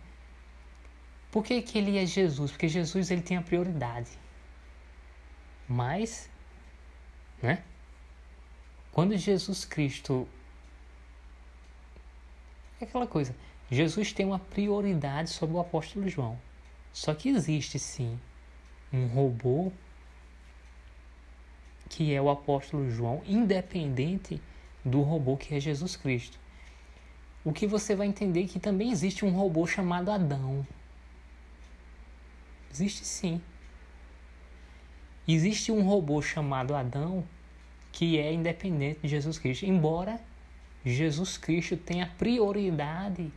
Por 1.32 1.44
que, 1.44 1.62
que 1.62 1.78
ele 1.78 1.98
é 1.98 2.06
Jesus? 2.06 2.52
Porque 2.52 2.68
Jesus 2.68 3.12
ele 3.12 3.22
tem 3.22 3.38
a 3.38 3.42
prioridade. 3.42 4.12
Mas, 5.68 6.30
né? 7.42 7.64
Quando 8.92 9.18
Jesus 9.18 9.66
Cristo 9.66 10.28
é 12.80 12.86
aquela 12.86 13.08
coisa, 13.08 13.36
Jesus 13.72 14.14
tem 14.14 14.26
uma 14.26 14.40
prioridade 14.40 15.30
sobre 15.30 15.56
o 15.56 15.60
apóstolo 15.60 16.08
João. 16.08 16.40
Só 16.92 17.14
que 17.14 17.30
existe 17.30 17.80
sim 17.80 18.20
um 18.92 19.08
robô 19.08 19.72
que 21.90 22.14
é 22.14 22.22
o 22.22 22.30
apóstolo 22.30 22.90
João, 22.90 23.22
independente 23.26 24.42
do 24.84 25.02
robô 25.02 25.38
que 25.38 25.56
é 25.56 25.60
Jesus 25.60 25.96
Cristo. 25.96 26.40
O 27.44 27.52
que 27.52 27.68
você 27.68 27.96
vai 27.96 28.08
entender 28.08 28.44
é 28.44 28.48
que 28.48 28.60
também 28.60 28.92
existe 28.92 29.26
um 29.26 29.32
robô 29.32 29.68
chamado 29.68 30.10
Adão. 30.10 30.66
Existe 32.72 33.06
sim. 33.06 33.42
Existe 35.28 35.72
um 35.72 35.84
robô 35.84 36.22
chamado 36.22 36.76
Adão 36.76 37.24
que 37.92 38.18
é 38.18 38.34
independente 38.34 39.02
de 39.02 39.08
Jesus 39.08 39.38
Cristo, 39.38 39.66
embora 39.66 40.20
Jesus 40.84 41.38
Cristo 41.38 41.78
tenha 41.78 42.08
prioridade. 42.18 43.32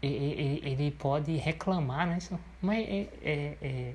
Ele 0.00 0.90
pode 0.92 1.36
reclamar, 1.36 2.06
né? 2.06 2.18
Mas 2.62 2.88
é, 2.88 3.08
é, 3.22 3.56
é 3.60 3.94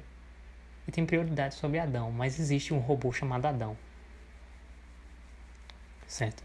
e 0.87 0.91
tem 0.91 1.05
prioridade 1.05 1.55
sobre 1.55 1.79
Adão, 1.79 2.11
mas 2.11 2.39
existe 2.39 2.73
um 2.73 2.79
robô 2.79 3.11
chamado 3.11 3.45
Adão. 3.45 3.77
Certo? 6.05 6.43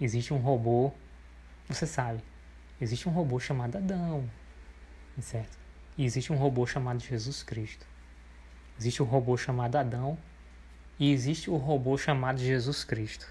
Existe 0.00 0.34
um 0.34 0.38
robô, 0.38 0.92
você 1.68 1.86
sabe, 1.86 2.20
existe 2.80 3.08
um 3.08 3.12
robô 3.12 3.38
chamado 3.38 3.76
Adão, 3.76 4.28
certo? 5.20 5.58
E 5.96 6.04
existe 6.04 6.32
um 6.32 6.36
robô 6.36 6.66
chamado 6.66 7.00
Jesus 7.00 7.42
Cristo. 7.42 7.86
Existe 8.78 9.02
um 9.02 9.06
robô 9.06 9.36
chamado 9.36 9.76
Adão 9.76 10.18
e 10.98 11.12
existe 11.12 11.50
o 11.50 11.54
um 11.54 11.58
robô 11.58 11.96
chamado 11.98 12.38
Jesus 12.38 12.82
Cristo. 12.82 13.26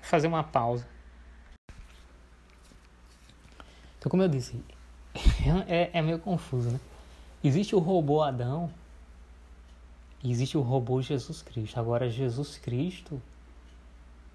Vou 0.00 0.08
fazer 0.08 0.26
uma 0.26 0.42
pausa. 0.42 0.88
Então, 4.00 4.08
como 4.08 4.22
eu 4.22 4.28
disse, 4.28 4.64
é, 5.68 5.90
é 5.92 6.00
meio 6.00 6.18
confuso, 6.18 6.70
né? 6.70 6.80
Existe 7.44 7.76
o 7.76 7.78
robô 7.78 8.22
Adão 8.22 8.72
e 10.24 10.30
existe 10.30 10.56
o 10.56 10.62
robô 10.62 11.02
Jesus 11.02 11.42
Cristo. 11.42 11.78
Agora, 11.78 12.08
Jesus 12.08 12.56
Cristo, 12.56 13.20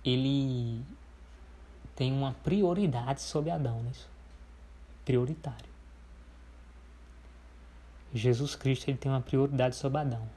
ele 0.04 0.84
tem 1.96 2.14
uma 2.14 2.34
prioridade 2.44 3.22
sobre 3.22 3.50
Adão 3.50 3.82
nisso. 3.82 4.08
Prioritário. 5.04 5.70
Jesus 8.14 8.56
Cristo 8.56 8.88
ele 8.88 8.98
tem 8.98 9.12
uma 9.12 9.22
prioridade 9.22 9.76
sobre 9.76 10.00
Adão. 10.00 10.30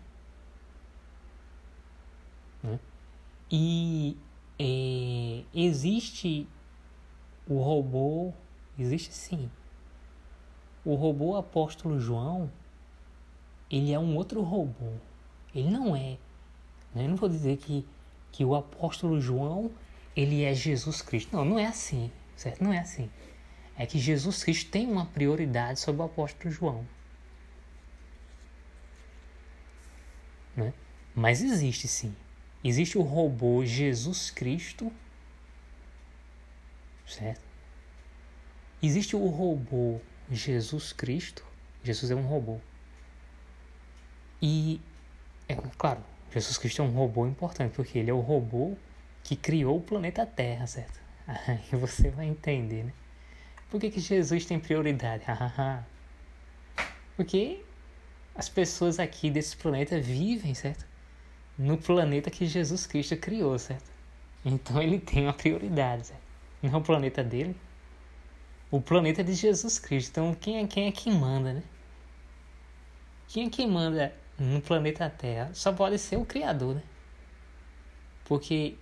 Né? 2.63 2.79
E 3.51 4.17
é, 4.59 5.45
existe 5.55 6.47
o 7.47 7.63
robô, 7.63 8.33
existe 8.79 9.13
sim. 9.13 9.51
O 10.85 10.95
robô 10.95 11.37
apóstolo 11.37 11.99
João, 12.01 12.51
ele 13.71 13.93
é 13.93 13.99
um 13.99 14.17
outro 14.17 14.41
robô. 14.43 14.93
Ele 15.55 15.71
não 15.71 15.95
é. 15.95 16.19
Né? 16.95 17.05
Eu 17.05 17.09
não 17.09 17.17
vou 17.17 17.29
dizer 17.29 17.57
que, 17.59 17.85
que 18.33 18.45
o 18.45 18.55
apóstolo 18.55 19.21
João 19.21 19.71
ele 20.17 20.45
é 20.45 20.55
Jesus 20.55 21.03
Cristo. 21.03 21.35
Não, 21.37 21.45
não 21.45 21.59
é 21.59 21.67
assim, 21.67 22.11
certo? 22.37 22.63
Não 22.63 22.73
é 22.73 22.79
assim. 22.79 23.11
é 23.77 23.87
que 23.87 23.99
Jesus 23.99 24.43
Cristo 24.43 24.71
tem 24.71 24.91
uma 24.91 25.07
prioridade 25.07 25.79
sobre 25.79 26.03
o 26.03 26.05
apóstolo 26.07 26.51
João. 26.51 26.87
Né? 30.57 30.73
Mas 31.15 31.43
existe 31.43 31.87
sim. 31.87 32.15
Existe 32.65 32.99
o 32.99 33.03
robô 33.03 33.65
Jesus 33.65 34.31
Cristo, 34.31 34.93
certo? 37.07 37.48
Existe 38.83 39.17
o 39.17 39.27
robô 39.27 40.01
Jesus 40.31 40.93
Cristo. 40.93 41.45
Jesus 41.83 42.11
é 42.11 42.15
um 42.15 42.27
robô. 42.27 42.59
E, 44.41 44.81
é 45.49 45.57
claro, 45.77 46.01
Jesus 46.33 46.59
Cristo 46.59 46.83
é 46.83 46.85
um 46.85 46.91
robô 46.91 47.27
importante, 47.27 47.75
porque 47.75 47.99
ele 47.99 48.11
é 48.11 48.15
o 48.15 48.21
robô 48.21 48.77
que 49.25 49.35
criou 49.35 49.79
o 49.79 49.81
planeta 49.81 50.25
Terra, 50.25 50.67
certo? 50.67 51.01
Aí 51.27 51.79
você 51.79 52.11
vai 52.11 52.27
entender, 52.27 52.85
né? 52.85 52.93
Por 53.71 53.81
que, 53.81 53.91
que 53.91 54.01
Jesus 54.01 54.47
tem 54.47 54.59
prioridade? 54.59 55.25
porque 57.17 57.63
as 58.35 58.49
pessoas 58.49 58.99
aqui 58.99 59.31
desse 59.31 59.57
planeta 59.57 60.01
vivem, 60.01 60.55
certo? 60.55 60.87
No 61.59 61.77
planeta 61.77 62.31
que 62.31 62.47
Jesus 62.47 62.87
Cristo 62.87 63.17
criou, 63.17 63.59
certo? 63.59 63.91
Então 64.45 64.81
ele 64.81 65.01
tem 65.01 65.25
uma 65.25 65.33
prioridade, 65.33 66.07
certo? 66.07 66.23
Não 66.63 66.73
é 66.73 66.77
o 66.77 66.81
planeta 66.81 67.23
dele. 67.23 67.57
O 68.71 68.81
planeta 68.81 69.23
é 69.23 69.25
de 69.25 69.35
Jesus 69.35 69.79
Cristo. 69.79 70.11
Então 70.11 70.35
quem 70.35 70.59
é 70.59 70.67
quem 70.67 70.89
é 70.89 70.93
que 70.93 71.11
manda, 71.11 71.55
né? 71.55 71.63
Quem 73.29 73.47
é 73.47 73.51
que 73.51 73.67
manda 73.67 74.15
no 74.39 74.61
planeta 74.61 75.09
Terra? 75.11 75.51
Só 75.55 75.73
pode 75.73 75.99
ser 75.99 76.17
o 76.17 76.25
Criador, 76.25 76.77
né? 76.77 76.83
Porque 78.25 78.77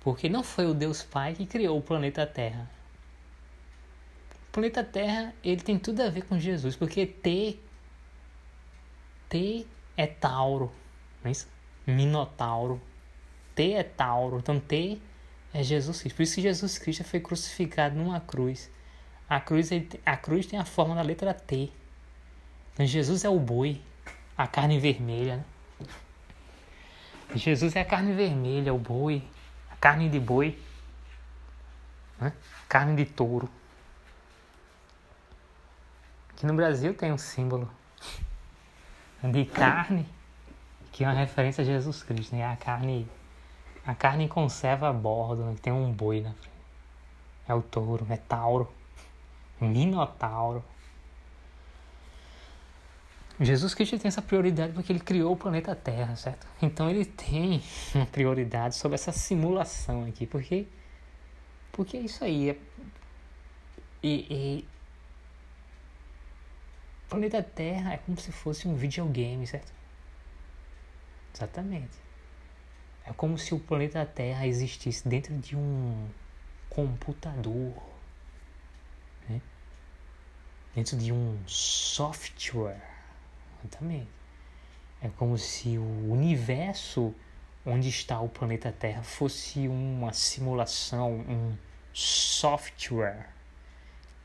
porque 0.00 0.28
não 0.28 0.42
foi 0.42 0.66
o 0.66 0.74
Deus 0.74 1.02
Pai 1.02 1.34
que 1.34 1.46
criou 1.46 1.78
o 1.78 1.82
planeta 1.82 2.26
Terra. 2.26 2.70
O 4.48 4.52
planeta 4.52 4.84
Terra, 4.84 5.34
ele 5.42 5.62
tem 5.62 5.78
tudo 5.78 6.02
a 6.02 6.10
ver 6.10 6.24
com 6.26 6.38
Jesus, 6.38 6.76
porque 6.76 7.06
T 7.06 7.58
T 9.28 9.66
é 9.96 10.06
Tauro, 10.06 10.70
não 11.22 11.28
é 11.28 11.32
isso? 11.32 11.48
Minotauro. 11.86 12.80
T 13.54 13.72
é 13.72 13.82
Tauro, 13.82 14.38
então 14.38 14.60
T 14.60 15.00
é 15.54 15.62
Jesus 15.62 16.00
Cristo. 16.00 16.16
Por 16.16 16.22
isso 16.22 16.34
que 16.34 16.42
Jesus 16.42 16.78
Cristo 16.78 17.04
foi 17.04 17.20
crucificado 17.20 17.94
numa 17.94 18.20
cruz. 18.20 18.70
A 19.28 19.40
cruz, 19.40 19.70
a 20.04 20.16
cruz 20.16 20.46
tem 20.46 20.58
a 20.58 20.64
forma 20.64 20.94
da 20.94 21.02
letra 21.02 21.32
T. 21.32 21.70
Então 22.72 22.84
Jesus 22.84 23.24
é 23.24 23.28
o 23.28 23.38
boi, 23.38 23.80
a 24.36 24.48
carne 24.48 24.78
vermelha. 24.80 25.36
Né? 25.78 25.86
Jesus 27.36 27.74
é 27.76 27.80
a 27.80 27.84
carne 27.84 28.12
vermelha, 28.12 28.74
o 28.74 28.78
boi, 28.78 29.22
a 29.70 29.76
carne 29.76 30.08
de 30.08 30.18
boi, 30.18 30.58
né? 32.20 32.32
carne 32.68 32.96
de 32.96 33.10
touro. 33.10 33.48
Aqui 36.30 36.46
no 36.46 36.54
Brasil 36.54 36.92
tem 36.94 37.12
um 37.12 37.18
símbolo 37.18 37.70
de 39.22 39.44
carne 39.46 40.06
que 40.90 41.02
é 41.02 41.08
uma 41.08 41.14
referência 41.14 41.62
a 41.62 41.64
Jesus 41.64 42.04
Cristo, 42.04 42.36
né? 42.36 42.46
A 42.46 42.56
carne, 42.56 43.08
a 43.86 43.94
carne 43.94 44.28
conserva 44.28 44.88
a 44.88 44.92
bordo, 44.92 45.44
né? 45.44 45.56
tem 45.60 45.72
um 45.72 45.92
boi 45.92 46.20
na 46.20 46.32
frente. 46.32 46.54
É 47.46 47.54
o 47.54 47.60
touro, 47.60 48.06
é 48.08 48.16
Tauro, 48.16 48.72
Minotauro. 49.60 50.64
Jesus 53.38 53.74
Cristo 53.74 53.98
tem 53.98 54.08
essa 54.08 54.22
prioridade 54.22 54.72
porque 54.72 54.92
ele 54.92 55.00
criou 55.00 55.32
o 55.32 55.36
planeta 55.36 55.74
Terra, 55.74 56.14
certo? 56.16 56.46
Então 56.62 56.88
ele 56.88 57.04
tem 57.04 57.62
uma 57.94 58.06
prioridade 58.06 58.76
sobre 58.76 58.94
essa 58.94 59.12
simulação 59.12 60.04
aqui, 60.04 60.26
porque 60.26 60.66
porque 61.72 61.96
é 61.96 62.00
isso 62.00 62.22
aí. 62.24 62.50
É, 62.50 62.56
e, 64.02 64.26
e 64.30 64.68
planeta 67.08 67.42
Terra 67.42 67.94
é 67.94 67.96
como 67.98 68.18
se 68.18 68.30
fosse 68.30 68.68
um 68.68 68.74
videogame, 68.74 69.46
certo? 69.46 69.72
Exatamente. 71.34 72.03
É 73.04 73.12
como 73.12 73.38
se 73.38 73.54
o 73.54 73.58
planeta 73.58 74.04
Terra 74.06 74.46
existisse 74.46 75.06
dentro 75.06 75.36
de 75.38 75.56
um 75.56 76.08
computador, 76.70 77.74
né? 79.28 79.40
dentro 80.74 80.96
de 80.96 81.12
um 81.12 81.38
software 81.46 82.94
Exatamente. 83.64 84.08
É 85.02 85.08
como 85.08 85.38
se 85.38 85.78
o 85.78 86.12
universo 86.12 87.14
onde 87.64 87.88
está 87.88 88.20
o 88.20 88.28
planeta 88.28 88.70
Terra 88.70 89.02
fosse 89.02 89.66
uma 89.68 90.12
simulação, 90.12 91.12
um 91.12 91.56
software, 91.92 93.28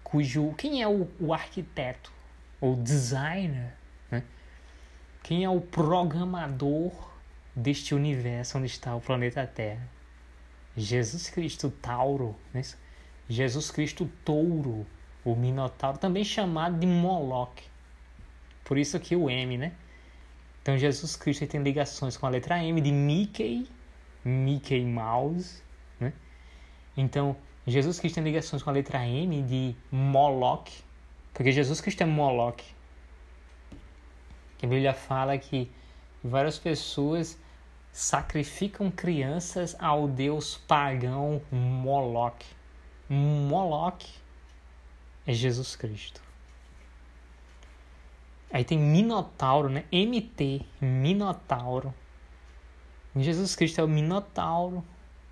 cujo 0.03 0.53
quem 0.57 0.81
é 0.81 0.87
o, 0.87 1.09
o 1.19 1.33
arquiteto 1.33 2.11
ou 2.59 2.75
designer, 2.75 3.73
né? 4.11 4.23
quem 5.23 5.45
é 5.45 5.49
o 5.49 5.61
programador 5.61 7.08
deste 7.59 7.93
universo 7.93 8.57
onde 8.57 8.67
está 8.67 8.95
o 8.95 9.01
planeta 9.01 9.45
Terra? 9.45 9.87
Jesus 10.75 11.29
Cristo 11.29 11.69
Tauro, 11.69 12.35
né? 12.53 12.61
Jesus 13.27 13.69
Cristo 13.69 14.09
Touro, 14.25 14.87
o 15.23 15.35
Minotauro, 15.35 15.97
também 15.97 16.23
chamado 16.23 16.79
de 16.79 16.87
Moloch. 16.87 17.63
Por 18.63 18.77
isso 18.77 18.99
que 18.99 19.15
o 19.15 19.29
M, 19.29 19.57
né? 19.57 19.73
Então 20.61 20.77
Jesus 20.77 21.15
Cristo 21.15 21.45
tem 21.47 21.61
ligações 21.61 22.17
com 22.17 22.25
a 22.25 22.29
letra 22.29 22.63
M 22.63 22.79
de 22.81 22.91
Mickey, 22.91 23.67
Mickey 24.23 24.83
Mouse, 24.85 25.61
né? 25.99 26.13
Então 26.95 27.35
Jesus 27.67 27.99
Cristo 27.99 28.15
tem 28.15 28.23
ligações 28.23 28.63
com 28.63 28.69
a 28.69 28.73
letra 28.73 29.05
M 29.05 29.41
de 29.43 29.75
Moloch, 29.91 30.83
porque 31.33 31.51
Jesus 31.51 31.81
Cristo 31.81 32.01
é 32.01 32.05
Moloch. 32.05 32.63
Que 34.57 34.65
a 34.65 34.69
Bíblia 34.69 34.93
fala 34.93 35.37
que 35.37 35.71
várias 36.23 36.57
pessoas 36.57 37.39
sacrificam 37.91 38.89
crianças 38.91 39.75
ao 39.79 40.07
deus 40.07 40.57
pagão 40.67 41.41
Moloch. 41.51 42.45
Moloch 43.09 44.07
é 45.25 45.33
Jesus 45.33 45.75
Cristo. 45.75 46.21
Aí 48.51 48.63
tem 48.63 48.79
Minotauro, 48.79 49.69
né? 49.69 49.83
MT, 49.91 50.61
Minotauro. 50.81 51.93
Jesus 53.15 53.55
Cristo 53.55 53.81
é 53.81 53.83
o 53.83 53.87
Minotauro, 53.87 54.83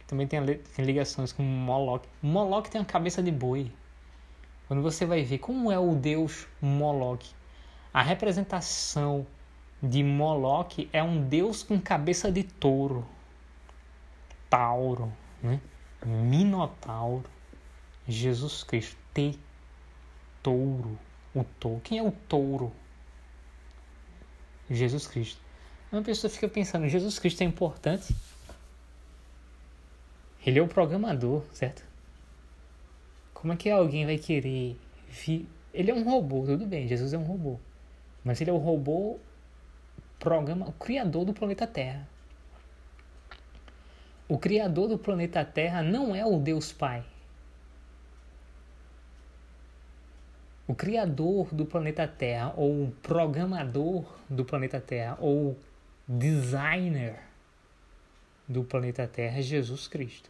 também 0.08 0.28
tem, 0.28 0.40
ligações 0.80 1.32
com 1.32 1.44
Moloch. 1.44 2.08
Moloch 2.22 2.70
tem 2.70 2.80
uma 2.82 2.86
cabeça 2.86 3.22
de 3.22 3.32
boi. 3.32 3.72
Quando 4.68 4.82
você 4.82 5.06
vai 5.06 5.24
ver 5.24 5.38
como 5.38 5.72
é 5.72 5.80
o 5.80 5.96
deus 5.96 6.48
Moloch, 6.62 7.34
a 7.94 8.02
representação 8.02 9.26
de 9.82 10.04
Moloch 10.04 10.90
é 10.92 11.04
um 11.04 11.28
deus 11.28 11.64
com 11.64 11.80
cabeça 11.80 12.32
de 12.32 12.44
touro. 12.44 13.06
Tauro, 14.50 15.12
né? 15.42 15.60
Minotauro. 16.06 17.30
Jesus 18.08 18.64
Cristo, 18.64 18.98
T. 19.14 19.38
Touro. 20.42 20.98
O 21.36 21.44
touro. 21.44 21.82
Quem 21.84 22.00
é 22.00 22.04
o 22.04 22.12
touro? 22.12 22.72
Jesus 24.70 25.08
Cristo. 25.08 25.40
Uma 25.92 26.02
pessoa 26.02 26.30
fica 26.30 26.48
pensando, 26.48 26.88
Jesus 26.88 27.20
Cristo 27.20 27.42
é 27.42 27.46
importante? 27.46 28.16
Ele 30.46 30.60
é 30.60 30.62
o 30.62 30.68
programador, 30.68 31.44
certo? 31.54 31.84
Como 33.34 33.54
é 33.54 33.56
que 33.56 33.70
alguém 33.70 34.06
vai 34.06 34.18
querer 34.18 34.78
vir? 35.10 35.48
Ele 35.74 35.92
é 35.92 35.94
um 35.94 36.04
robô, 36.04 36.46
tudo 36.46 36.66
bem, 36.66 36.88
Jesus 36.88 37.14
é 37.14 37.18
um 37.18 37.24
robô. 37.24 37.60
Mas 38.24 38.42
ele 38.42 38.50
é 38.50 38.54
o 38.54 38.58
robô 38.58 39.20
programa, 40.20 40.68
o 40.68 40.74
criador 40.74 41.26
do 41.26 41.34
planeta 41.34 41.66
Terra. 41.68 42.08
O 44.28 44.38
criador 44.38 44.90
do 44.90 44.98
planeta 44.98 45.44
Terra 45.46 45.82
não 45.82 46.16
é 46.16 46.26
o 46.26 46.38
Deus 46.38 46.72
Pai. 46.74 47.06
o 50.68 50.76
criador 50.76 51.48
do 51.56 51.66
planeta 51.66 52.06
Terra, 52.06 52.54
ou 52.58 52.84
o 52.84 52.92
programador 53.02 54.06
do 54.30 54.44
planeta 54.44 54.82
Terra, 54.82 55.18
ou 55.20 55.58
designer 56.06 57.20
do 58.48 58.64
planeta 58.66 59.08
Terra 59.08 59.40
é 59.40 59.42
Jesus 59.42 59.88
Cristo. 59.88 60.30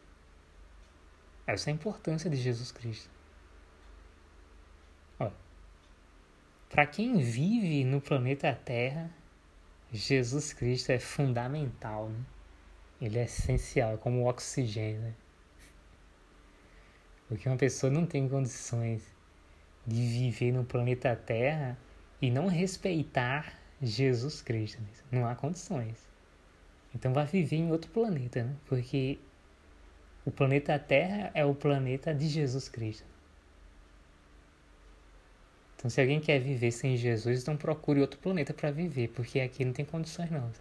Essa 1.48 1.70
é 1.70 1.74
a 1.74 1.76
importância 1.76 2.30
de 2.30 2.38
Jesus 2.38 2.72
Cristo. 2.72 3.10
Para 6.70 6.86
quem 6.86 7.18
vive 7.18 7.84
no 7.86 8.02
planeta 8.02 8.54
Terra, 8.54 9.10
Jesus 9.92 10.54
Cristo 10.54 10.92
é 10.92 11.00
fundamental. 11.00 12.10
Né? 12.10 12.20
Ele 13.02 13.20
é 13.20 13.24
essencial, 13.24 13.94
é 13.94 13.98
como 13.98 14.22
o 14.22 14.28
oxigênio. 14.28 15.02
Né? 15.02 15.14
Porque 17.28 17.48
uma 17.48 17.58
pessoa 17.58 17.92
não 17.92 18.06
tem 18.06 18.28
condições 18.28 19.04
de 19.86 20.02
viver 20.06 20.52
no 20.52 20.64
planeta 20.66 21.16
Terra 21.16 21.78
e 22.22 22.30
não 22.30 22.48
respeitar 22.48 23.58
Jesus 23.82 24.42
Cristo. 24.42 24.82
Não 25.12 25.28
há 25.28 25.36
condições. 25.36 26.08
Então 26.94 27.14
vai 27.14 27.26
viver 27.26 27.58
em 27.58 27.72
outro 27.72 27.92
planeta, 27.92 28.44
né? 28.44 28.56
porque 28.66 29.20
o 30.26 30.32
planeta 30.32 30.78
Terra 30.80 31.32
é 31.34 31.46
o 31.46 31.54
planeta 31.54 32.14
de 32.14 32.28
Jesus 32.28 32.68
Cristo. 32.68 33.16
Então, 35.78 35.92
se 35.92 36.02
alguém 36.02 36.20
quer 36.20 36.40
viver 36.40 36.72
sem 36.72 36.98
Jesus, 36.98 37.44
então 37.44 37.56
procure 37.56 38.02
outro 38.02 38.20
planeta 38.20 38.52
para 38.52 38.72
viver, 38.72 39.10
porque 39.10 39.40
aqui 39.40 39.64
não 39.64 39.74
tem 39.74 39.86
condições 39.86 40.32
não. 40.32 40.52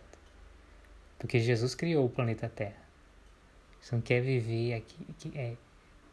Porque 1.18 1.40
Jesus 1.40 1.74
criou 1.74 2.04
o 2.04 2.10
planeta 2.10 2.48
Terra. 2.54 2.84
Se 3.80 3.94
não 3.94 4.02
quer 4.02 4.20
viver 4.20 4.74
aqui, 4.74 5.06
é, 5.34 5.54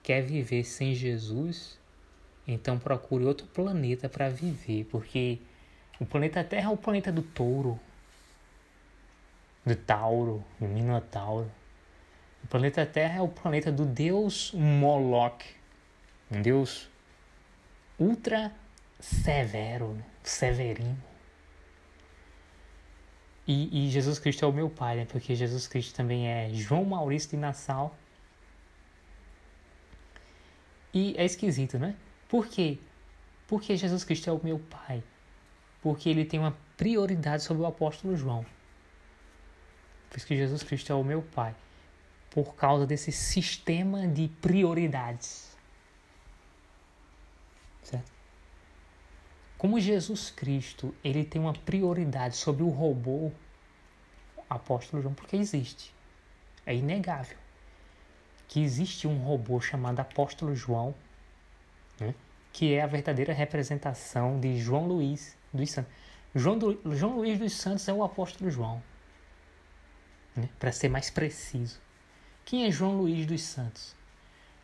quer 0.01 0.22
viver 0.22 0.64
sem 0.64 0.95
Jesus, 0.95 1.78
então 2.47 2.80
procure 2.80 3.26
outro 3.26 3.45
planeta 3.47 4.08
para 4.08 4.30
viver, 4.30 4.86
porque 4.86 5.38
o 5.99 6.06
planeta 6.06 6.41
Terra 6.41 6.70
é 6.70 6.74
o 6.74 6.78
planeta 6.78 7.12
do 7.12 7.22
touro, 7.22 7.78
do 9.66 9.76
Tauro, 9.76 10.43
do 10.60 10.68
Minotauro. 10.68 11.51
O 12.41 12.47
planeta 12.47 12.86
Terra 12.86 13.20
é 13.20 13.22
o 13.22 13.28
planeta 13.28 13.72
do 13.72 13.86
deus 13.86 14.54
Moloch, 14.54 15.45
um 16.32 16.41
deus 16.41 16.89
ultra 17.99 18.54
severo, 19.04 20.01
severino. 20.24 20.97
E, 23.45 23.88
e, 23.88 23.89
Jesus 23.89 24.18
Cristo 24.18 24.45
é 24.45 24.47
o 24.47 24.54
meu 24.54 24.70
pai, 24.70 24.95
né? 24.95 25.06
Porque 25.06 25.36
Jesus 25.36 25.68
Cristo 25.68 25.93
também 25.93 26.30
é 26.30 26.49
João 26.54 26.86
Maurício 26.86 27.30
de 27.32 27.36
Nassau. 27.36 27.93
E 30.93 31.14
é 31.18 31.26
esquisito, 31.26 31.78
né? 31.78 31.97
Por 32.30 32.47
quê? 32.47 32.80
Porque 33.45 33.76
Jesus 33.76 34.06
Cristo 34.06 34.30
é 34.30 34.34
o 34.34 34.39
meu 34.41 34.60
pai. 34.60 35.04
Porque 35.82 36.08
ele 36.08 36.24
tem 36.24 36.39
uma 36.39 36.56
prioridade 36.78 37.43
sobre 37.43 37.64
o 37.64 37.66
apóstolo 37.66 38.16
João. 38.16 38.45
Por 40.10 40.18
isso 40.18 40.26
que 40.26 40.38
Jesus 40.38 40.64
Cristo 40.64 40.93
é 40.93 40.95
o 40.95 41.04
meu 41.04 41.22
pai. 41.22 41.54
Por 42.32 42.56
causa 42.56 42.88
desse 42.88 43.12
sistema 43.12 44.08
de 44.08 44.30
prioridades. 44.41 45.58
Certo? 47.84 48.12
Como 49.64 49.80
Jesus 49.80 50.30
Cristo 50.30 50.93
ele 51.01 51.24
tem 51.24 51.41
uma 51.41 51.53
prioridade 51.53 52.36
sobre 52.36 52.64
o 52.64 52.68
robô 52.68 53.32
apóstolo 54.49 55.01
João, 55.01 55.14
porque 55.14 55.38
existe. 55.38 55.95
É 56.66 56.76
inegável 56.76 57.38
que 58.45 58.61
existe 58.61 59.07
um 59.07 59.20
robô 59.20 59.61
chamado 59.61 60.01
apóstolo 60.01 60.53
João, 60.53 60.93
né, 61.97 62.14
que 62.51 62.74
é 62.74 62.82
a 62.82 62.88
verdadeira 62.88 63.32
representação 63.32 64.38
de 64.38 64.59
João 64.59 64.86
Luiz 64.86 65.38
dos 65.53 65.72
Santos. 65.72 65.93
João, 66.36 66.57
do, 66.57 66.93
João 66.93 67.16
Luiz 67.16 67.39
dos 67.39 67.53
Santos 67.53 67.88
é 67.88 67.93
o 67.93 68.03
apóstolo 68.03 68.51
João, 68.51 68.84
né, 70.36 70.49
para 70.59 70.74
ser 70.74 70.89
mais 70.89 71.09
preciso. 71.09 71.80
Quem 72.43 72.66
é 72.66 72.70
João 72.70 72.97
Luiz 72.97 73.26
dos 73.26 73.41
Santos? 73.41 73.95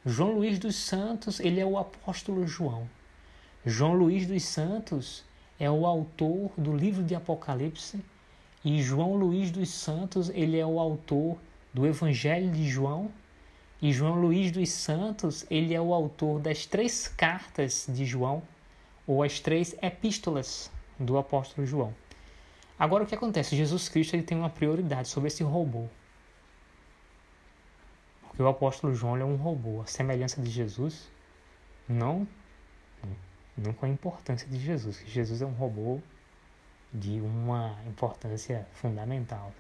João 0.06 0.34
Luiz 0.34 0.60
dos 0.60 0.76
Santos, 0.76 1.40
ele 1.40 1.62
é 1.62 1.66
o 1.66 1.78
apóstolo 1.78 2.46
João. 2.46 2.99
João 3.70 3.94
Luiz 3.94 4.26
dos 4.26 4.44
Santos 4.44 5.24
é 5.60 5.70
o 5.70 5.86
autor 5.86 6.52
do 6.58 6.76
livro 6.76 7.04
de 7.04 7.14
Apocalipse 7.14 8.04
e 8.66 8.82
João 8.82 9.16
Luiz 9.16 9.52
dos 9.52 9.70
Santos 9.70 10.30
ele 10.30 10.58
é 10.58 10.66
o 10.66 10.80
autor 10.80 11.38
do 11.72 11.86
Evangelho 11.86 12.52
de 12.52 12.68
João 12.68 13.12
e 13.80 13.94
João 13.94 14.20
Luiz 14.20 14.52
dos 14.52 14.72
Santos 14.72 15.46
ele 15.52 15.76
é 15.76 15.80
o 15.80 15.94
autor 15.94 16.40
das 16.40 16.66
três 16.66 17.08
cartas 17.08 17.86
de 17.88 18.06
João 18.06 18.42
ou 19.06 19.22
as 19.22 19.40
três 19.40 19.76
epístolas 19.84 20.72
do 20.98 21.20
apóstolo 21.20 21.68
João. 21.68 21.94
Agora 22.78 23.04
o 23.04 23.08
que 23.08 23.14
acontece? 23.14 23.56
Jesus 23.56 23.88
Cristo 23.88 24.16
ele 24.16 24.24
tem 24.24 24.38
uma 24.38 24.50
prioridade 24.50 25.10
sobre 25.10 25.28
esse 25.28 25.44
robô. 25.44 25.86
Porque 28.24 28.42
o 28.42 28.48
apóstolo 28.48 28.96
João 28.96 29.16
é 29.16 29.24
um 29.24 29.36
robô, 29.36 29.82
a 29.82 29.86
semelhança 29.86 30.42
de 30.42 30.50
Jesus 30.50 31.08
não 31.88 32.28
não 33.60 33.74
com 33.74 33.86
a 33.86 33.90
importância 33.90 34.48
de 34.48 34.60
Jesus, 34.60 35.00
que 35.00 35.10
Jesus 35.10 35.42
é 35.42 35.46
um 35.46 35.54
robô 35.54 36.00
de 36.94 37.20
uma 37.22 37.78
importância 37.86 38.68
fundamental. 38.74 39.54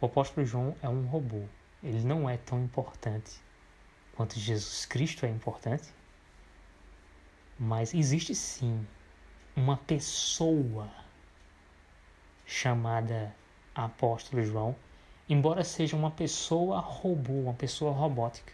O 0.00 0.06
apóstolo 0.06 0.46
João 0.46 0.74
é 0.82 0.88
um 0.88 1.06
robô. 1.06 1.44
Ele 1.82 2.02
não 2.04 2.28
é 2.28 2.36
tão 2.36 2.62
importante 2.62 3.40
quanto 4.14 4.38
Jesus 4.38 4.84
Cristo 4.84 5.24
é 5.24 5.28
importante, 5.28 5.88
mas 7.58 7.94
existe 7.94 8.34
sim 8.34 8.86
uma 9.56 9.76
pessoa 9.76 10.90
chamada 12.46 13.34
apóstolo 13.74 14.42
João, 14.42 14.74
embora 15.28 15.62
seja 15.64 15.96
uma 15.96 16.10
pessoa 16.10 16.80
robô, 16.80 17.32
uma 17.32 17.54
pessoa 17.54 17.92
robótica. 17.92 18.52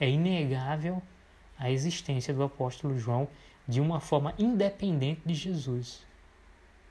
É 0.00 0.08
inegável 0.08 1.02
a 1.62 1.70
existência 1.70 2.34
do 2.34 2.42
apóstolo 2.42 2.98
João 2.98 3.28
de 3.68 3.80
uma 3.80 4.00
forma 4.00 4.34
independente 4.36 5.22
de 5.24 5.32
Jesus. 5.32 6.04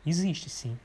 Existe 0.05 0.49
sim. 0.49 0.79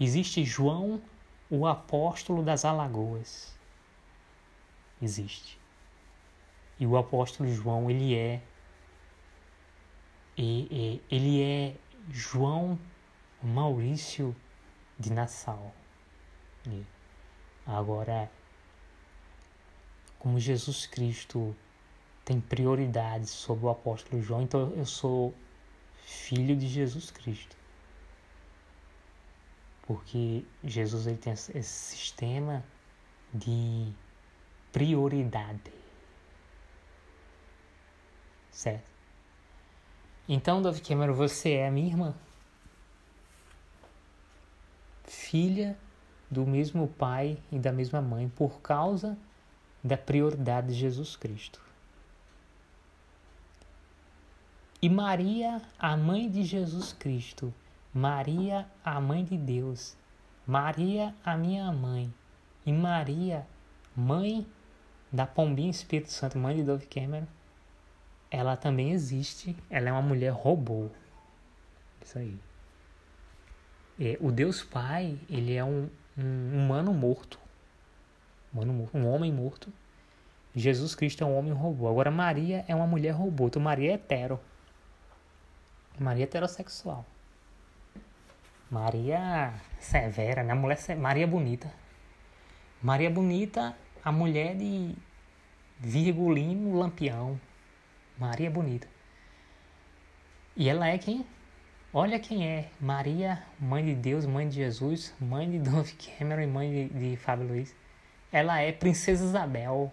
Existe 0.00 0.44
João, 0.44 1.00
o 1.48 1.64
apóstolo 1.64 2.42
das 2.42 2.64
Alagoas. 2.64 3.56
Existe. 5.00 5.56
E 6.76 6.84
o 6.84 6.96
apóstolo 6.96 7.48
João, 7.54 7.88
ele 7.88 8.16
é 8.16 8.42
ele 10.36 11.40
é 11.40 11.76
João 12.10 12.76
Maurício 13.40 14.34
de 14.98 15.12
Nassau. 15.12 15.72
Agora, 17.64 18.28
como 20.18 20.40
Jesus 20.40 20.84
Cristo 20.84 21.54
tem 22.24 22.40
prioridade 22.40 23.26
sobre 23.26 23.66
o 23.66 23.70
apóstolo 23.70 24.22
João, 24.22 24.42
então 24.42 24.72
eu 24.76 24.84
sou 24.84 25.34
filho 26.04 26.56
de 26.56 26.68
Jesus 26.68 27.10
Cristo. 27.10 27.56
Porque 29.82 30.44
Jesus 30.62 31.06
ele 31.06 31.18
tem 31.18 31.32
esse 31.32 31.62
sistema 31.62 32.64
de 33.34 33.92
prioridade. 34.70 35.72
Certo? 38.50 38.90
Então, 40.28 40.62
Dove 40.62 40.80
Cameron, 40.80 41.14
você 41.14 41.54
é 41.54 41.66
a 41.66 41.70
minha 41.70 41.88
irmã. 41.88 42.14
Filha 45.04 45.76
do 46.30 46.46
mesmo 46.46 46.86
pai 46.86 47.38
e 47.50 47.58
da 47.58 47.72
mesma 47.72 48.00
mãe 48.00 48.28
por 48.28 48.60
causa 48.60 49.18
da 49.82 49.96
prioridade 49.96 50.68
de 50.68 50.74
Jesus 50.74 51.16
Cristo. 51.16 51.60
E 54.84 54.88
Maria, 54.88 55.62
a 55.78 55.96
mãe 55.96 56.28
de 56.28 56.42
Jesus 56.42 56.92
Cristo, 56.92 57.54
Maria, 57.94 58.66
a 58.84 59.00
mãe 59.00 59.24
de 59.24 59.38
Deus, 59.38 59.96
Maria, 60.44 61.14
a 61.24 61.36
minha 61.36 61.70
mãe, 61.70 62.12
e 62.66 62.72
Maria, 62.72 63.46
mãe 63.94 64.44
da 65.12 65.24
Pombinha 65.24 65.70
Espírito 65.70 66.10
Santo, 66.10 66.36
mãe 66.36 66.56
de 66.56 66.64
Dove 66.64 66.86
Cameron, 66.86 67.28
ela 68.28 68.56
também 68.56 68.90
existe, 68.90 69.54
ela 69.70 69.88
é 69.88 69.92
uma 69.92 70.02
mulher 70.02 70.32
robô. 70.32 70.88
Isso 72.04 72.18
aí. 72.18 72.36
É, 74.00 74.18
o 74.20 74.32
Deus 74.32 74.64
Pai, 74.64 75.16
ele 75.30 75.54
é 75.54 75.62
um, 75.62 75.88
um 76.18 76.58
humano 76.58 76.92
morto. 76.92 77.38
Humano 78.52 78.72
morto, 78.72 78.98
um 78.98 79.06
homem 79.06 79.32
morto. 79.32 79.72
Jesus 80.56 80.96
Cristo 80.96 81.22
é 81.22 81.26
um 81.26 81.38
homem 81.38 81.52
robô. 81.52 81.86
Agora 81.88 82.10
Maria 82.10 82.64
é 82.66 82.74
uma 82.74 82.86
mulher 82.86 83.12
robô. 83.12 83.46
Então 83.46 83.62
Maria 83.62 83.92
é 83.92 83.94
hetero. 83.94 84.40
Maria 85.98 86.24
heterossexual. 86.24 87.04
Maria 88.70 89.52
severa, 89.78 90.42
né? 90.42 90.54
Mulher 90.54 90.78
Maria 90.98 91.26
bonita. 91.26 91.72
Maria 92.82 93.10
bonita, 93.10 93.76
a 94.02 94.10
mulher 94.10 94.56
de 94.56 94.94
Virgulino 95.78 96.78
Lampião. 96.78 97.38
Maria 98.18 98.50
bonita. 98.50 98.88
E 100.56 100.68
ela 100.68 100.88
é 100.88 100.96
quem? 100.98 101.26
Olha 101.92 102.18
quem 102.18 102.48
é. 102.48 102.70
Maria, 102.80 103.42
mãe 103.60 103.84
de 103.84 103.94
Deus, 103.94 104.24
mãe 104.24 104.48
de 104.48 104.56
Jesus, 104.56 105.14
mãe 105.20 105.50
de 105.50 105.58
Dove 105.58 105.92
Cameron 105.94 106.42
e 106.42 106.46
mãe 106.46 106.88
de, 106.88 107.10
de 107.10 107.16
Fábio 107.16 107.46
Luiz. 107.46 107.74
Ela 108.32 108.60
é 108.60 108.72
Princesa 108.72 109.24
Isabel, 109.24 109.92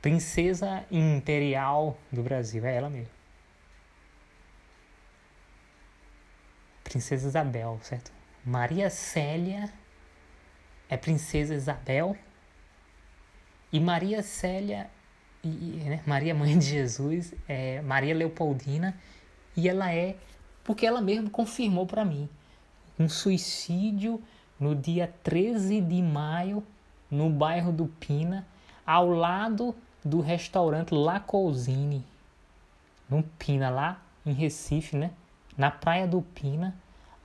princesa 0.00 0.84
imperial 0.90 1.98
do 2.10 2.22
Brasil. 2.22 2.64
É 2.64 2.74
ela 2.76 2.88
mesmo. 2.88 3.15
Princesa 6.96 7.28
Isabel, 7.28 7.78
certo? 7.82 8.10
Maria 8.42 8.88
Célia 8.88 9.70
é 10.88 10.96
Princesa 10.96 11.54
Isabel 11.54 12.16
e 13.70 13.78
Maria 13.78 14.22
Célia 14.22 14.88
e, 15.44 15.48
né, 15.84 16.02
Maria 16.06 16.34
Mãe 16.34 16.58
de 16.58 16.64
Jesus 16.64 17.34
é 17.46 17.82
Maria 17.82 18.14
Leopoldina 18.14 18.96
e 19.54 19.68
ela 19.68 19.92
é 19.92 20.16
porque 20.64 20.86
ela 20.86 21.02
mesmo 21.02 21.28
confirmou 21.28 21.86
para 21.86 22.02
mim 22.02 22.30
um 22.98 23.10
suicídio 23.10 24.22
no 24.58 24.74
dia 24.74 25.12
13 25.22 25.82
de 25.82 26.00
maio 26.00 26.64
no 27.10 27.28
bairro 27.28 27.72
do 27.72 27.88
Pina 27.88 28.46
ao 28.86 29.10
lado 29.10 29.76
do 30.02 30.22
restaurante 30.22 30.94
La 30.94 31.20
Cousine 31.20 32.02
no 33.06 33.22
Pina 33.22 33.68
lá 33.68 34.00
em 34.24 34.32
Recife, 34.32 34.96
né? 34.96 35.10
Na 35.58 35.70
Praia 35.70 36.06
do 36.08 36.22
Pina, 36.22 36.74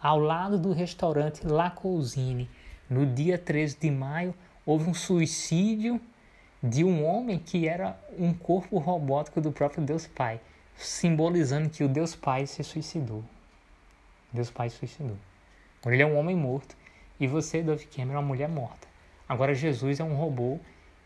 ao 0.01 0.19
lado 0.19 0.57
do 0.57 0.73
restaurante 0.73 1.45
La 1.45 1.69
Cousine. 1.69 2.49
No 2.89 3.05
dia 3.05 3.37
13 3.37 3.77
de 3.79 3.91
maio, 3.91 4.33
houve 4.65 4.89
um 4.89 4.93
suicídio 4.93 6.01
de 6.61 6.83
um 6.83 7.05
homem 7.05 7.37
que 7.37 7.67
era 7.67 7.99
um 8.17 8.33
corpo 8.33 8.77
robótico 8.77 9.39
do 9.39 9.51
próprio 9.51 9.83
Deus 9.83 10.07
Pai, 10.07 10.41
simbolizando 10.75 11.69
que 11.69 11.83
o 11.83 11.87
Deus 11.87 12.15
Pai 12.15 12.47
se 12.47 12.63
suicidou. 12.63 13.23
Deus 14.33 14.49
Pai 14.49 14.69
se 14.69 14.77
suicidou. 14.77 15.17
Ele 15.85 16.01
é 16.01 16.05
um 16.05 16.17
homem 16.17 16.35
morto 16.35 16.75
e 17.19 17.27
você, 17.27 17.61
Dove 17.61 17.85
Cameron, 17.85 18.17
é 18.17 18.19
uma 18.19 18.27
mulher 18.27 18.49
morta. 18.49 18.87
Agora 19.29 19.53
Jesus 19.53 19.99
é 19.99 20.03
um 20.03 20.15
robô 20.15 20.59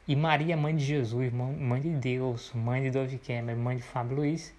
e 0.07 0.15
Maria, 0.15 0.55
mãe 0.55 0.75
de 0.75 0.83
Jesus, 0.83 1.31
mãe 1.33 1.81
de 1.81 1.89
Deus, 1.89 2.51
mãe 2.53 2.83
de 2.83 2.91
Dove 2.91 3.17
Cameron, 3.17 3.59
mãe 3.59 3.77
de 3.77 3.83
Fábio 3.83 4.17
Luiz, 4.17 4.53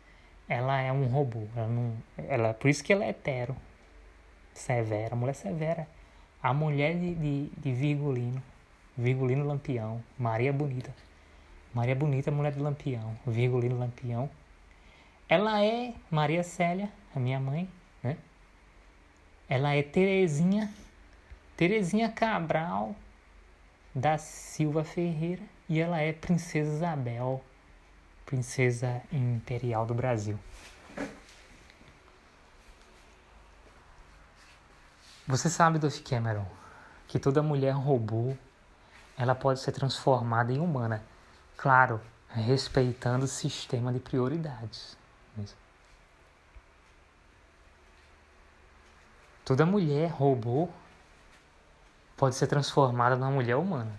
ela 0.49 0.81
é 0.81 0.93
um 0.93 1.07
robô. 1.07 1.45
Ela 1.55 1.69
não, 1.69 1.93
ela, 2.17 2.55
por 2.55 2.69
isso 2.69 2.85
que 2.85 2.93
ela 2.93 3.05
é 3.05 3.11
hetero. 3.11 3.57
Severa, 4.57 5.15
mulher 5.15 5.35
severa. 5.35 5.87
A 6.43 6.55
mulher 6.55 6.95
de, 6.99 7.15
de, 7.15 7.51
de 7.59 7.73
Virgulino. 7.73 8.43
Virgulino 8.97 9.45
Lampião. 9.45 10.03
Maria 10.19 10.51
Bonita. 10.51 10.95
Maria 11.75 11.95
Bonita, 11.95 12.31
mulher 12.31 12.53
de 12.53 12.59
Lampião. 12.59 13.15
Virgulino 13.27 13.79
Lampião. 13.79 14.31
Ela 15.29 15.63
é 15.63 15.93
Maria 16.11 16.43
Célia, 16.43 16.91
a 17.15 17.21
minha 17.21 17.39
mãe, 17.39 17.69
né? 18.03 18.17
Ela 19.47 19.75
é 19.75 19.83
Terezinha. 19.83 20.73
Terezinha 21.55 22.09
Cabral 22.09 22.97
da 23.95 24.17
Silva 24.17 24.83
Ferreira. 24.85 25.43
E 25.69 25.79
ela 25.79 26.01
é 26.01 26.15
Princesa 26.15 26.77
Isabel, 26.77 27.45
Princesa 28.25 29.03
Imperial 29.13 29.85
do 29.85 29.93
Brasil. 29.93 30.39
Você 35.27 35.51
sabe, 35.51 35.79
Dove 35.79 36.01
Cameron, 36.01 36.47
que 37.09 37.19
toda 37.19 37.43
mulher 37.43 37.73
robô 37.73 38.37
ela 39.19 39.35
pode 39.35 39.61
ser 39.61 39.73
transformada 39.73 40.53
em 40.53 40.61
humana. 40.61 41.03
Claro, 41.57 42.01
respeitando 42.29 43.25
o 43.25 43.29
sistema 43.29 43.93
de 43.93 43.99
prioridades. 43.99 44.97
Toda 49.45 49.67
mulher 49.67 50.11
robô 50.11 50.69
pode 52.17 52.35
ser 52.35 52.47
transformada 52.47 53.17
numa 53.17 53.31
mulher 53.31 53.57
humana. 53.57 53.93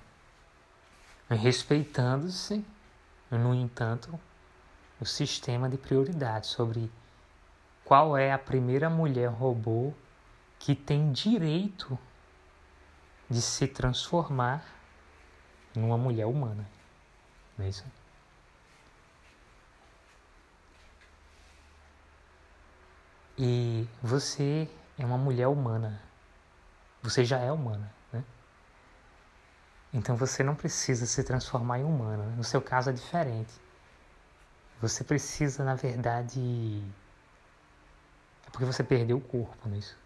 Respeitando-se, 1.29 2.65
no 3.29 3.53
entanto, 3.53 4.17
o 4.99 5.05
sistema 5.05 5.69
de 5.69 5.77
prioridades 5.77 6.49
sobre 6.49 6.91
qual 7.83 8.17
é 8.17 8.31
a 8.31 8.37
primeira 8.37 8.89
mulher 8.89 9.29
robô 9.29 9.93
que 10.59 10.75
tem 10.75 11.11
direito 11.11 11.97
de 13.29 13.41
se 13.41 13.67
transformar 13.67 14.65
numa 15.75 15.97
mulher 15.97 16.25
humana. 16.25 16.67
Não 17.57 17.65
é 17.65 17.69
isso? 17.69 17.85
E 23.37 23.87
você 24.01 24.67
é 24.97 25.05
uma 25.05 25.17
mulher 25.17 25.47
humana. 25.47 26.01
Você 27.03 27.23
já 27.23 27.37
é 27.37 27.51
humana, 27.51 27.93
né? 28.11 28.23
Então 29.93 30.15
você 30.15 30.43
não 30.43 30.55
precisa 30.55 31.05
se 31.05 31.23
transformar 31.23 31.79
em 31.79 31.83
humana. 31.83 32.23
No 32.35 32.43
seu 32.43 32.61
caso 32.61 32.89
é 32.89 32.93
diferente. 32.93 33.53
Você 34.81 35.03
precisa, 35.03 35.63
na 35.63 35.75
verdade, 35.75 36.83
é 38.45 38.49
porque 38.49 38.65
você 38.65 38.83
perdeu 38.83 39.17
o 39.17 39.21
corpo 39.21 39.69
nisso. 39.69 39.97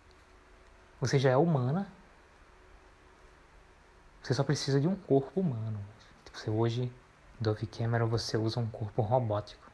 Você 1.01 1.17
já 1.17 1.31
é 1.31 1.37
humana, 1.37 1.91
você 4.21 4.35
só 4.35 4.43
precisa 4.43 4.79
de 4.79 4.87
um 4.87 4.95
corpo 4.95 5.39
humano. 5.39 5.83
Você 6.31 6.49
hoje, 6.49 6.93
Dove 7.39 7.65
Cameron, 7.65 8.07
você 8.07 8.37
usa 8.37 8.59
um 8.59 8.69
corpo 8.69 9.01
robótico. 9.01 9.69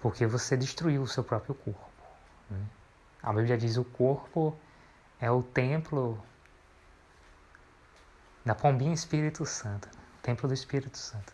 Porque 0.00 0.26
você 0.26 0.56
destruiu 0.56 1.02
o 1.02 1.08
seu 1.08 1.22
próprio 1.22 1.54
corpo. 1.54 1.90
Né? 2.50 2.60
A 3.22 3.32
Bíblia 3.32 3.56
diz 3.56 3.76
o 3.76 3.84
corpo 3.84 4.58
é 5.20 5.30
o 5.30 5.42
templo 5.42 6.22
da 8.44 8.54
pombinha 8.54 8.92
Espírito 8.92 9.46
Santo. 9.46 9.88
Templo 10.22 10.48
do 10.48 10.54
Espírito 10.54 10.98
Santo. 10.98 11.32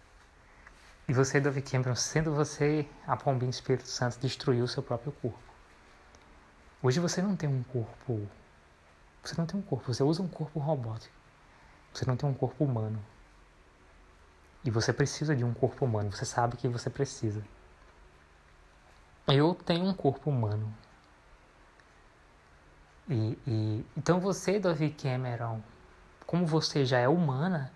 E 1.09 1.13
você, 1.13 1.41
Dove 1.41 1.63
Cameron, 1.63 1.97
sendo 1.97 2.35
você 2.35 2.87
a 3.07 3.17
pombinha 3.17 3.51
Espírito 3.51 3.89
Santo, 3.89 4.21
destruiu 4.21 4.65
o 4.65 4.69
seu 4.69 4.83
próprio 4.83 5.13
corpo. 5.13 5.52
Hoje 6.83 6.99
você 6.99 7.23
não 7.23 7.37
tem 7.37 7.49
um 7.49 7.63
corpo. 7.63 8.29
Você 9.23 9.35
não 9.39 9.47
tem 9.47 9.59
um 9.59 9.63
corpo, 9.63 9.95
você 9.95 10.03
usa 10.03 10.23
um 10.23 10.29
corpo 10.29 10.59
robótico. 10.59 11.15
Você 11.93 12.05
não 12.05 12.17
tem 12.17 12.29
um 12.29 12.35
corpo 12.35 12.65
humano. 12.65 12.99
E 14.65 14.71
você 14.71 14.93
precisa 14.93 15.37
de 15.37 15.45
um 15.45 15.55
corpo 15.55 15.85
humano. 15.85 16.11
Você 16.11 16.25
sabe 16.25 16.57
que 16.57 16.67
você 16.67 16.91
precisa. 16.91 17.43
Eu 19.29 19.55
tenho 19.55 19.85
um 19.85 19.95
corpo 19.95 20.29
humano. 20.29 20.73
E, 23.09 23.39
e 23.47 23.87
então 23.97 24.19
você, 24.19 24.59
Davi 24.59 24.91
Cameron, 24.91 25.61
como 26.27 26.47
você 26.47 26.85
já 26.85 26.99
é 26.99 27.09
humana, 27.09 27.73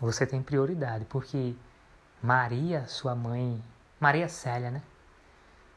você 0.00 0.26
tem 0.26 0.42
prioridade, 0.42 1.04
porque 1.06 1.54
Maria, 2.22 2.86
sua 2.86 3.14
mãe, 3.14 3.62
Maria 4.00 4.28
Célia, 4.28 4.70
né? 4.70 4.82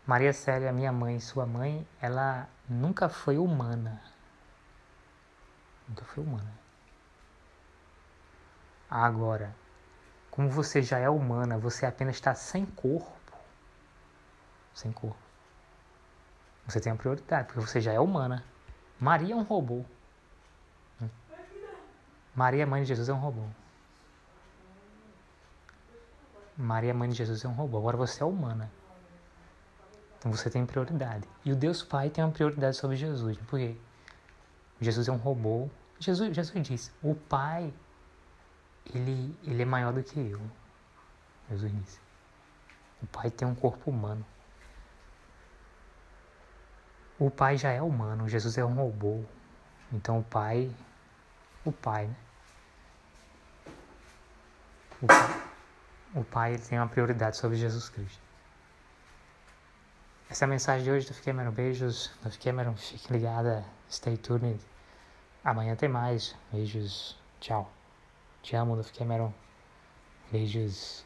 Maria 0.06 0.32
Célia, 0.34 0.72
minha 0.72 0.92
mãe, 0.92 1.20
sua 1.20 1.46
mãe, 1.46 1.88
ela 2.00 2.48
nunca 2.70 3.10
foi 3.10 3.38
humana. 3.38 4.02
Nunca 5.88 6.06
foi 6.06 6.24
humana. 6.24 6.54
Agora, 8.90 9.56
como 10.30 10.50
você 10.50 10.82
já 10.82 11.00
é 11.00 11.10
humana, 11.10 11.58
você 11.58 11.86
apenas 11.86 12.16
está 12.16 12.36
sem 12.36 12.66
corpo. 12.66 13.38
Sem 14.74 14.92
corpo. 14.92 15.18
Você 16.68 16.80
tem 16.80 16.92
a 16.92 16.96
prioridade, 16.96 17.48
porque 17.48 17.62
você 17.62 17.82
já 17.82 17.92
é 17.92 18.00
humana. 18.00 18.44
Maria 19.00 19.34
é 19.34 19.38
um 19.38 19.44
robô. 19.44 19.84
Maria, 22.36 22.68
mãe 22.68 22.82
de 22.82 22.90
Jesus, 22.90 23.08
é 23.10 23.14
um 23.14 23.20
robô. 23.20 23.44
Maria, 26.58 26.94
mãe 26.94 27.10
de 27.10 27.16
Jesus, 27.16 27.44
é 27.44 27.48
um 27.48 27.54
robô. 27.54 27.78
Agora 27.78 27.98
você 27.98 28.22
é 28.22 28.26
humana. 28.26 28.70
Então 30.26 30.36
você 30.36 30.50
tem 30.50 30.66
prioridade. 30.66 31.30
E 31.46 31.52
o 31.52 31.56
Deus 31.56 31.84
Pai 31.84 32.10
tem 32.10 32.24
uma 32.24 32.32
prioridade 32.32 32.76
sobre 32.78 32.98
Jesus. 32.98 33.38
Por 33.38 33.60
quê? 33.60 33.78
Jesus 34.82 35.08
é 35.08 35.12
um 35.12 35.18
robô. 35.18 35.70
Jesus, 36.00 36.36
Jesus 36.36 36.68
disse: 36.68 36.92
o 37.04 37.14
Pai 37.14 37.72
ele, 38.92 39.38
ele 39.44 39.62
é 39.62 39.66
maior 39.66 39.94
do 39.94 40.02
que 40.02 40.20
eu. 40.20 40.42
Jesus 41.52 41.72
disse. 41.72 42.00
O 43.04 43.06
Pai 43.06 43.30
tem 43.30 43.48
um 43.48 43.54
corpo 43.54 43.92
humano. 43.92 44.26
O 47.20 47.30
Pai 47.30 47.56
já 47.56 47.70
é 47.70 47.82
humano, 47.82 48.28
Jesus 48.28 48.58
é 48.58 48.66
um 48.66 48.74
robô. 48.74 49.24
Então 49.94 50.18
o 50.18 50.24
Pai, 50.24 50.72
o 51.64 51.72
Pai, 51.72 52.08
né? 52.08 52.16
O 55.04 55.06
Pai, 55.06 55.44
o 56.16 56.24
pai 56.24 56.54
ele 56.54 56.64
tem 56.64 56.80
uma 56.80 56.88
prioridade 56.88 57.38
sobre 57.38 57.58
Jesus 57.58 57.90
Cristo. 57.90 58.25
Essa 60.28 60.44
é 60.44 60.48
a 60.48 60.50
mensagem 60.50 60.84
de 60.84 60.92
hoje 60.92 61.08
do 61.08 61.22
Cameron. 61.22 61.52
Beijos 61.52 62.12
do 62.24 62.40
Cameron. 62.40 62.76
Fique 62.76 63.14
ligada. 63.14 63.64
Stay 63.90 64.18
tuned. 64.18 64.60
Amanhã 65.44 65.76
tem 65.76 65.88
mais. 65.88 66.36
Beijos. 66.52 67.16
Tchau. 67.40 67.72
Te 68.42 68.56
amo, 68.56 68.76
Luffy 68.76 68.92
Cameron. 68.98 69.32
Beijos. 70.32 71.06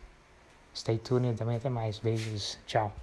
Stay 0.73 0.97
tuned 0.97 1.37
também 1.37 1.57
até 1.57 1.69
mais. 1.69 1.99
Beijos. 1.99 2.57
Tchau. 2.65 2.93